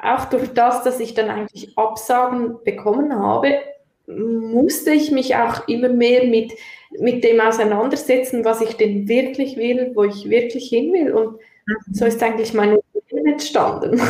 auch 0.01 0.25
durch 0.25 0.53
das, 0.53 0.83
dass 0.83 0.99
ich 0.99 1.13
dann 1.13 1.29
eigentlich 1.29 1.77
Absagen 1.77 2.63
bekommen 2.63 3.13
habe, 3.13 3.59
musste 4.07 4.91
ich 4.91 5.11
mich 5.11 5.35
auch 5.35 5.67
immer 5.67 5.89
mehr 5.89 6.25
mit, 6.25 6.51
mit 6.99 7.23
dem 7.23 7.39
auseinandersetzen, 7.39 8.43
was 8.43 8.61
ich 8.61 8.75
denn 8.75 9.07
wirklich 9.07 9.57
will, 9.57 9.91
wo 9.95 10.03
ich 10.03 10.29
wirklich 10.29 10.69
hin 10.69 10.91
will. 10.93 11.13
Und 11.13 11.39
so 11.91 12.05
ist 12.05 12.21
eigentlich 12.21 12.53
meine 12.53 12.79
entstanden. 13.13 14.01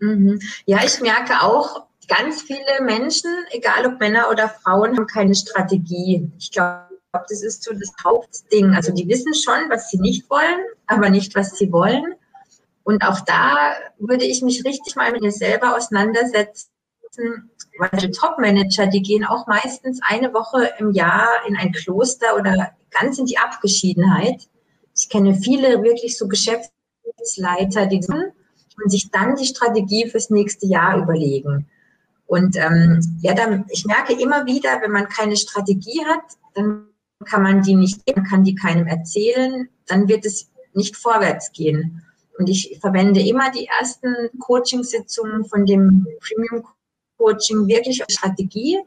Mhm. 0.00 0.40
Ja, 0.66 0.78
ich 0.84 1.00
merke 1.00 1.42
auch, 1.42 1.86
ganz 2.08 2.42
viele 2.42 2.82
Menschen, 2.82 3.30
egal 3.50 3.86
ob 3.86 4.00
Männer 4.00 4.28
oder 4.30 4.48
Frauen, 4.48 4.96
haben 4.96 5.06
keine 5.06 5.34
Strategie. 5.34 6.30
Ich 6.38 6.50
glaube, 6.50 6.88
das 7.12 7.42
ist 7.42 7.62
so 7.62 7.72
das 7.72 7.92
Hauptding. 8.02 8.74
Also 8.74 8.92
die 8.92 9.08
wissen 9.08 9.34
schon, 9.34 9.68
was 9.68 9.90
sie 9.90 9.98
nicht 9.98 10.28
wollen, 10.28 10.60
aber 10.86 11.10
nicht, 11.10 11.34
was 11.34 11.56
sie 11.56 11.70
wollen. 11.72 12.14
Und 12.90 13.04
auch 13.04 13.20
da 13.20 13.74
würde 14.00 14.24
ich 14.24 14.42
mich 14.42 14.64
richtig 14.64 14.96
mal 14.96 15.12
mit 15.12 15.22
mir 15.22 15.30
selber 15.30 15.76
auseinandersetzen, 15.76 16.68
weil 17.78 18.00
die 18.00 18.10
Top-Manager, 18.10 18.88
die 18.88 19.00
gehen 19.00 19.24
auch 19.24 19.46
meistens 19.46 20.00
eine 20.02 20.34
Woche 20.34 20.72
im 20.80 20.90
Jahr 20.90 21.28
in 21.46 21.56
ein 21.56 21.70
Kloster 21.70 22.36
oder 22.36 22.72
ganz 22.90 23.16
in 23.20 23.26
die 23.26 23.38
Abgeschiedenheit. 23.38 24.48
Ich 24.96 25.08
kenne 25.08 25.36
viele 25.36 25.84
wirklich 25.84 26.18
so 26.18 26.26
Geschäfts 26.26 26.72
Geschäftsleiter, 27.04 27.86
die 27.86 28.04
und 28.82 28.90
sich 28.90 29.10
dann 29.12 29.36
die 29.36 29.46
Strategie 29.46 30.08
fürs 30.08 30.30
nächste 30.30 30.66
Jahr 30.66 30.98
überlegen. 30.98 31.68
Und 32.26 32.56
ähm, 32.56 33.00
ja, 33.20 33.34
dann, 33.34 33.66
ich 33.68 33.84
merke 33.84 34.14
immer 34.14 34.46
wieder, 34.46 34.80
wenn 34.80 34.90
man 34.90 35.08
keine 35.08 35.36
Strategie 35.36 36.04
hat, 36.06 36.22
dann 36.54 36.88
kann 37.24 37.42
man 37.42 37.62
die 37.62 37.76
nicht, 37.76 38.00
man 38.16 38.24
kann 38.24 38.42
die 38.42 38.56
keinem 38.56 38.88
erzählen, 38.88 39.68
dann 39.86 40.08
wird 40.08 40.24
es 40.24 40.50
nicht 40.72 40.96
vorwärts 40.96 41.52
gehen. 41.52 42.02
Und 42.40 42.48
ich 42.48 42.78
verwende 42.80 43.20
immer 43.20 43.50
die 43.50 43.68
ersten 43.80 44.14
Coachingsitzungen 44.38 45.44
von 45.44 45.66
dem 45.66 46.06
Premium 46.20 46.66
Coaching 47.18 47.68
wirklich 47.68 48.02
als 48.02 48.14
Strategie, 48.14 48.80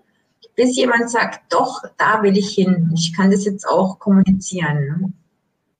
bis 0.55 0.75
jemand 0.75 1.09
sagt, 1.09 1.53
doch, 1.53 1.81
da 1.97 2.21
will 2.23 2.37
ich 2.37 2.49
hin. 2.49 2.91
Ich 2.95 3.15
kann 3.15 3.31
das 3.31 3.45
jetzt 3.45 3.67
auch 3.67 3.99
kommunizieren 3.99 5.13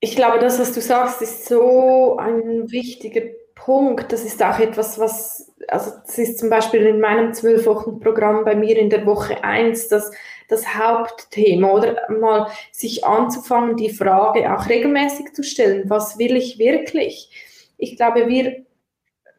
ich 0.03 0.17
glaube, 0.17 0.39
das, 0.39 0.59
was 0.59 0.73
du 0.73 0.81
sagst, 0.81 1.21
ist 1.21 1.45
so 1.45 2.17
ein 2.17 2.69
wichtiger 2.69 3.21
Punkt. 3.55 4.11
Das 4.11 4.25
ist 4.25 4.43
auch 4.43 4.59
etwas, 4.59 4.99
was, 4.99 5.49
also 5.69 5.91
das 6.05 6.17
ist 6.17 6.39
zum 6.39 6.49
Beispiel 6.49 6.81
in 6.81 6.99
meinem 6.99 7.33
zwölf 7.33 7.65
Wochen 7.65 8.01
Programm 8.01 8.43
bei 8.43 8.53
mir 8.53 8.77
in 8.77 8.89
der 8.89 9.05
Woche 9.05 9.41
eins 9.45 9.87
das, 9.87 10.11
das 10.49 10.75
Hauptthema 10.75 11.71
oder 11.71 11.95
mal 12.19 12.47
sich 12.73 13.05
anzufangen, 13.05 13.77
die 13.77 13.91
Frage 13.91 14.53
auch 14.53 14.67
regelmäßig 14.67 15.31
zu 15.31 15.41
stellen, 15.41 15.89
was 15.89 16.17
will 16.17 16.35
ich 16.35 16.59
wirklich? 16.59 17.29
Ich 17.77 17.95
glaube, 17.97 18.27
wir, 18.27 18.65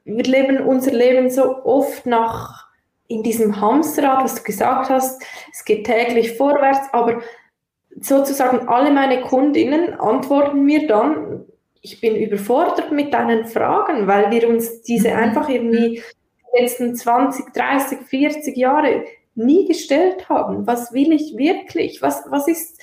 wir 0.05 0.25
leben 0.25 0.61
unser 0.61 0.93
Leben 0.93 1.31
so 1.31 1.65
oft 1.65 2.07
nach 2.07 2.65
in 3.07 3.23
diesem 3.23 3.61
Hamsterrad, 3.61 4.25
was 4.25 4.37
du 4.37 4.43
gesagt 4.43 4.91
hast, 4.91 5.23
es 5.53 5.65
geht 5.65 5.87
täglich 5.87 6.37
vorwärts, 6.37 6.89
aber 6.93 7.23
sozusagen 8.01 8.69
alle 8.69 8.91
meine 8.91 9.21
Kundinnen 9.21 9.95
antworten 10.01 10.65
mir 10.65 10.87
dann, 10.87 11.45
ich 11.81 12.01
bin 12.01 12.17
überfordert 12.17 12.93
mit 12.93 13.13
deinen 13.13 13.45
Fragen, 13.45 14.07
weil 14.07 14.31
wir 14.31 14.49
uns 14.49 14.83
diese 14.83 15.11
mhm. 15.11 15.17
einfach 15.17 15.49
irgendwie 15.49 16.03
die 16.57 16.61
letzten 16.61 16.97
20, 16.97 17.53
30, 17.53 17.99
40 18.07 18.57
Jahre 18.57 19.05
nie 19.35 19.67
gestellt 19.67 20.29
haben. 20.29 20.67
Was 20.67 20.93
will 20.93 21.13
ich 21.13 21.37
wirklich? 21.37 22.01
Was, 22.01 22.25
was 22.31 22.49
ist 22.49 22.81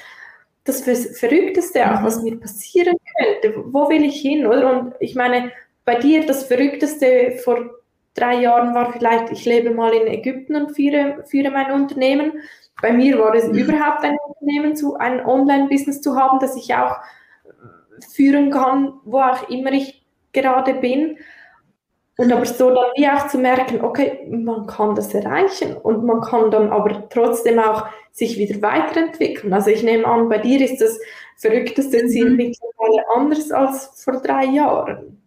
das 0.63 0.81
Verrückteste 0.81 1.83
auch, 1.91 2.03
was 2.03 2.17
mhm. 2.17 2.23
mir 2.23 2.39
passieren 2.39 2.95
könnte? 3.17 3.63
Wo 3.67 3.89
will 3.89 4.03
ich 4.03 4.21
hin? 4.21 4.45
Oder? 4.45 4.71
Und 4.71 4.93
ich 4.99 5.15
meine, 5.15 5.51
bei 5.85 5.95
dir 5.95 6.25
das 6.25 6.43
Verrückteste 6.43 7.39
vor 7.43 7.71
drei 8.13 8.41
Jahren 8.41 8.73
war 8.75 8.91
vielleicht, 8.91 9.31
ich 9.31 9.45
lebe 9.45 9.71
mal 9.71 9.93
in 9.93 10.07
Ägypten 10.07 10.55
und 10.55 10.75
führe, 10.75 11.23
führe 11.25 11.49
mein 11.49 11.71
Unternehmen. 11.71 12.33
Bei 12.81 12.91
mir 12.91 13.17
war 13.19 13.33
es 13.33 13.47
mhm. 13.47 13.57
überhaupt 13.57 14.03
ein 14.03 14.17
Unternehmen, 14.27 14.75
zu, 14.75 14.95
ein 14.95 15.25
Online-Business 15.25 16.01
zu 16.01 16.15
haben, 16.15 16.39
das 16.39 16.55
ich 16.55 16.73
auch 16.75 16.97
führen 18.13 18.51
kann, 18.51 18.93
wo 19.03 19.19
auch 19.19 19.49
immer 19.49 19.71
ich 19.71 20.05
gerade 20.33 20.73
bin. 20.75 21.17
Und 22.21 22.31
aber 22.31 22.45
so 22.45 22.69
dann 22.69 22.91
wie 22.95 23.07
auch 23.07 23.27
zu 23.27 23.39
merken, 23.39 23.81
okay, 23.81 24.27
man 24.29 24.67
kann 24.67 24.93
das 24.93 25.13
erreichen 25.13 25.75
und 25.75 26.03
man 26.03 26.21
kann 26.21 26.51
dann 26.51 26.69
aber 26.69 27.09
trotzdem 27.09 27.57
auch 27.57 27.85
sich 28.11 28.37
wieder 28.37 28.61
weiterentwickeln. 28.61 29.51
Also 29.53 29.71
ich 29.71 29.81
nehme 29.81 30.05
an, 30.05 30.29
bei 30.29 30.37
dir 30.37 30.61
ist 30.61 30.79
das 30.81 30.99
verrückteste 31.37 32.05
Ziel 32.07 32.29
mhm. 32.29 32.35
mittlerweile 32.35 33.03
anders 33.15 33.51
als 33.51 34.03
vor 34.03 34.21
drei 34.21 34.45
Jahren. 34.45 35.19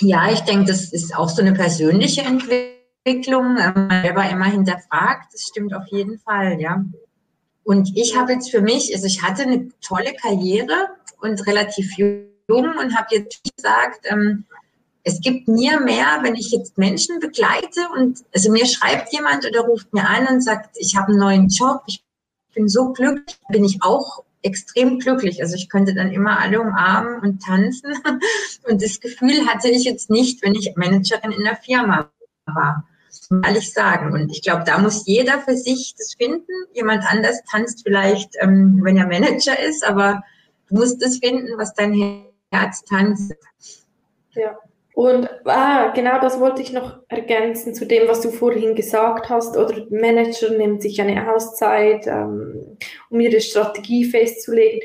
Ja, 0.00 0.30
ich 0.32 0.40
denke, 0.40 0.66
das 0.66 0.92
ist 0.92 1.14
auch 1.14 1.28
so 1.28 1.42
eine 1.42 1.52
persönliche 1.52 2.22
Entwicklung 2.22 2.78
Entwicklung 3.08 3.56
ähm, 3.58 3.88
selber 4.02 4.28
immer 4.28 4.46
hinterfragt. 4.46 5.32
Das 5.32 5.42
stimmt 5.42 5.74
auf 5.74 5.86
jeden 5.88 6.18
Fall, 6.18 6.60
ja. 6.60 6.84
Und 7.64 7.96
ich 7.96 8.16
habe 8.16 8.32
jetzt 8.32 8.50
für 8.50 8.60
mich, 8.60 8.94
also 8.94 9.06
ich 9.06 9.22
hatte 9.22 9.42
eine 9.42 9.68
tolle 9.80 10.14
Karriere 10.14 10.88
und 11.20 11.46
relativ 11.46 11.96
jung 11.96 12.28
und 12.48 12.96
habe 12.96 13.08
jetzt 13.10 13.42
gesagt, 13.56 14.00
ähm, 14.04 14.44
es 15.08 15.20
gibt 15.22 15.48
mir 15.48 15.80
mehr, 15.80 16.20
wenn 16.22 16.34
ich 16.34 16.50
jetzt 16.50 16.76
Menschen 16.76 17.18
begleite 17.18 17.80
und 17.96 18.24
also 18.34 18.52
mir 18.52 18.66
schreibt 18.66 19.12
jemand 19.12 19.46
oder 19.46 19.60
ruft 19.60 19.92
mir 19.94 20.06
an 20.06 20.26
und 20.26 20.42
sagt, 20.42 20.76
ich 20.78 20.96
habe 20.96 21.08
einen 21.08 21.18
neuen 21.18 21.48
Job, 21.48 21.82
ich 21.86 22.04
bin 22.54 22.68
so 22.68 22.92
glücklich, 22.92 23.38
bin 23.48 23.64
ich 23.64 23.78
auch 23.82 24.22
extrem 24.42 24.98
glücklich. 24.98 25.40
Also 25.40 25.54
ich 25.56 25.68
könnte 25.70 25.94
dann 25.94 26.12
immer 26.12 26.38
alle 26.38 26.60
umarmen 26.60 27.20
und 27.20 27.42
tanzen. 27.42 27.94
Und 28.68 28.82
das 28.82 29.00
Gefühl 29.00 29.46
hatte 29.46 29.68
ich 29.68 29.84
jetzt 29.84 30.10
nicht, 30.10 30.42
wenn 30.44 30.54
ich 30.54 30.74
Managerin 30.76 31.32
in 31.32 31.42
der 31.42 31.56
Firma 31.56 32.10
war. 32.46 32.86
Ehrlich 33.44 33.72
sagen. 33.72 34.12
Und 34.12 34.30
ich 34.30 34.42
glaube, 34.42 34.64
da 34.64 34.78
muss 34.78 35.06
jeder 35.06 35.40
für 35.40 35.56
sich 35.56 35.94
das 35.98 36.14
finden. 36.14 36.52
Jemand 36.74 37.04
anders 37.10 37.40
tanzt 37.50 37.82
vielleicht, 37.82 38.36
ähm, 38.40 38.80
wenn 38.82 38.96
er 38.96 39.06
Manager 39.06 39.58
ist, 39.58 39.84
aber 39.84 40.22
du 40.68 40.76
musst 40.76 41.02
das 41.02 41.18
finden, 41.18 41.58
was 41.58 41.74
dein 41.74 42.24
Herz 42.50 42.84
tanzt. 42.84 43.34
Ja. 44.34 44.56
Und 44.98 45.30
ah, 45.44 45.92
genau 45.94 46.20
das 46.20 46.40
wollte 46.40 46.60
ich 46.60 46.72
noch 46.72 46.98
ergänzen 47.06 47.72
zu 47.72 47.86
dem, 47.86 48.08
was 48.08 48.20
du 48.20 48.30
vorhin 48.30 48.74
gesagt 48.74 49.30
hast. 49.30 49.56
Oder 49.56 49.86
Manager 49.90 50.50
nimmt 50.50 50.82
sich 50.82 51.00
eine 51.00 51.32
Auszeit, 51.32 52.08
ähm, 52.08 52.76
um 53.08 53.20
ihre 53.20 53.40
Strategie 53.40 54.04
festzulegen. 54.04 54.80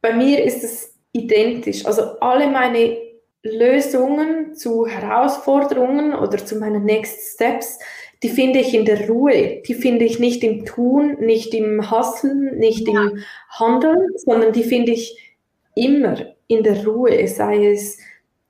Bei 0.00 0.12
mir 0.12 0.44
ist 0.44 0.62
es 0.62 0.94
identisch. 1.10 1.84
Also 1.84 2.20
alle 2.20 2.46
meine 2.46 2.96
Lösungen 3.42 4.54
zu 4.54 4.86
Herausforderungen 4.86 6.14
oder 6.14 6.38
zu 6.38 6.54
meinen 6.54 6.84
Next 6.84 7.34
Steps, 7.34 7.80
die 8.22 8.28
finde 8.28 8.60
ich 8.60 8.72
in 8.72 8.84
der 8.84 9.08
Ruhe. 9.08 9.62
Die 9.66 9.74
finde 9.74 10.04
ich 10.04 10.20
nicht 10.20 10.44
im 10.44 10.64
Tun, 10.64 11.16
nicht 11.18 11.54
im 11.54 11.90
Hasseln, 11.90 12.56
nicht 12.58 12.86
ja. 12.86 13.02
im 13.02 13.24
Handeln, 13.48 14.12
sondern 14.14 14.52
die 14.52 14.62
finde 14.62 14.92
ich 14.92 15.34
immer 15.74 16.18
in 16.46 16.62
der 16.62 16.86
Ruhe, 16.86 17.26
sei 17.26 17.72
es 17.72 17.98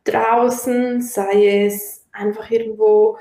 draußen, 0.04 1.02
sei 1.02 1.66
es 1.66 2.04
einfach 2.12 2.50
irgendwo 2.50 3.18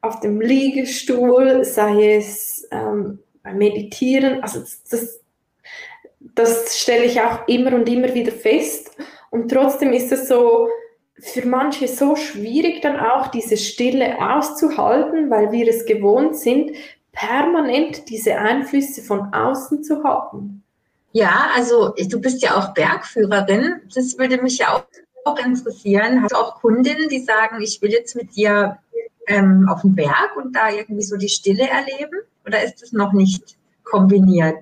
auf 0.00 0.20
dem 0.20 0.40
Liegestuhl, 0.40 1.64
sei 1.64 2.16
es 2.16 2.66
ähm, 2.70 3.20
beim 3.42 3.58
Meditieren. 3.58 4.42
Also 4.42 4.60
das, 4.90 5.20
das, 6.20 6.78
stelle 6.78 7.04
ich 7.04 7.20
auch 7.20 7.46
immer 7.46 7.74
und 7.74 7.88
immer 7.88 8.12
wieder 8.12 8.32
fest. 8.32 8.96
Und 9.30 9.50
trotzdem 9.50 9.92
ist 9.92 10.10
es 10.12 10.28
so, 10.28 10.68
für 11.18 11.46
manche 11.46 11.86
so 11.86 12.16
schwierig 12.16 12.82
dann 12.82 12.98
auch 12.98 13.28
diese 13.28 13.56
Stille 13.56 14.16
auszuhalten, 14.18 15.30
weil 15.30 15.52
wir 15.52 15.68
es 15.68 15.86
gewohnt 15.86 16.36
sind, 16.36 16.72
permanent 17.12 18.08
diese 18.08 18.36
Einflüsse 18.36 19.02
von 19.02 19.32
außen 19.32 19.84
zu 19.84 20.02
haben. 20.02 20.64
Ja, 21.12 21.50
also 21.54 21.90
du 21.90 22.20
bist 22.20 22.42
ja 22.42 22.56
auch 22.56 22.74
Bergführerin. 22.74 23.82
Das 23.94 24.18
würde 24.18 24.42
mich 24.42 24.58
ja 24.58 24.74
auch 24.74 24.84
auch 25.24 25.38
interessieren. 25.38 26.22
Hast 26.22 26.32
du 26.32 26.36
auch 26.36 26.60
Kundinnen, 26.60 27.08
die 27.08 27.20
sagen, 27.20 27.60
ich 27.60 27.80
will 27.82 27.90
jetzt 27.90 28.16
mit 28.16 28.34
dir 28.36 28.78
ähm, 29.26 29.68
auf 29.70 29.82
den 29.82 29.94
Berg 29.94 30.36
und 30.36 30.54
da 30.54 30.70
irgendwie 30.70 31.02
so 31.02 31.16
die 31.16 31.28
Stille 31.28 31.68
erleben? 31.68 32.20
Oder 32.46 32.62
ist 32.62 32.82
das 32.82 32.92
noch 32.92 33.12
nicht 33.12 33.56
kombiniert? 33.84 34.56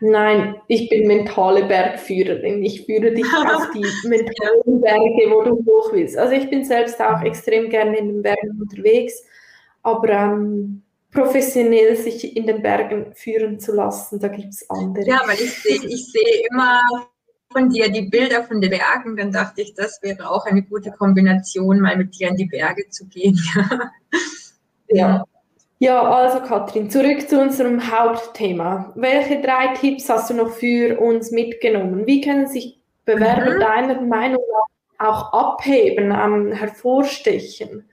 Nein, 0.00 0.56
ich 0.68 0.88
bin 0.88 1.08
mentale 1.08 1.64
Bergführerin. 1.64 2.62
Ich 2.62 2.86
führe 2.86 3.12
dich 3.12 3.26
auf 3.54 3.70
die 3.72 4.08
mentalen 4.08 4.80
Berge, 4.80 5.30
wo 5.30 5.42
du 5.42 5.64
hoch 5.66 5.92
willst. 5.92 6.16
Also 6.16 6.34
ich 6.34 6.48
bin 6.48 6.64
selbst 6.64 7.00
auch 7.00 7.22
extrem 7.22 7.68
gerne 7.68 7.96
in 7.98 8.08
den 8.08 8.22
Bergen 8.22 8.60
unterwegs, 8.60 9.24
aber 9.82 10.08
ähm, 10.10 10.82
professionell 11.10 11.96
sich 11.96 12.36
in 12.36 12.46
den 12.46 12.62
Bergen 12.62 13.12
führen 13.14 13.58
zu 13.58 13.74
lassen, 13.74 14.20
da 14.20 14.28
gibt 14.28 14.54
es 14.54 14.68
andere. 14.70 15.06
Ja, 15.06 15.22
weil 15.26 15.40
ich 15.40 15.62
sehe 15.62 15.80
ich 15.88 16.12
seh 16.12 16.46
immer 16.50 16.82
von 17.56 17.70
dir 17.70 17.90
die 17.90 18.02
Bilder 18.02 18.44
von 18.44 18.60
den 18.60 18.68
Bergen, 18.68 19.16
dann 19.16 19.32
dachte 19.32 19.62
ich, 19.62 19.72
das 19.72 20.02
wäre 20.02 20.28
auch 20.28 20.44
eine 20.44 20.62
gute 20.62 20.90
Kombination, 20.90 21.80
mal 21.80 21.96
mit 21.96 22.18
dir 22.18 22.28
in 22.28 22.36
die 22.36 22.44
Berge 22.44 22.86
zu 22.90 23.06
gehen. 23.06 23.40
ja. 24.88 25.24
Ja, 25.78 26.02
also 26.02 26.40
Katrin, 26.40 26.90
zurück 26.90 27.28
zu 27.28 27.40
unserem 27.40 27.90
Hauptthema. 27.90 28.92
Welche 28.94 29.42
drei 29.42 29.74
Tipps 29.74 30.08
hast 30.08 30.30
du 30.30 30.34
noch 30.34 30.50
für 30.50 30.98
uns 30.98 31.30
mitgenommen? 31.30 32.06
Wie 32.06 32.22
können 32.22 32.46
sich 32.46 32.78
Bewerber 33.04 33.56
mhm. 33.56 33.60
deiner 33.60 34.00
Meinung 34.00 34.42
nach 34.98 35.08
auch 35.08 35.32
abheben, 35.32 36.10
ähm, 36.10 36.52
hervorstechen? 36.52 37.88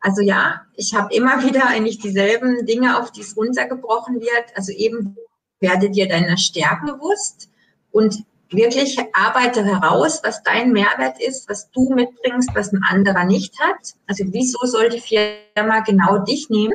Also 0.00 0.20
ja, 0.20 0.62
ich 0.76 0.94
habe 0.94 1.14
immer 1.14 1.42
wieder 1.42 1.66
eigentlich 1.66 1.98
dieselben 1.98 2.66
Dinge, 2.66 2.98
auf 2.98 3.10
die 3.10 3.22
es 3.22 3.36
runtergebrochen 3.36 4.20
wird. 4.20 4.44
Also 4.54 4.72
eben 4.72 5.16
werde 5.60 5.90
dir 5.90 6.08
deiner 6.08 6.36
Stärken 6.36 6.86
bewusst 6.86 7.48
und 7.90 8.24
wirklich 8.50 8.98
arbeite 9.12 9.64
heraus, 9.64 10.20
was 10.22 10.42
dein 10.42 10.72
Mehrwert 10.72 11.20
ist, 11.20 11.48
was 11.48 11.70
du 11.70 11.92
mitbringst, 11.94 12.50
was 12.54 12.72
ein 12.72 12.82
anderer 12.88 13.24
nicht 13.24 13.58
hat. 13.60 13.94
Also 14.06 14.24
wieso 14.28 14.58
soll 14.66 14.88
die 14.88 15.00
Firma 15.00 15.80
genau 15.80 16.18
dich 16.18 16.50
nehmen? 16.50 16.74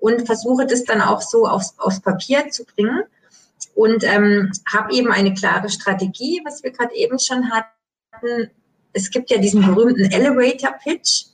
Und 0.00 0.26
versuche 0.26 0.66
das 0.66 0.84
dann 0.84 1.00
auch 1.00 1.20
so 1.20 1.46
aufs, 1.46 1.74
aufs 1.78 2.00
Papier 2.00 2.50
zu 2.50 2.64
bringen. 2.64 3.02
Und 3.74 4.04
ähm, 4.04 4.52
habe 4.72 4.94
eben 4.94 5.10
eine 5.10 5.34
klare 5.34 5.68
Strategie, 5.68 6.40
was 6.44 6.62
wir 6.62 6.70
gerade 6.70 6.94
eben 6.94 7.18
schon 7.18 7.50
hatten. 7.50 8.50
Es 8.92 9.10
gibt 9.10 9.30
ja 9.30 9.38
diesen 9.38 9.64
berühmten 9.64 10.10
Elevator 10.10 10.72
Pitch. 10.82 11.26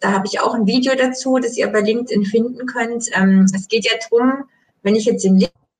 Da 0.00 0.12
habe 0.12 0.26
ich 0.26 0.40
auch 0.40 0.54
ein 0.54 0.66
Video 0.66 0.94
dazu, 0.96 1.38
das 1.38 1.56
ihr 1.56 1.68
bei 1.68 1.80
LinkedIn 1.80 2.24
finden 2.24 2.66
könnt. 2.66 3.06
Ähm, 3.12 3.46
es 3.54 3.68
geht 3.68 3.84
ja 3.84 3.92
darum, 4.10 4.44
wenn 4.82 4.96
ich 4.96 5.04
jetzt 5.04 5.24
in 5.24 5.38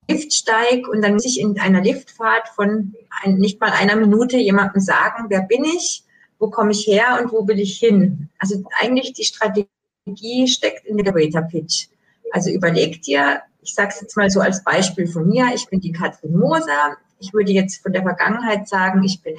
Lift 0.09 0.33
steige 0.33 0.89
und 0.89 1.01
dann 1.01 1.13
muss 1.13 1.25
ich 1.25 1.39
in 1.39 1.59
einer 1.59 1.81
Liftfahrt 1.81 2.49
von 2.49 2.93
ein, 3.21 3.37
nicht 3.37 3.59
mal 3.59 3.71
einer 3.71 3.95
Minute 3.95 4.37
jemandem 4.37 4.81
sagen, 4.81 5.25
wer 5.29 5.41
bin 5.41 5.63
ich, 5.63 6.03
wo 6.39 6.49
komme 6.49 6.71
ich 6.71 6.87
her 6.87 7.19
und 7.21 7.31
wo 7.31 7.47
will 7.47 7.59
ich 7.59 7.77
hin. 7.77 8.29
Also 8.39 8.63
eigentlich 8.79 9.13
die 9.13 9.23
Strategie 9.23 10.47
steckt 10.47 10.85
in 10.85 10.97
der 10.97 11.07
Elevator 11.07 11.43
Pitch. 11.43 11.87
Also 12.31 12.49
überleg 12.49 13.01
dir, 13.03 13.41
ich 13.61 13.75
sage 13.75 13.89
es 13.93 14.01
jetzt 14.01 14.17
mal 14.17 14.29
so 14.29 14.39
als 14.39 14.63
Beispiel 14.63 15.07
von 15.07 15.27
mir, 15.27 15.51
ich 15.53 15.67
bin 15.67 15.79
die 15.79 15.91
Katrin 15.91 16.35
Moser. 16.35 16.97
Ich 17.19 17.33
würde 17.33 17.51
jetzt 17.51 17.83
von 17.83 17.93
der 17.93 18.01
Vergangenheit 18.01 18.67
sagen, 18.67 19.03
ich 19.03 19.21
bin 19.21 19.35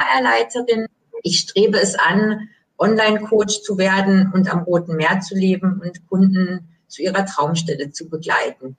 HR-Leiterin. 0.00 0.86
Ich 1.22 1.40
strebe 1.40 1.78
es 1.78 1.94
an, 1.94 2.48
Online-Coach 2.78 3.62
zu 3.62 3.76
werden 3.76 4.32
und 4.32 4.50
am 4.50 4.62
Roten 4.62 4.96
Meer 4.96 5.20
zu 5.20 5.34
leben 5.34 5.80
und 5.84 6.08
Kunden 6.08 6.68
zu 6.88 7.02
ihrer 7.02 7.26
Traumstelle 7.26 7.90
zu 7.92 8.08
begleiten 8.08 8.76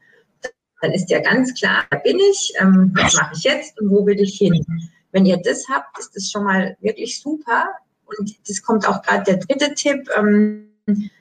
dann 0.84 0.92
ist 0.92 1.10
ja 1.10 1.22
ganz 1.22 1.54
klar, 1.54 1.86
wer 1.90 2.00
bin 2.00 2.20
ich, 2.20 2.54
ähm, 2.60 2.92
was 2.94 3.16
mache 3.16 3.34
ich 3.38 3.44
jetzt 3.44 3.80
und 3.80 3.90
wo 3.90 4.06
will 4.06 4.20
ich 4.20 4.38
hin. 4.38 4.66
Wenn 5.14 5.26
ihr 5.26 5.38
das 5.38 5.70
habt, 5.70 5.98
ist 5.98 6.14
das 6.14 6.30
schon 6.30 6.44
mal 6.44 6.76
wirklich 6.82 7.22
super. 7.22 7.70
Und 8.06 8.36
das 8.50 8.62
kommt 8.62 8.86
auch 8.86 9.02
gerade 9.02 9.24
der 9.24 9.38
dritte 9.38 9.74
Tipp, 9.76 10.10
ähm, 10.18 10.68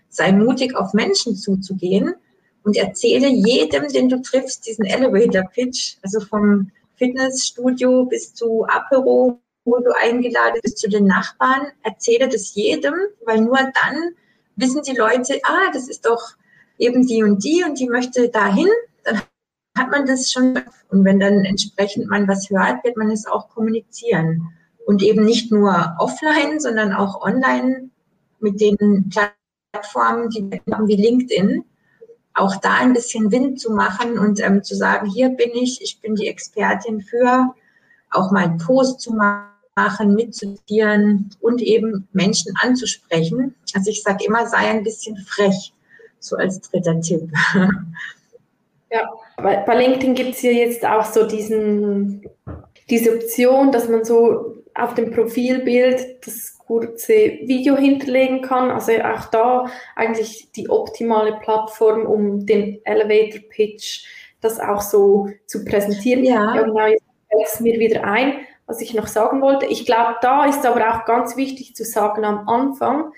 sei 0.08 0.32
mutig 0.32 0.74
auf 0.74 0.94
Menschen 0.94 1.36
zuzugehen 1.36 2.12
und 2.64 2.76
erzähle 2.76 3.28
jedem, 3.28 3.86
den 3.86 4.08
du 4.08 4.20
triffst, 4.20 4.66
diesen 4.66 4.84
Elevator 4.84 5.44
Pitch, 5.44 5.94
also 6.02 6.18
vom 6.18 6.72
Fitnessstudio 6.96 8.06
bis 8.06 8.34
zu 8.34 8.66
Apero, 8.66 9.38
wo 9.64 9.78
du 9.78 9.92
eingeladen 9.96 10.58
bist, 10.60 10.78
zu 10.78 10.88
den 10.88 11.06
Nachbarn, 11.06 11.68
erzähle 11.84 12.28
das 12.28 12.52
jedem, 12.56 12.94
weil 13.24 13.42
nur 13.42 13.58
dann 13.58 14.16
wissen 14.56 14.82
die 14.82 14.96
Leute, 14.96 15.38
ah, 15.44 15.70
das 15.72 15.88
ist 15.88 16.04
doch 16.04 16.32
eben 16.78 17.06
die 17.06 17.22
und 17.22 17.44
die 17.44 17.62
und 17.62 17.78
die 17.78 17.88
möchte 17.88 18.28
dahin, 18.28 18.68
hat 19.76 19.90
man 19.90 20.06
das 20.06 20.30
schon. 20.30 20.60
Und 20.88 21.04
wenn 21.04 21.20
dann 21.20 21.44
entsprechend 21.44 22.08
man 22.08 22.28
was 22.28 22.50
hört, 22.50 22.84
wird 22.84 22.96
man 22.96 23.10
es 23.10 23.26
auch 23.26 23.48
kommunizieren. 23.48 24.48
Und 24.84 25.02
eben 25.02 25.24
nicht 25.24 25.52
nur 25.52 25.94
offline, 25.98 26.58
sondern 26.60 26.92
auch 26.92 27.22
online 27.22 27.88
mit 28.40 28.60
den 28.60 29.10
Plattformen, 29.10 30.28
die 30.30 30.50
wir 30.50 30.60
haben 30.76 30.88
wie 30.88 30.96
LinkedIn, 30.96 31.64
auch 32.34 32.56
da 32.56 32.74
ein 32.78 32.92
bisschen 32.92 33.30
Wind 33.30 33.60
zu 33.60 33.72
machen 33.72 34.18
und 34.18 34.40
ähm, 34.40 34.62
zu 34.62 34.74
sagen, 34.74 35.08
hier 35.08 35.30
bin 35.30 35.50
ich, 35.54 35.80
ich 35.82 36.00
bin 36.00 36.14
die 36.14 36.28
Expertin 36.28 37.00
für, 37.00 37.54
auch 38.10 38.30
mal 38.30 38.44
einen 38.44 38.58
Post 38.58 39.00
zu 39.00 39.12
machen, 39.12 40.14
mitzutieren 40.14 41.30
und 41.40 41.62
eben 41.62 42.08
Menschen 42.12 42.52
anzusprechen. 42.60 43.54
Also 43.74 43.90
ich 43.90 44.02
sage 44.02 44.24
immer, 44.24 44.46
sei 44.46 44.68
ein 44.68 44.82
bisschen 44.82 45.16
frech, 45.16 45.72
so 46.18 46.36
als 46.36 46.60
dritter 46.60 47.00
Tipp. 47.00 47.30
Ja, 48.93 49.11
bei, 49.36 49.57
bei 49.57 49.74
LinkedIn 49.74 50.14
gibt 50.14 50.34
es 50.34 50.43
ja 50.43 50.51
jetzt 50.51 50.84
auch 50.84 51.05
so 51.05 51.26
diesen, 51.26 52.22
diese 52.90 53.14
Option, 53.14 53.72
dass 53.72 53.88
man 53.88 54.05
so 54.05 54.62
auf 54.74 54.95
dem 54.95 55.11
Profilbild 55.11 56.26
das 56.26 56.59
kurze 56.59 57.14
Video 57.14 57.76
hinterlegen 57.76 58.43
kann. 58.43 58.70
Also 58.70 58.93
auch 58.93 59.26
da 59.26 59.66
eigentlich 59.97 60.53
die 60.53 60.68
optimale 60.68 61.38
Plattform, 61.40 62.07
um 62.07 62.45
den 62.45 62.84
Elevator 62.84 63.40
Pitch 63.49 64.05
das 64.40 64.61
auch 64.61 64.82
so 64.82 65.28
zu 65.47 65.64
präsentieren. 65.64 66.24
Ja, 66.24 66.55
ja 66.55 66.62
genau, 66.62 66.86
jetzt 66.86 67.05
fällt 67.30 67.47
es 67.47 67.61
mir 67.61 67.78
wieder 67.78 68.05
ein, 68.05 68.40
was 68.66 68.80
ich 68.80 68.93
noch 68.93 69.07
sagen 69.07 69.40
wollte. 69.40 69.66
Ich 69.66 69.86
glaube, 69.86 70.16
da 70.20 70.45
ist 70.45 70.66
aber 70.66 70.95
auch 70.95 71.05
ganz 71.07 71.36
wichtig 71.36 71.74
zu 71.74 71.84
sagen 71.84 72.24
am 72.24 72.49
Anfang, 72.49 73.12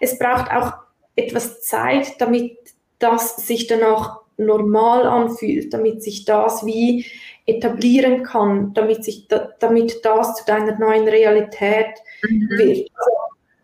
es 0.00 0.18
braucht 0.18 0.50
auch 0.50 0.74
etwas 1.16 1.62
Zeit, 1.62 2.20
damit 2.20 2.56
das 2.98 3.36
sich 3.36 3.66
dann 3.66 3.82
auch 3.82 4.20
normal 4.38 5.06
anfühlt, 5.06 5.74
damit 5.74 6.02
sich 6.02 6.24
das 6.24 6.64
wie 6.64 7.04
etablieren 7.46 8.22
kann, 8.22 8.72
damit 8.74 9.04
sich 9.04 9.28
da, 9.28 9.50
damit 9.58 10.04
das 10.04 10.36
zu 10.36 10.44
deiner 10.46 10.78
neuen 10.78 11.08
Realität 11.08 11.94
mhm. 12.22 12.48
wird. 12.56 12.90
Also 12.94 13.10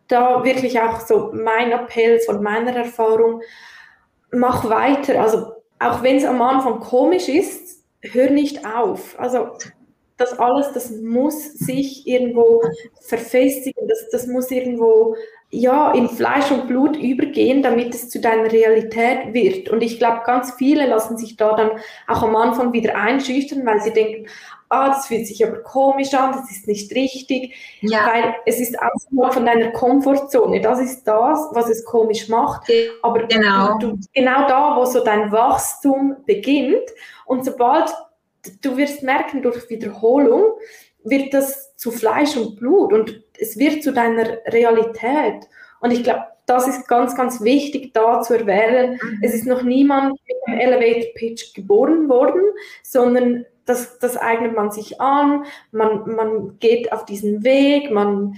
da 0.09 0.45
wirklich 0.45 0.81
auch 0.81 1.01
so 1.01 1.31
mein 1.33 1.72
Appell 1.72 2.20
von 2.20 2.43
meiner 2.43 2.75
Erfahrung, 2.77 3.41
mach 4.33 4.68
weiter. 4.68 5.20
Also 5.20 5.53
auch 5.79 6.03
wenn 6.03 6.16
es 6.16 6.25
am 6.25 6.43
Anfang 6.43 6.81
komisch 6.81 7.29
ist, 7.29 7.85
hör 8.03 8.31
nicht 8.31 8.66
auf. 8.66 9.18
Also 9.18 9.57
das 10.17 10.39
alles, 10.39 10.73
das 10.73 10.91
muss 10.91 11.55
sich 11.55 12.07
irgendwo 12.07 12.62
verfestigen, 13.01 13.89
das, 13.89 14.09
das 14.11 14.27
muss 14.27 14.51
irgendwo 14.51 15.17
ja, 15.51 15.93
in 15.93 16.09
Fleisch 16.09 16.51
und 16.51 16.67
Blut 16.67 16.97
übergehen, 16.97 17.62
damit 17.62 17.95
es 17.95 18.11
zu 18.11 18.21
deiner 18.21 18.51
Realität 18.51 19.33
wird. 19.33 19.69
Und 19.69 19.83
ich 19.83 19.99
glaube, 19.99 20.23
ganz 20.25 20.53
viele 20.55 20.87
lassen 20.87 21.17
sich 21.17 21.37
da 21.37 21.55
dann 21.55 21.71
auch 22.09 22.23
am 22.23 22.35
Anfang 22.35 22.73
wieder 22.73 22.97
einschüchtern, 22.97 23.65
weil 23.65 23.81
sie 23.81 23.93
denken, 23.93 24.27
ah, 24.69 24.89
das 24.89 25.07
fühlt 25.07 25.27
sich 25.27 25.47
aber 25.47 25.59
komisch 25.59 26.12
an, 26.15 26.33
das 26.33 26.51
ist 26.51 26.67
nicht 26.67 26.93
richtig, 26.95 27.55
ja. 27.81 28.01
weil 28.07 28.35
es 28.47 28.59
ist 28.59 28.77
außerhalb 28.77 29.33
von 29.33 29.47
deiner 29.47 29.71
Komfortzone. 29.71 30.61
Das 30.61 30.81
ist 30.81 31.05
das, 31.05 31.49
was 31.53 31.69
es 31.69 31.85
komisch 31.85 32.29
macht. 32.29 32.71
Aber 33.03 33.25
genau, 33.25 33.79
du, 33.79 33.99
genau 34.12 34.49
da, 34.49 34.77
wo 34.77 34.85
so 34.85 35.05
dein 35.05 35.31
Wachstum 35.31 36.17
beginnt 36.27 36.91
und 37.27 37.45
sobald 37.45 37.95
du 38.62 38.76
wirst 38.76 39.03
merken, 39.03 39.42
durch 39.42 39.68
Wiederholung 39.70 40.53
wird 41.05 41.34
das 41.34 41.76
zu 41.76 41.90
Fleisch 41.90 42.36
und 42.36 42.57
Blut 42.57 42.92
und 42.92 43.22
es 43.38 43.59
wird 43.59 43.82
zu 43.82 43.92
deiner 43.92 44.38
Realität. 44.47 45.47
Und 45.80 45.90
ich 45.90 46.03
glaube, 46.03 46.24
das 46.47 46.68
ist 46.68 46.88
ganz, 46.88 47.16
ganz 47.16 47.42
wichtig 47.42 47.92
da 47.95 48.20
zu 48.20 48.34
erwähnen. 48.34 48.99
Mhm. 49.03 49.18
Es 49.22 49.34
ist 49.34 49.47
noch 49.47 49.62
niemand 49.62 50.18
mit 50.26 50.36
einem 50.47 50.61
Elevator 50.61 51.14
Pitch 51.14 51.55
geboren 51.55 52.09
worden, 52.09 52.42
sondern 52.82 53.47
das, 53.64 53.99
das 53.99 54.16
eignet 54.16 54.55
man 54.55 54.70
sich 54.70 55.01
an, 55.01 55.45
man, 55.72 56.14
man 56.14 56.59
geht 56.59 56.92
auf 56.92 57.07
diesen 57.07 57.45
Weg, 57.45 57.90
man, 57.90 58.36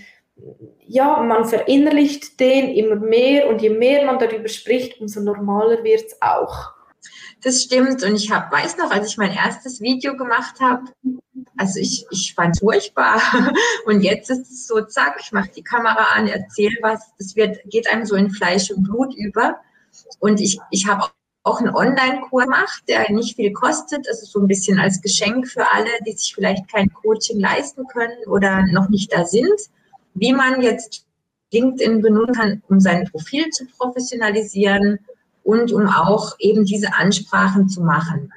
ja, 0.86 1.20
man 1.22 1.44
verinnerlicht 1.46 2.38
den 2.38 2.68
immer 2.68 2.96
mehr 2.96 3.48
und 3.48 3.60
je 3.60 3.70
mehr 3.70 4.04
man 4.04 4.20
darüber 4.20 4.48
spricht, 4.48 5.00
umso 5.00 5.20
normaler 5.20 5.82
wird 5.82 6.04
es 6.04 6.22
auch. 6.22 6.75
Das 7.42 7.62
stimmt. 7.62 8.02
Und 8.02 8.16
ich 8.16 8.30
hab, 8.30 8.50
weiß 8.50 8.76
noch, 8.78 8.90
als 8.90 9.08
ich 9.08 9.18
mein 9.18 9.32
erstes 9.32 9.80
Video 9.80 10.16
gemacht 10.16 10.60
habe, 10.60 10.84
also 11.56 11.80
ich, 11.80 12.06
ich 12.10 12.34
fand 12.34 12.54
es 12.54 12.60
furchtbar. 12.60 13.20
Und 13.86 14.02
jetzt 14.02 14.30
ist 14.30 14.50
es 14.50 14.66
so, 14.66 14.80
zack, 14.82 15.16
ich 15.20 15.32
mache 15.32 15.50
die 15.54 15.62
Kamera 15.62 16.14
an, 16.14 16.28
erzähle 16.28 16.76
was. 16.82 17.00
Das 17.18 17.36
wird, 17.36 17.58
geht 17.66 17.90
einem 17.90 18.04
so 18.04 18.16
in 18.16 18.30
Fleisch 18.30 18.70
und 18.70 18.84
Blut 18.84 19.14
über. 19.14 19.56
Und 20.18 20.40
ich, 20.40 20.58
ich 20.70 20.86
habe 20.86 21.06
auch 21.42 21.60
einen 21.60 21.74
Online-Kurs 21.74 22.44
gemacht, 22.44 22.82
der 22.88 23.10
nicht 23.12 23.36
viel 23.36 23.52
kostet. 23.52 24.08
Also 24.08 24.26
so 24.26 24.40
ein 24.40 24.48
bisschen 24.48 24.78
als 24.78 25.00
Geschenk 25.00 25.48
für 25.48 25.70
alle, 25.72 25.90
die 26.06 26.12
sich 26.12 26.34
vielleicht 26.34 26.68
kein 26.68 26.92
Coaching 26.92 27.38
leisten 27.38 27.86
können 27.86 28.18
oder 28.26 28.64
noch 28.66 28.88
nicht 28.88 29.12
da 29.12 29.24
sind, 29.24 29.60
wie 30.14 30.32
man 30.32 30.60
jetzt 30.60 31.06
LinkedIn 31.52 32.02
benutzen 32.02 32.34
kann, 32.34 32.62
um 32.68 32.80
sein 32.80 33.08
Profil 33.10 33.48
zu 33.50 33.66
professionalisieren 33.66 34.98
und 35.46 35.72
um 35.72 35.86
auch 35.86 36.34
eben 36.40 36.64
diese 36.64 36.94
Ansprachen 36.94 37.68
zu 37.68 37.80
machen. 37.80 38.32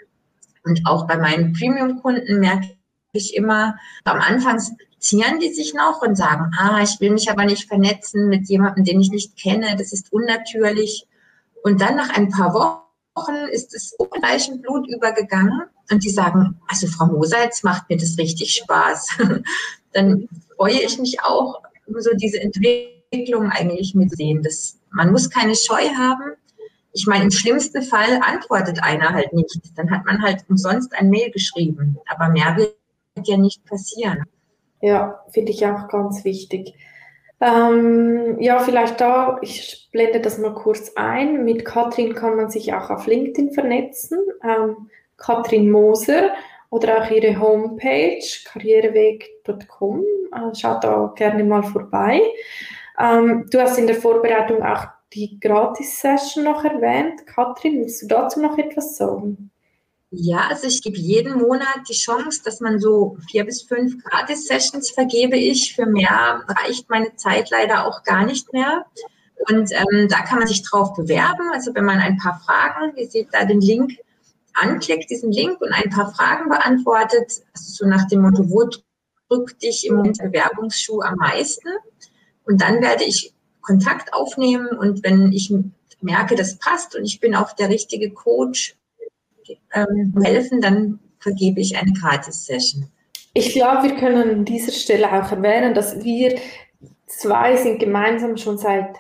Und 0.64 0.82
auch 0.86 1.08
bei 1.08 1.18
meinen 1.18 1.54
Premium-Kunden 1.54 2.40
merke 2.40 2.78
ich 3.14 3.36
immer, 3.36 3.76
am 4.04 4.20
Anfang 4.20 4.62
zieren 5.00 5.40
die 5.40 5.52
sich 5.52 5.74
noch 5.74 6.04
und 6.04 6.16
sagen, 6.16 6.52
ah, 6.60 6.82
ich 6.84 7.00
will 7.00 7.10
mich 7.10 7.32
aber 7.32 7.46
nicht 7.46 7.68
vernetzen 7.68 8.28
mit 8.30 8.48
jemandem, 8.48 8.84
den 8.84 9.02
ich 9.02 9.10
nicht 9.10 9.36
kenne, 9.36 9.76
das 9.76 9.92
ist 9.92 10.14
unnatürlich. 10.14 11.08
Und 11.64 11.82
dann 11.82 11.96
nach 11.96 12.16
ein 12.16 12.30
paar 12.30 12.54
Wochen 12.54 13.36
ist 13.52 13.74
es 13.74 13.96
gleich 14.12 14.48
in 14.48 14.62
Blut 14.62 14.88
übergegangen 14.88 15.64
und 15.92 16.04
die 16.04 16.12
sagen, 16.12 16.62
also 16.68 16.86
Frau 16.86 17.08
Moser, 17.08 17.44
jetzt 17.44 17.64
macht 17.64 17.90
mir 17.90 17.98
das 17.98 18.20
richtig 18.20 18.54
Spaß. 18.54 19.08
dann 19.94 20.30
freue 20.56 20.80
ich 20.80 21.00
mich 21.00 21.24
auch, 21.24 21.64
so 21.98 22.12
diese 22.14 22.40
Entwicklung 22.40 23.50
eigentlich 23.50 23.96
mitsehen. 23.96 24.44
Das, 24.44 24.78
man 24.92 25.12
muss 25.12 25.32
keine 25.32 25.56
Scheu 25.56 25.90
haben, 25.98 26.36
ich 26.94 27.06
meine, 27.08 27.26
im 27.26 27.32
schlimmsten 27.32 27.82
Fall 27.82 28.20
antwortet 28.22 28.82
einer 28.84 29.14
halt 29.14 29.34
nicht. 29.34 29.60
Dann 29.76 29.92
hat 29.92 30.06
man 30.06 30.22
halt 30.22 30.44
umsonst 30.50 30.94
ein 30.94 31.10
Mail 31.10 31.32
geschrieben. 31.32 31.98
Aber 32.08 32.30
mehr 32.30 32.56
wird 32.58 32.76
ja 33.28 33.38
nicht 33.38 33.64
passieren. 33.66 34.24
Ja, 34.82 35.24
finde 35.30 35.52
ich 35.52 35.66
auch 35.66 35.88
ganz 35.88 36.24
wichtig. 36.24 36.74
Ähm, 37.42 38.38
ja, 38.40 38.60
vielleicht 38.60 39.00
da, 39.00 39.38
ich 39.42 39.90
blende 39.92 40.20
das 40.20 40.38
mal 40.38 40.54
kurz 40.54 40.92
ein. 40.96 41.46
Mit 41.46 41.64
Katrin 41.64 42.16
kann 42.16 42.36
man 42.36 42.50
sich 42.50 42.74
auch 42.74 42.90
auf 42.90 43.08
LinkedIn 43.08 43.52
vernetzen. 43.52 44.20
Ähm, 44.44 44.90
Katrin 45.18 45.70
Moser 45.70 46.32
oder 46.70 47.02
auch 47.02 47.12
ihre 47.12 47.40
Homepage 47.40 48.24
karriereweg.com. 48.46 50.04
Äh, 50.34 50.56
schaut 50.56 50.84
da 50.84 51.14
gerne 51.16 51.44
mal 51.44 51.64
vorbei. 51.64 52.22
Ähm, 53.00 53.46
du 53.50 53.62
hast 53.62 53.78
in 53.78 53.88
der 53.88 53.96
Vorbereitung 53.96 54.62
auch 54.62 54.88
die 55.14 55.40
Gratis-Session 55.40 56.44
noch 56.44 56.64
erwähnt. 56.64 57.26
Katrin, 57.26 57.82
willst 57.82 58.02
du 58.02 58.08
dazu 58.08 58.42
noch 58.42 58.58
etwas 58.58 58.98
sagen? 58.98 59.52
Ja, 60.12 60.48
also 60.50 60.68
ich 60.68 60.82
gebe 60.82 60.98
jeden 60.98 61.38
Monat 61.38 61.88
die 61.88 61.94
Chance, 61.94 62.42
dass 62.44 62.62
man 62.62 62.80
so 62.80 63.18
vier 63.30 63.46
bis 63.46 63.62
fünf 63.62 64.04
Gratis-Sessions 64.04 64.92
vergebe 64.92 65.38
ich. 65.38 65.76
Für 65.76 65.86
mehr 65.86 66.44
reicht 66.48 66.90
meine 66.90 67.16
Zeit 67.16 67.50
leider 67.52 67.86
auch 67.86 68.04
gar 68.04 68.26
nicht 68.26 68.52
mehr. 68.52 68.86
Und 69.48 69.72
ähm, 69.72 70.08
da 70.10 70.22
kann 70.22 70.40
man 70.40 70.48
sich 70.48 70.64
drauf 70.64 70.96
bewerben. 70.96 71.52
Also 71.54 71.74
wenn 71.76 71.86
man 71.86 72.00
ein 72.00 72.18
paar 72.18 72.40
Fragen, 72.40 72.96
ihr 72.98 73.08
seht 73.08 73.30
da 73.32 73.46
den 73.46 73.62
Link, 73.62 74.00
anklickt, 74.54 75.10
diesen 75.10 75.32
Link 75.32 75.62
und 75.62 75.72
ein 75.72 75.90
paar 75.92 76.12
Fragen 76.14 76.50
beantwortet, 76.50 77.44
also 77.54 77.72
so 77.72 77.86
nach 77.86 78.08
dem 78.08 78.22
Motto, 78.22 78.50
wo 78.50 78.68
drückt 79.30 79.62
dich 79.62 79.86
im 79.86 79.96
Moment 79.96 80.18
Bewerbungsschuh 80.18 81.02
am 81.02 81.16
meisten? 81.16 81.70
Und 82.46 82.62
dann 82.62 82.82
werde 82.82 83.04
ich 83.04 83.34
Kontakt 83.62 84.14
aufnehmen 84.14 84.68
und 84.68 85.04
wenn 85.04 85.32
ich 85.32 85.54
merke, 86.02 86.36
das 86.36 86.58
passt 86.58 86.96
und 86.96 87.04
ich 87.04 87.20
bin 87.20 87.36
auch 87.36 87.54
der 87.54 87.70
richtige 87.70 88.10
Coach, 88.12 88.76
ähm, 89.74 90.14
helfen, 90.24 90.62
dann 90.62 91.00
vergebe 91.20 91.60
ich 91.60 91.78
eine 91.78 91.92
Gratis-Session. 91.94 92.90
Ich 93.34 93.54
glaube, 93.54 93.90
wir 93.90 93.96
können 93.96 94.30
an 94.30 94.46
dieser 94.46 94.72
Stelle 94.72 95.08
auch 95.08 95.32
erwähnen, 95.32 95.74
dass 95.74 96.04
wir 96.04 96.40
zwei 97.08 97.56
sind 97.56 97.80
gemeinsam 97.80 98.38
schon 98.38 98.58
seit 98.58 98.96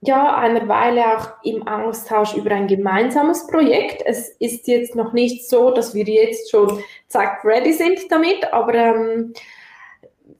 ja, 0.00 0.36
einer 0.36 0.68
Weile 0.68 1.16
auch 1.16 1.28
im 1.44 1.66
Austausch 1.66 2.34
über 2.34 2.50
ein 2.50 2.66
gemeinsames 2.66 3.46
Projekt. 3.46 4.02
Es 4.04 4.28
ist 4.38 4.66
jetzt 4.68 4.94
noch 4.94 5.12
nicht 5.12 5.48
so, 5.48 5.70
dass 5.70 5.94
wir 5.94 6.04
jetzt 6.04 6.50
schon 6.50 6.78
zack 7.08 7.42
ready 7.44 7.72
sind 7.72 8.00
damit, 8.10 8.52
aber 8.52 8.74
ähm, 8.74 9.32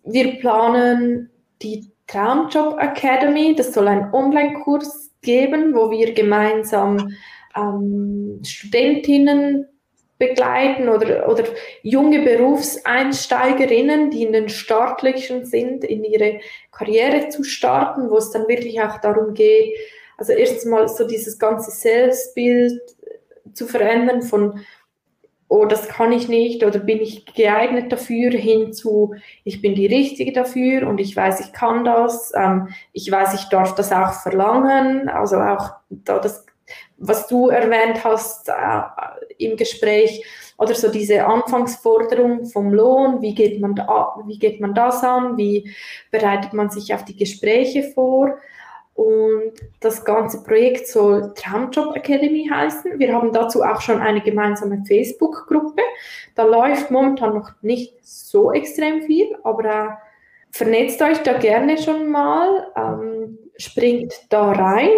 wir 0.04 0.38
planen 0.38 1.30
die 1.62 1.90
Traumjob 2.06 2.78
Academy. 2.78 3.54
Das 3.54 3.72
soll 3.72 3.88
ein 3.88 4.12
Online-Kurs 4.12 5.10
geben, 5.22 5.74
wo 5.74 5.90
wir 5.90 6.12
gemeinsam 6.12 7.14
ähm, 7.56 8.40
Studentinnen 8.44 9.66
begleiten 10.18 10.88
oder, 10.88 11.28
oder 11.28 11.44
junge 11.82 12.22
Berufseinsteigerinnen, 12.22 14.10
die 14.10 14.22
in 14.22 14.32
den 14.32 14.48
Startlöchern 14.48 15.44
sind, 15.44 15.84
in 15.84 16.04
ihre 16.04 16.40
Karriere 16.70 17.28
zu 17.30 17.42
starten, 17.42 18.10
wo 18.10 18.18
es 18.18 18.30
dann 18.30 18.46
wirklich 18.46 18.80
auch 18.80 18.98
darum 19.00 19.34
geht, 19.34 19.74
also 20.16 20.32
erstens 20.32 20.64
mal 20.66 20.88
so 20.88 21.06
dieses 21.06 21.38
ganze 21.38 21.70
Selbstbild 21.70 22.80
zu 23.52 23.66
verändern 23.66 24.22
von 24.22 24.60
oh, 25.54 25.66
das 25.66 25.88
kann 25.88 26.10
ich 26.10 26.28
nicht 26.28 26.64
oder 26.64 26.80
bin 26.80 27.00
ich 27.00 27.26
geeignet 27.26 27.92
dafür, 27.92 28.32
hinzu, 28.32 29.14
ich 29.44 29.62
bin 29.62 29.76
die 29.76 29.86
Richtige 29.86 30.32
dafür 30.32 30.88
und 30.88 30.98
ich 30.98 31.14
weiß, 31.14 31.38
ich 31.40 31.52
kann 31.52 31.84
das, 31.84 32.32
ähm, 32.34 32.68
ich 32.92 33.08
weiß, 33.08 33.34
ich 33.34 33.48
darf 33.50 33.74
das 33.76 33.92
auch 33.92 34.14
verlangen, 34.14 35.08
also 35.08 35.36
auch 35.36 35.70
da 35.90 36.18
das, 36.18 36.44
was 36.96 37.28
du 37.28 37.50
erwähnt 37.50 38.02
hast 38.02 38.48
äh, 38.48 38.82
im 39.38 39.56
Gespräch, 39.56 40.24
oder 40.58 40.74
so 40.74 40.90
diese 40.90 41.24
Anfangsforderung 41.24 42.46
vom 42.46 42.72
Lohn, 42.72 43.20
wie 43.22 43.34
geht 43.34 43.60
man 43.60 43.74
da, 43.76 44.16
wie 44.26 44.38
geht 44.38 44.60
man 44.60 44.74
das 44.74 45.02
an, 45.02 45.36
wie 45.36 45.72
bereitet 46.10 46.52
man 46.52 46.70
sich 46.70 46.94
auf 46.94 47.04
die 47.04 47.16
Gespräche 47.16 47.92
vor, 47.92 48.38
und 48.94 49.52
das 49.80 50.04
ganze 50.04 50.42
Projekt 50.44 50.86
soll 50.86 51.34
Traumjob 51.34 51.96
Academy 51.96 52.48
heißen. 52.50 52.98
Wir 52.98 53.12
haben 53.12 53.32
dazu 53.32 53.62
auch 53.62 53.80
schon 53.80 54.00
eine 54.00 54.20
gemeinsame 54.20 54.84
Facebook-Gruppe. 54.86 55.82
Da 56.36 56.44
läuft 56.44 56.90
momentan 56.92 57.34
noch 57.34 57.50
nicht 57.60 57.94
so 58.02 58.52
extrem 58.52 59.02
viel, 59.02 59.36
aber 59.42 59.64
äh, 59.64 59.88
vernetzt 60.52 61.02
euch 61.02 61.18
da 61.24 61.36
gerne 61.38 61.76
schon 61.76 62.08
mal, 62.08 62.68
ähm, 62.76 63.38
springt 63.56 64.14
da 64.30 64.52
rein. 64.52 64.90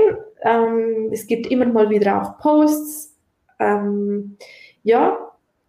Ähm, 0.42 1.08
es 1.10 1.26
gibt 1.26 1.46
immer 1.46 1.64
mal 1.64 1.88
wieder 1.88 2.20
auch 2.20 2.38
Posts. 2.38 3.16
Ähm, 3.58 4.36
ja, 4.82 5.16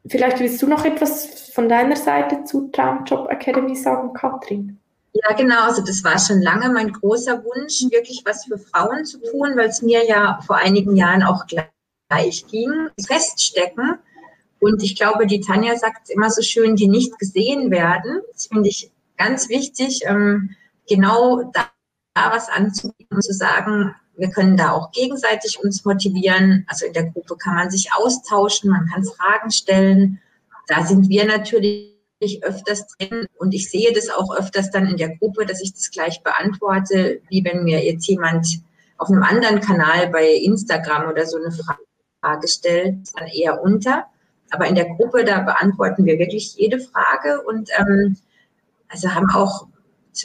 vielleicht 0.06 0.42
willst 0.42 0.62
du 0.62 0.68
noch 0.68 0.84
etwas 0.84 1.50
von 1.52 1.70
deiner 1.70 1.96
Seite 1.96 2.44
zu 2.44 2.68
Traumjob 2.74 3.30
Academy 3.30 3.76
sagen, 3.76 4.12
Katrin? 4.12 4.80
Ja, 5.24 5.36
genau. 5.36 5.62
Also 5.64 5.82
das 5.82 6.04
war 6.04 6.20
schon 6.20 6.42
lange 6.42 6.70
mein 6.70 6.92
großer 6.92 7.44
Wunsch, 7.44 7.82
wirklich 7.92 8.22
was 8.26 8.46
für 8.46 8.58
Frauen 8.58 9.06
zu 9.06 9.20
tun, 9.20 9.54
weil 9.56 9.70
es 9.70 9.82
mir 9.82 10.06
ja 10.06 10.40
vor 10.46 10.58
einigen 10.58 10.96
Jahren 10.96 11.24
auch 11.24 11.46
gleich 11.48 12.46
ging. 12.48 12.90
Feststecken. 13.06 14.00
Und 14.60 14.84
ich 14.84 14.96
glaube, 14.96 15.28
die 15.28 15.40
Tanja 15.40 15.76
sagt 15.76 16.10
immer 16.10 16.30
so 16.30 16.42
schön, 16.42 16.76
die 16.76 16.88
nicht 16.88 17.18
gesehen 17.20 17.72
werden. 17.72 18.22
Das 18.34 18.48
finde 18.48 18.70
ich 18.70 18.92
ganz 19.18 19.50
wichtig. 19.50 20.02
Ähm, 20.06 20.56
genau 20.88 21.52
was 22.16 22.50
anzubieten 22.50 23.16
und 23.16 23.22
zu 23.22 23.34
sagen, 23.34 23.96
wir 24.16 24.30
können 24.30 24.58
da 24.58 24.72
auch 24.72 24.92
gegenseitig 24.92 25.60
uns 25.64 25.86
motivieren. 25.86 26.66
Also 26.68 26.88
in 26.88 26.94
der 26.94 27.12
Gruppe 27.12 27.38
kann 27.38 27.56
man 27.56 27.70
sich 27.70 27.94
austauschen, 27.94 28.72
man 28.72 28.88
kann 28.88 29.04
Fragen 29.04 29.52
stellen. 29.52 30.20
Da 30.68 30.84
sind 30.84 31.08
wir 31.10 31.26
natürlich 31.26 31.97
öfters 32.42 32.88
drin 32.88 33.28
und 33.38 33.54
ich 33.54 33.70
sehe 33.70 33.94
das 33.94 34.10
auch 34.10 34.36
öfters 34.36 34.72
dann 34.72 34.88
in 34.88 34.98
der 34.98 35.16
Gruppe, 35.18 35.46
dass 35.46 35.62
ich 35.62 35.74
das 35.74 35.92
gleich 35.92 36.24
beantworte, 36.24 37.22
wie 37.30 37.44
wenn 37.44 37.64
mir 37.64 37.84
jetzt 37.84 38.08
jemand 38.08 38.48
auf 38.98 39.10
einem 39.10 39.24
anderen 39.24 39.62
Kanal 39.62 40.10
bei 40.10 40.32
Instagram 40.32 41.10
oder 41.10 41.26
so 41.26 41.38
eine 41.38 41.52
Frage 41.52 42.48
stellt, 42.48 42.98
dann 43.16 43.28
eher 43.28 43.62
unter. 43.62 44.06
Aber 44.50 44.68
in 44.68 44.76
der 44.76 44.96
Gruppe, 44.96 45.26
da 45.26 45.42
beantworten 45.42 46.06
wir 46.06 46.18
wirklich 46.18 46.56
jede 46.56 46.80
Frage 46.80 47.44
und 47.44 47.70
ähm, 47.78 48.18
also 48.88 49.14
haben 49.14 49.30
auch, 49.30 49.68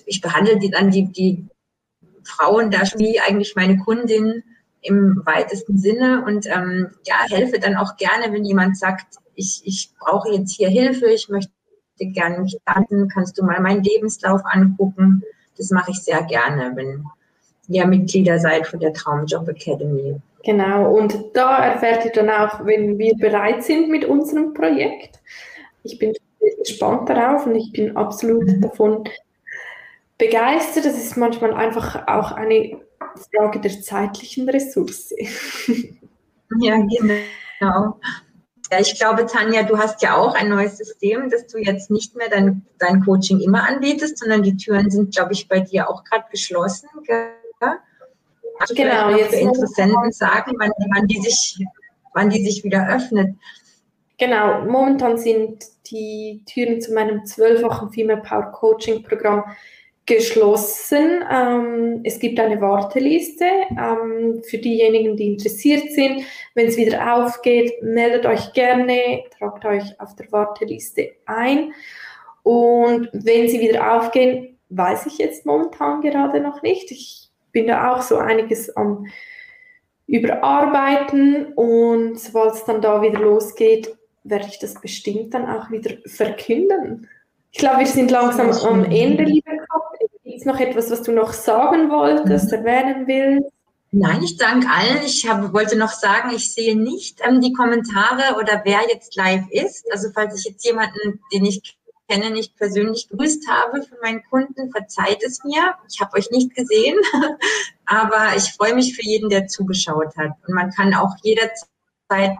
ich 0.06 0.20
behandle 0.20 0.58
die 0.58 0.70
dann 0.70 0.90
die, 0.90 1.10
die 1.10 1.46
Frauen 2.24 2.70
da 2.70 2.82
wie 2.96 3.20
eigentlich 3.20 3.56
meine 3.56 3.78
Kundin 3.78 4.44
im 4.80 5.22
weitesten 5.24 5.78
Sinne 5.78 6.24
und 6.24 6.46
ähm, 6.46 6.90
ja, 7.04 7.16
helfe 7.28 7.58
dann 7.58 7.76
auch 7.76 7.96
gerne, 7.96 8.32
wenn 8.32 8.44
jemand 8.44 8.78
sagt, 8.78 9.16
ich, 9.34 9.62
ich 9.64 9.90
brauche 9.98 10.30
jetzt 10.30 10.54
hier 10.54 10.68
Hilfe, 10.68 11.06
ich 11.06 11.28
möchte 11.28 11.52
gerne 12.06 12.40
mich 12.40 12.56
landen, 12.66 13.08
kannst 13.08 13.38
du 13.38 13.44
mal 13.44 13.60
meinen 13.60 13.82
Lebenslauf 13.82 14.40
angucken. 14.44 15.22
Das 15.56 15.70
mache 15.70 15.90
ich 15.92 16.00
sehr 16.00 16.22
gerne, 16.24 16.72
wenn 16.74 17.04
ihr 17.68 17.86
Mitglieder 17.86 18.38
seid 18.38 18.66
von 18.66 18.80
der 18.80 18.92
Traumjob 18.92 19.48
Academy. 19.48 20.16
Genau, 20.44 20.92
und 20.92 21.16
da 21.34 21.64
erfährt 21.64 22.04
ihr 22.04 22.12
dann 22.12 22.30
auch, 22.30 22.64
wenn 22.64 22.98
wir 22.98 23.14
bereit 23.16 23.62
sind 23.62 23.88
mit 23.88 24.04
unserem 24.04 24.54
Projekt. 24.54 25.20
Ich 25.84 25.98
bin 25.98 26.12
gespannt 26.58 27.08
darauf 27.08 27.46
und 27.46 27.54
ich 27.54 27.72
bin 27.72 27.96
absolut 27.96 28.48
davon 28.62 29.04
begeistert. 30.18 30.84
Das 30.84 30.96
ist 30.96 31.16
manchmal 31.16 31.54
einfach 31.54 32.08
auch 32.08 32.32
eine 32.32 32.80
Frage 33.34 33.60
der 33.60 33.80
zeitlichen 33.80 34.48
Ressource. 34.48 35.14
Ja, 36.60 36.76
genau. 36.76 37.98
Ja, 38.72 38.80
ich 38.80 38.98
glaube, 38.98 39.26
Tanja, 39.26 39.64
du 39.64 39.76
hast 39.76 40.00
ja 40.00 40.16
auch 40.16 40.34
ein 40.34 40.48
neues 40.48 40.78
System, 40.78 41.28
dass 41.28 41.46
du 41.46 41.58
jetzt 41.58 41.90
nicht 41.90 42.16
mehr 42.16 42.30
dein, 42.30 42.64
dein 42.78 43.04
Coaching 43.04 43.38
immer 43.40 43.68
anbietest, 43.68 44.16
sondern 44.16 44.42
die 44.42 44.56
Türen 44.56 44.90
sind, 44.90 45.14
glaube 45.14 45.34
ich, 45.34 45.46
bei 45.46 45.60
dir 45.60 45.90
auch 45.90 46.04
gerade 46.04 46.24
geschlossen. 46.30 46.88
Gell? 47.04 47.32
Also 48.58 48.74
genau, 48.74 49.10
jetzt 49.10 49.34
Interessenten 49.34 50.10
sagen, 50.12 50.52
wann, 50.58 50.70
wann, 50.94 51.06
die 51.06 51.20
sich, 51.20 51.62
wann 52.14 52.30
die 52.30 52.42
sich 52.42 52.64
wieder 52.64 52.88
öffnet. 52.88 53.36
Genau, 54.16 54.62
momentan 54.64 55.18
sind 55.18 55.64
die 55.90 56.42
Türen 56.46 56.80
zu 56.80 56.94
meinem 56.94 57.26
zwölffachen 57.26 57.92
Female 57.92 58.22
Power 58.22 58.52
Coaching 58.52 59.02
Programm 59.02 59.44
geschlossen. 60.06 61.24
Ähm, 61.30 62.00
es 62.04 62.18
gibt 62.18 62.40
eine 62.40 62.60
Warteliste 62.60 63.44
ähm, 63.70 64.42
für 64.42 64.58
diejenigen, 64.58 65.16
die 65.16 65.32
interessiert 65.32 65.92
sind. 65.92 66.24
Wenn 66.54 66.66
es 66.66 66.76
wieder 66.76 67.16
aufgeht, 67.16 67.82
meldet 67.82 68.26
euch 68.26 68.52
gerne, 68.52 69.22
tragt 69.38 69.64
euch 69.64 70.00
auf 70.00 70.16
der 70.16 70.30
Warteliste 70.32 71.12
ein. 71.26 71.72
Und 72.42 73.08
wenn 73.12 73.48
sie 73.48 73.60
wieder 73.60 73.96
aufgehen, 73.96 74.58
weiß 74.70 75.06
ich 75.06 75.18
jetzt 75.18 75.46
momentan 75.46 76.00
gerade 76.00 76.40
noch 76.40 76.62
nicht. 76.62 76.90
Ich 76.90 77.28
bin 77.52 77.68
da 77.68 77.92
auch 77.92 78.02
so 78.02 78.16
einiges 78.16 78.74
am 78.76 79.06
Überarbeiten 80.06 81.52
und 81.54 82.18
sobald 82.18 82.54
es 82.54 82.64
dann 82.64 82.82
da 82.82 83.00
wieder 83.02 83.20
losgeht, 83.20 83.96
werde 84.24 84.46
ich 84.48 84.58
das 84.58 84.74
bestimmt 84.80 85.32
dann 85.34 85.46
auch 85.46 85.70
wieder 85.70 85.94
verkünden. 86.06 87.08
Ich 87.52 87.58
glaube, 87.58 87.80
wir 87.80 87.86
sind 87.86 88.10
langsam 88.10 88.50
am 88.50 88.84
Ende, 88.84 89.24
liebe 89.24 89.50
es 90.42 90.46
noch 90.46 90.60
etwas, 90.60 90.90
was 90.90 91.02
du 91.02 91.12
noch 91.12 91.32
sagen 91.32 91.90
wolltest, 91.90 92.52
mhm. 92.52 92.58
erwähnen 92.58 93.06
willst? 93.06 93.50
Nein, 93.94 94.22
ich 94.22 94.36
danke 94.38 94.68
allen. 94.68 95.04
Ich 95.04 95.28
hab, 95.28 95.52
wollte 95.52 95.76
noch 95.76 95.92
sagen, 95.92 96.30
ich 96.34 96.52
sehe 96.52 96.76
nicht 96.76 97.20
ähm, 97.22 97.40
die 97.40 97.52
Kommentare 97.52 98.36
oder 98.38 98.62
wer 98.64 98.80
jetzt 98.90 99.16
live 99.16 99.44
ist. 99.50 99.86
Also 99.92 100.08
falls 100.14 100.38
ich 100.38 100.50
jetzt 100.50 100.64
jemanden, 100.64 101.20
den 101.32 101.44
ich 101.44 101.76
kenne, 102.08 102.30
nicht 102.30 102.56
persönlich 102.56 103.08
grüßt 103.10 103.46
habe 103.48 103.82
von 103.82 103.98
meinen 104.02 104.22
Kunden, 104.30 104.70
verzeiht 104.70 105.22
es 105.22 105.44
mir. 105.44 105.74
Ich 105.90 106.00
habe 106.00 106.16
euch 106.16 106.30
nicht 106.30 106.54
gesehen, 106.54 106.98
aber 107.84 108.36
ich 108.36 108.52
freue 108.54 108.74
mich 108.74 108.96
für 108.96 109.04
jeden, 109.04 109.28
der 109.28 109.46
zugeschaut 109.46 110.16
hat. 110.16 110.32
Und 110.46 110.54
man 110.54 110.70
kann 110.70 110.94
auch 110.94 111.14
jederzeit 111.22 111.68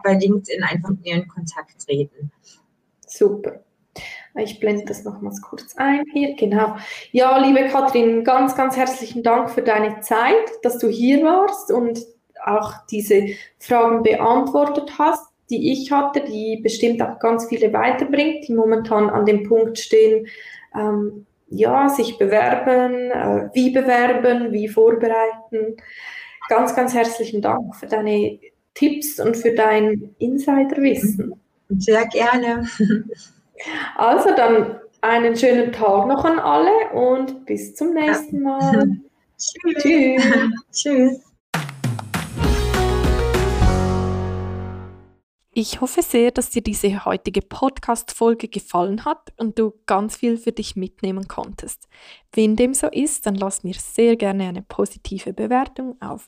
bei 0.03 0.13
LinkedIn 0.13 0.63
einfach 0.63 0.89
mit 0.89 1.03
mir 1.03 1.15
in 1.15 1.27
Kontakt 1.27 1.85
treten. 1.85 2.31
Super. 3.07 3.63
Ich 4.35 4.59
blende 4.59 4.85
das 4.85 5.03
nochmals 5.03 5.41
kurz 5.41 5.75
ein 5.77 6.03
hier. 6.11 6.35
Genau. 6.35 6.75
Ja, 7.11 7.37
liebe 7.37 7.67
Katrin, 7.67 8.23
ganz, 8.23 8.55
ganz 8.55 8.75
herzlichen 8.75 9.21
Dank 9.21 9.51
für 9.51 9.61
deine 9.61 10.01
Zeit, 10.01 10.49
dass 10.63 10.79
du 10.79 10.87
hier 10.87 11.23
warst 11.23 11.71
und 11.71 11.99
auch 12.43 12.73
diese 12.89 13.27
Fragen 13.59 14.03
beantwortet 14.03 14.93
hast, 14.97 15.27
die 15.49 15.71
ich 15.71 15.91
hatte, 15.91 16.21
die 16.21 16.59
bestimmt 16.63 17.01
auch 17.01 17.19
ganz 17.19 17.47
viele 17.47 17.71
weiterbringt, 17.73 18.47
die 18.47 18.53
momentan 18.53 19.09
an 19.09 19.25
dem 19.25 19.47
Punkt 19.47 19.77
stehen, 19.77 20.27
ähm, 20.75 21.25
ja, 21.49 21.89
sich 21.89 22.17
bewerben, 22.17 23.11
äh, 23.11 23.49
wie 23.53 23.69
bewerben, 23.69 24.51
wie 24.51 24.67
vorbereiten. 24.67 25.77
Ganz, 26.49 26.75
ganz 26.75 26.93
herzlichen 26.93 27.41
Dank 27.41 27.75
für 27.75 27.85
deine 27.85 28.39
Tipps 28.73 29.19
und 29.19 29.37
für 29.37 29.53
dein 29.53 30.15
Insiderwissen. 30.17 31.35
Sehr 31.69 32.05
gerne. 32.07 32.67
Also 33.95 34.29
dann 34.35 34.79
einen 35.01 35.35
schönen 35.35 35.71
Tag 35.71 36.07
noch 36.07 36.23
an 36.23 36.39
alle 36.39 36.89
und 36.93 37.45
bis 37.45 37.75
zum 37.75 37.93
nächsten 37.93 38.41
Mal. 38.41 38.99
Tschüss. 39.37 39.83
Tschüss. 39.83 40.23
Tschüss. 40.71 41.33
Ich 45.55 45.81
hoffe 45.81 46.01
sehr, 46.01 46.31
dass 46.31 46.49
dir 46.49 46.63
diese 46.63 47.05
heutige 47.05 47.41
Podcast-Folge 47.41 48.47
gefallen 48.47 49.05
hat 49.05 49.31
und 49.37 49.59
du 49.59 49.73
ganz 49.85 50.17
viel 50.17 50.37
für 50.37 50.51
dich 50.51 50.75
mitnehmen 50.75 51.27
konntest. 51.27 51.87
Wenn 52.31 52.55
dem 52.55 52.73
so 52.73 52.87
ist, 52.87 53.27
dann 53.27 53.35
lass 53.35 53.63
mir 53.63 53.75
sehr 53.75 54.15
gerne 54.15 54.47
eine 54.47 54.63
positive 54.63 55.31
Bewertung 55.31 55.95
auf 56.01 56.27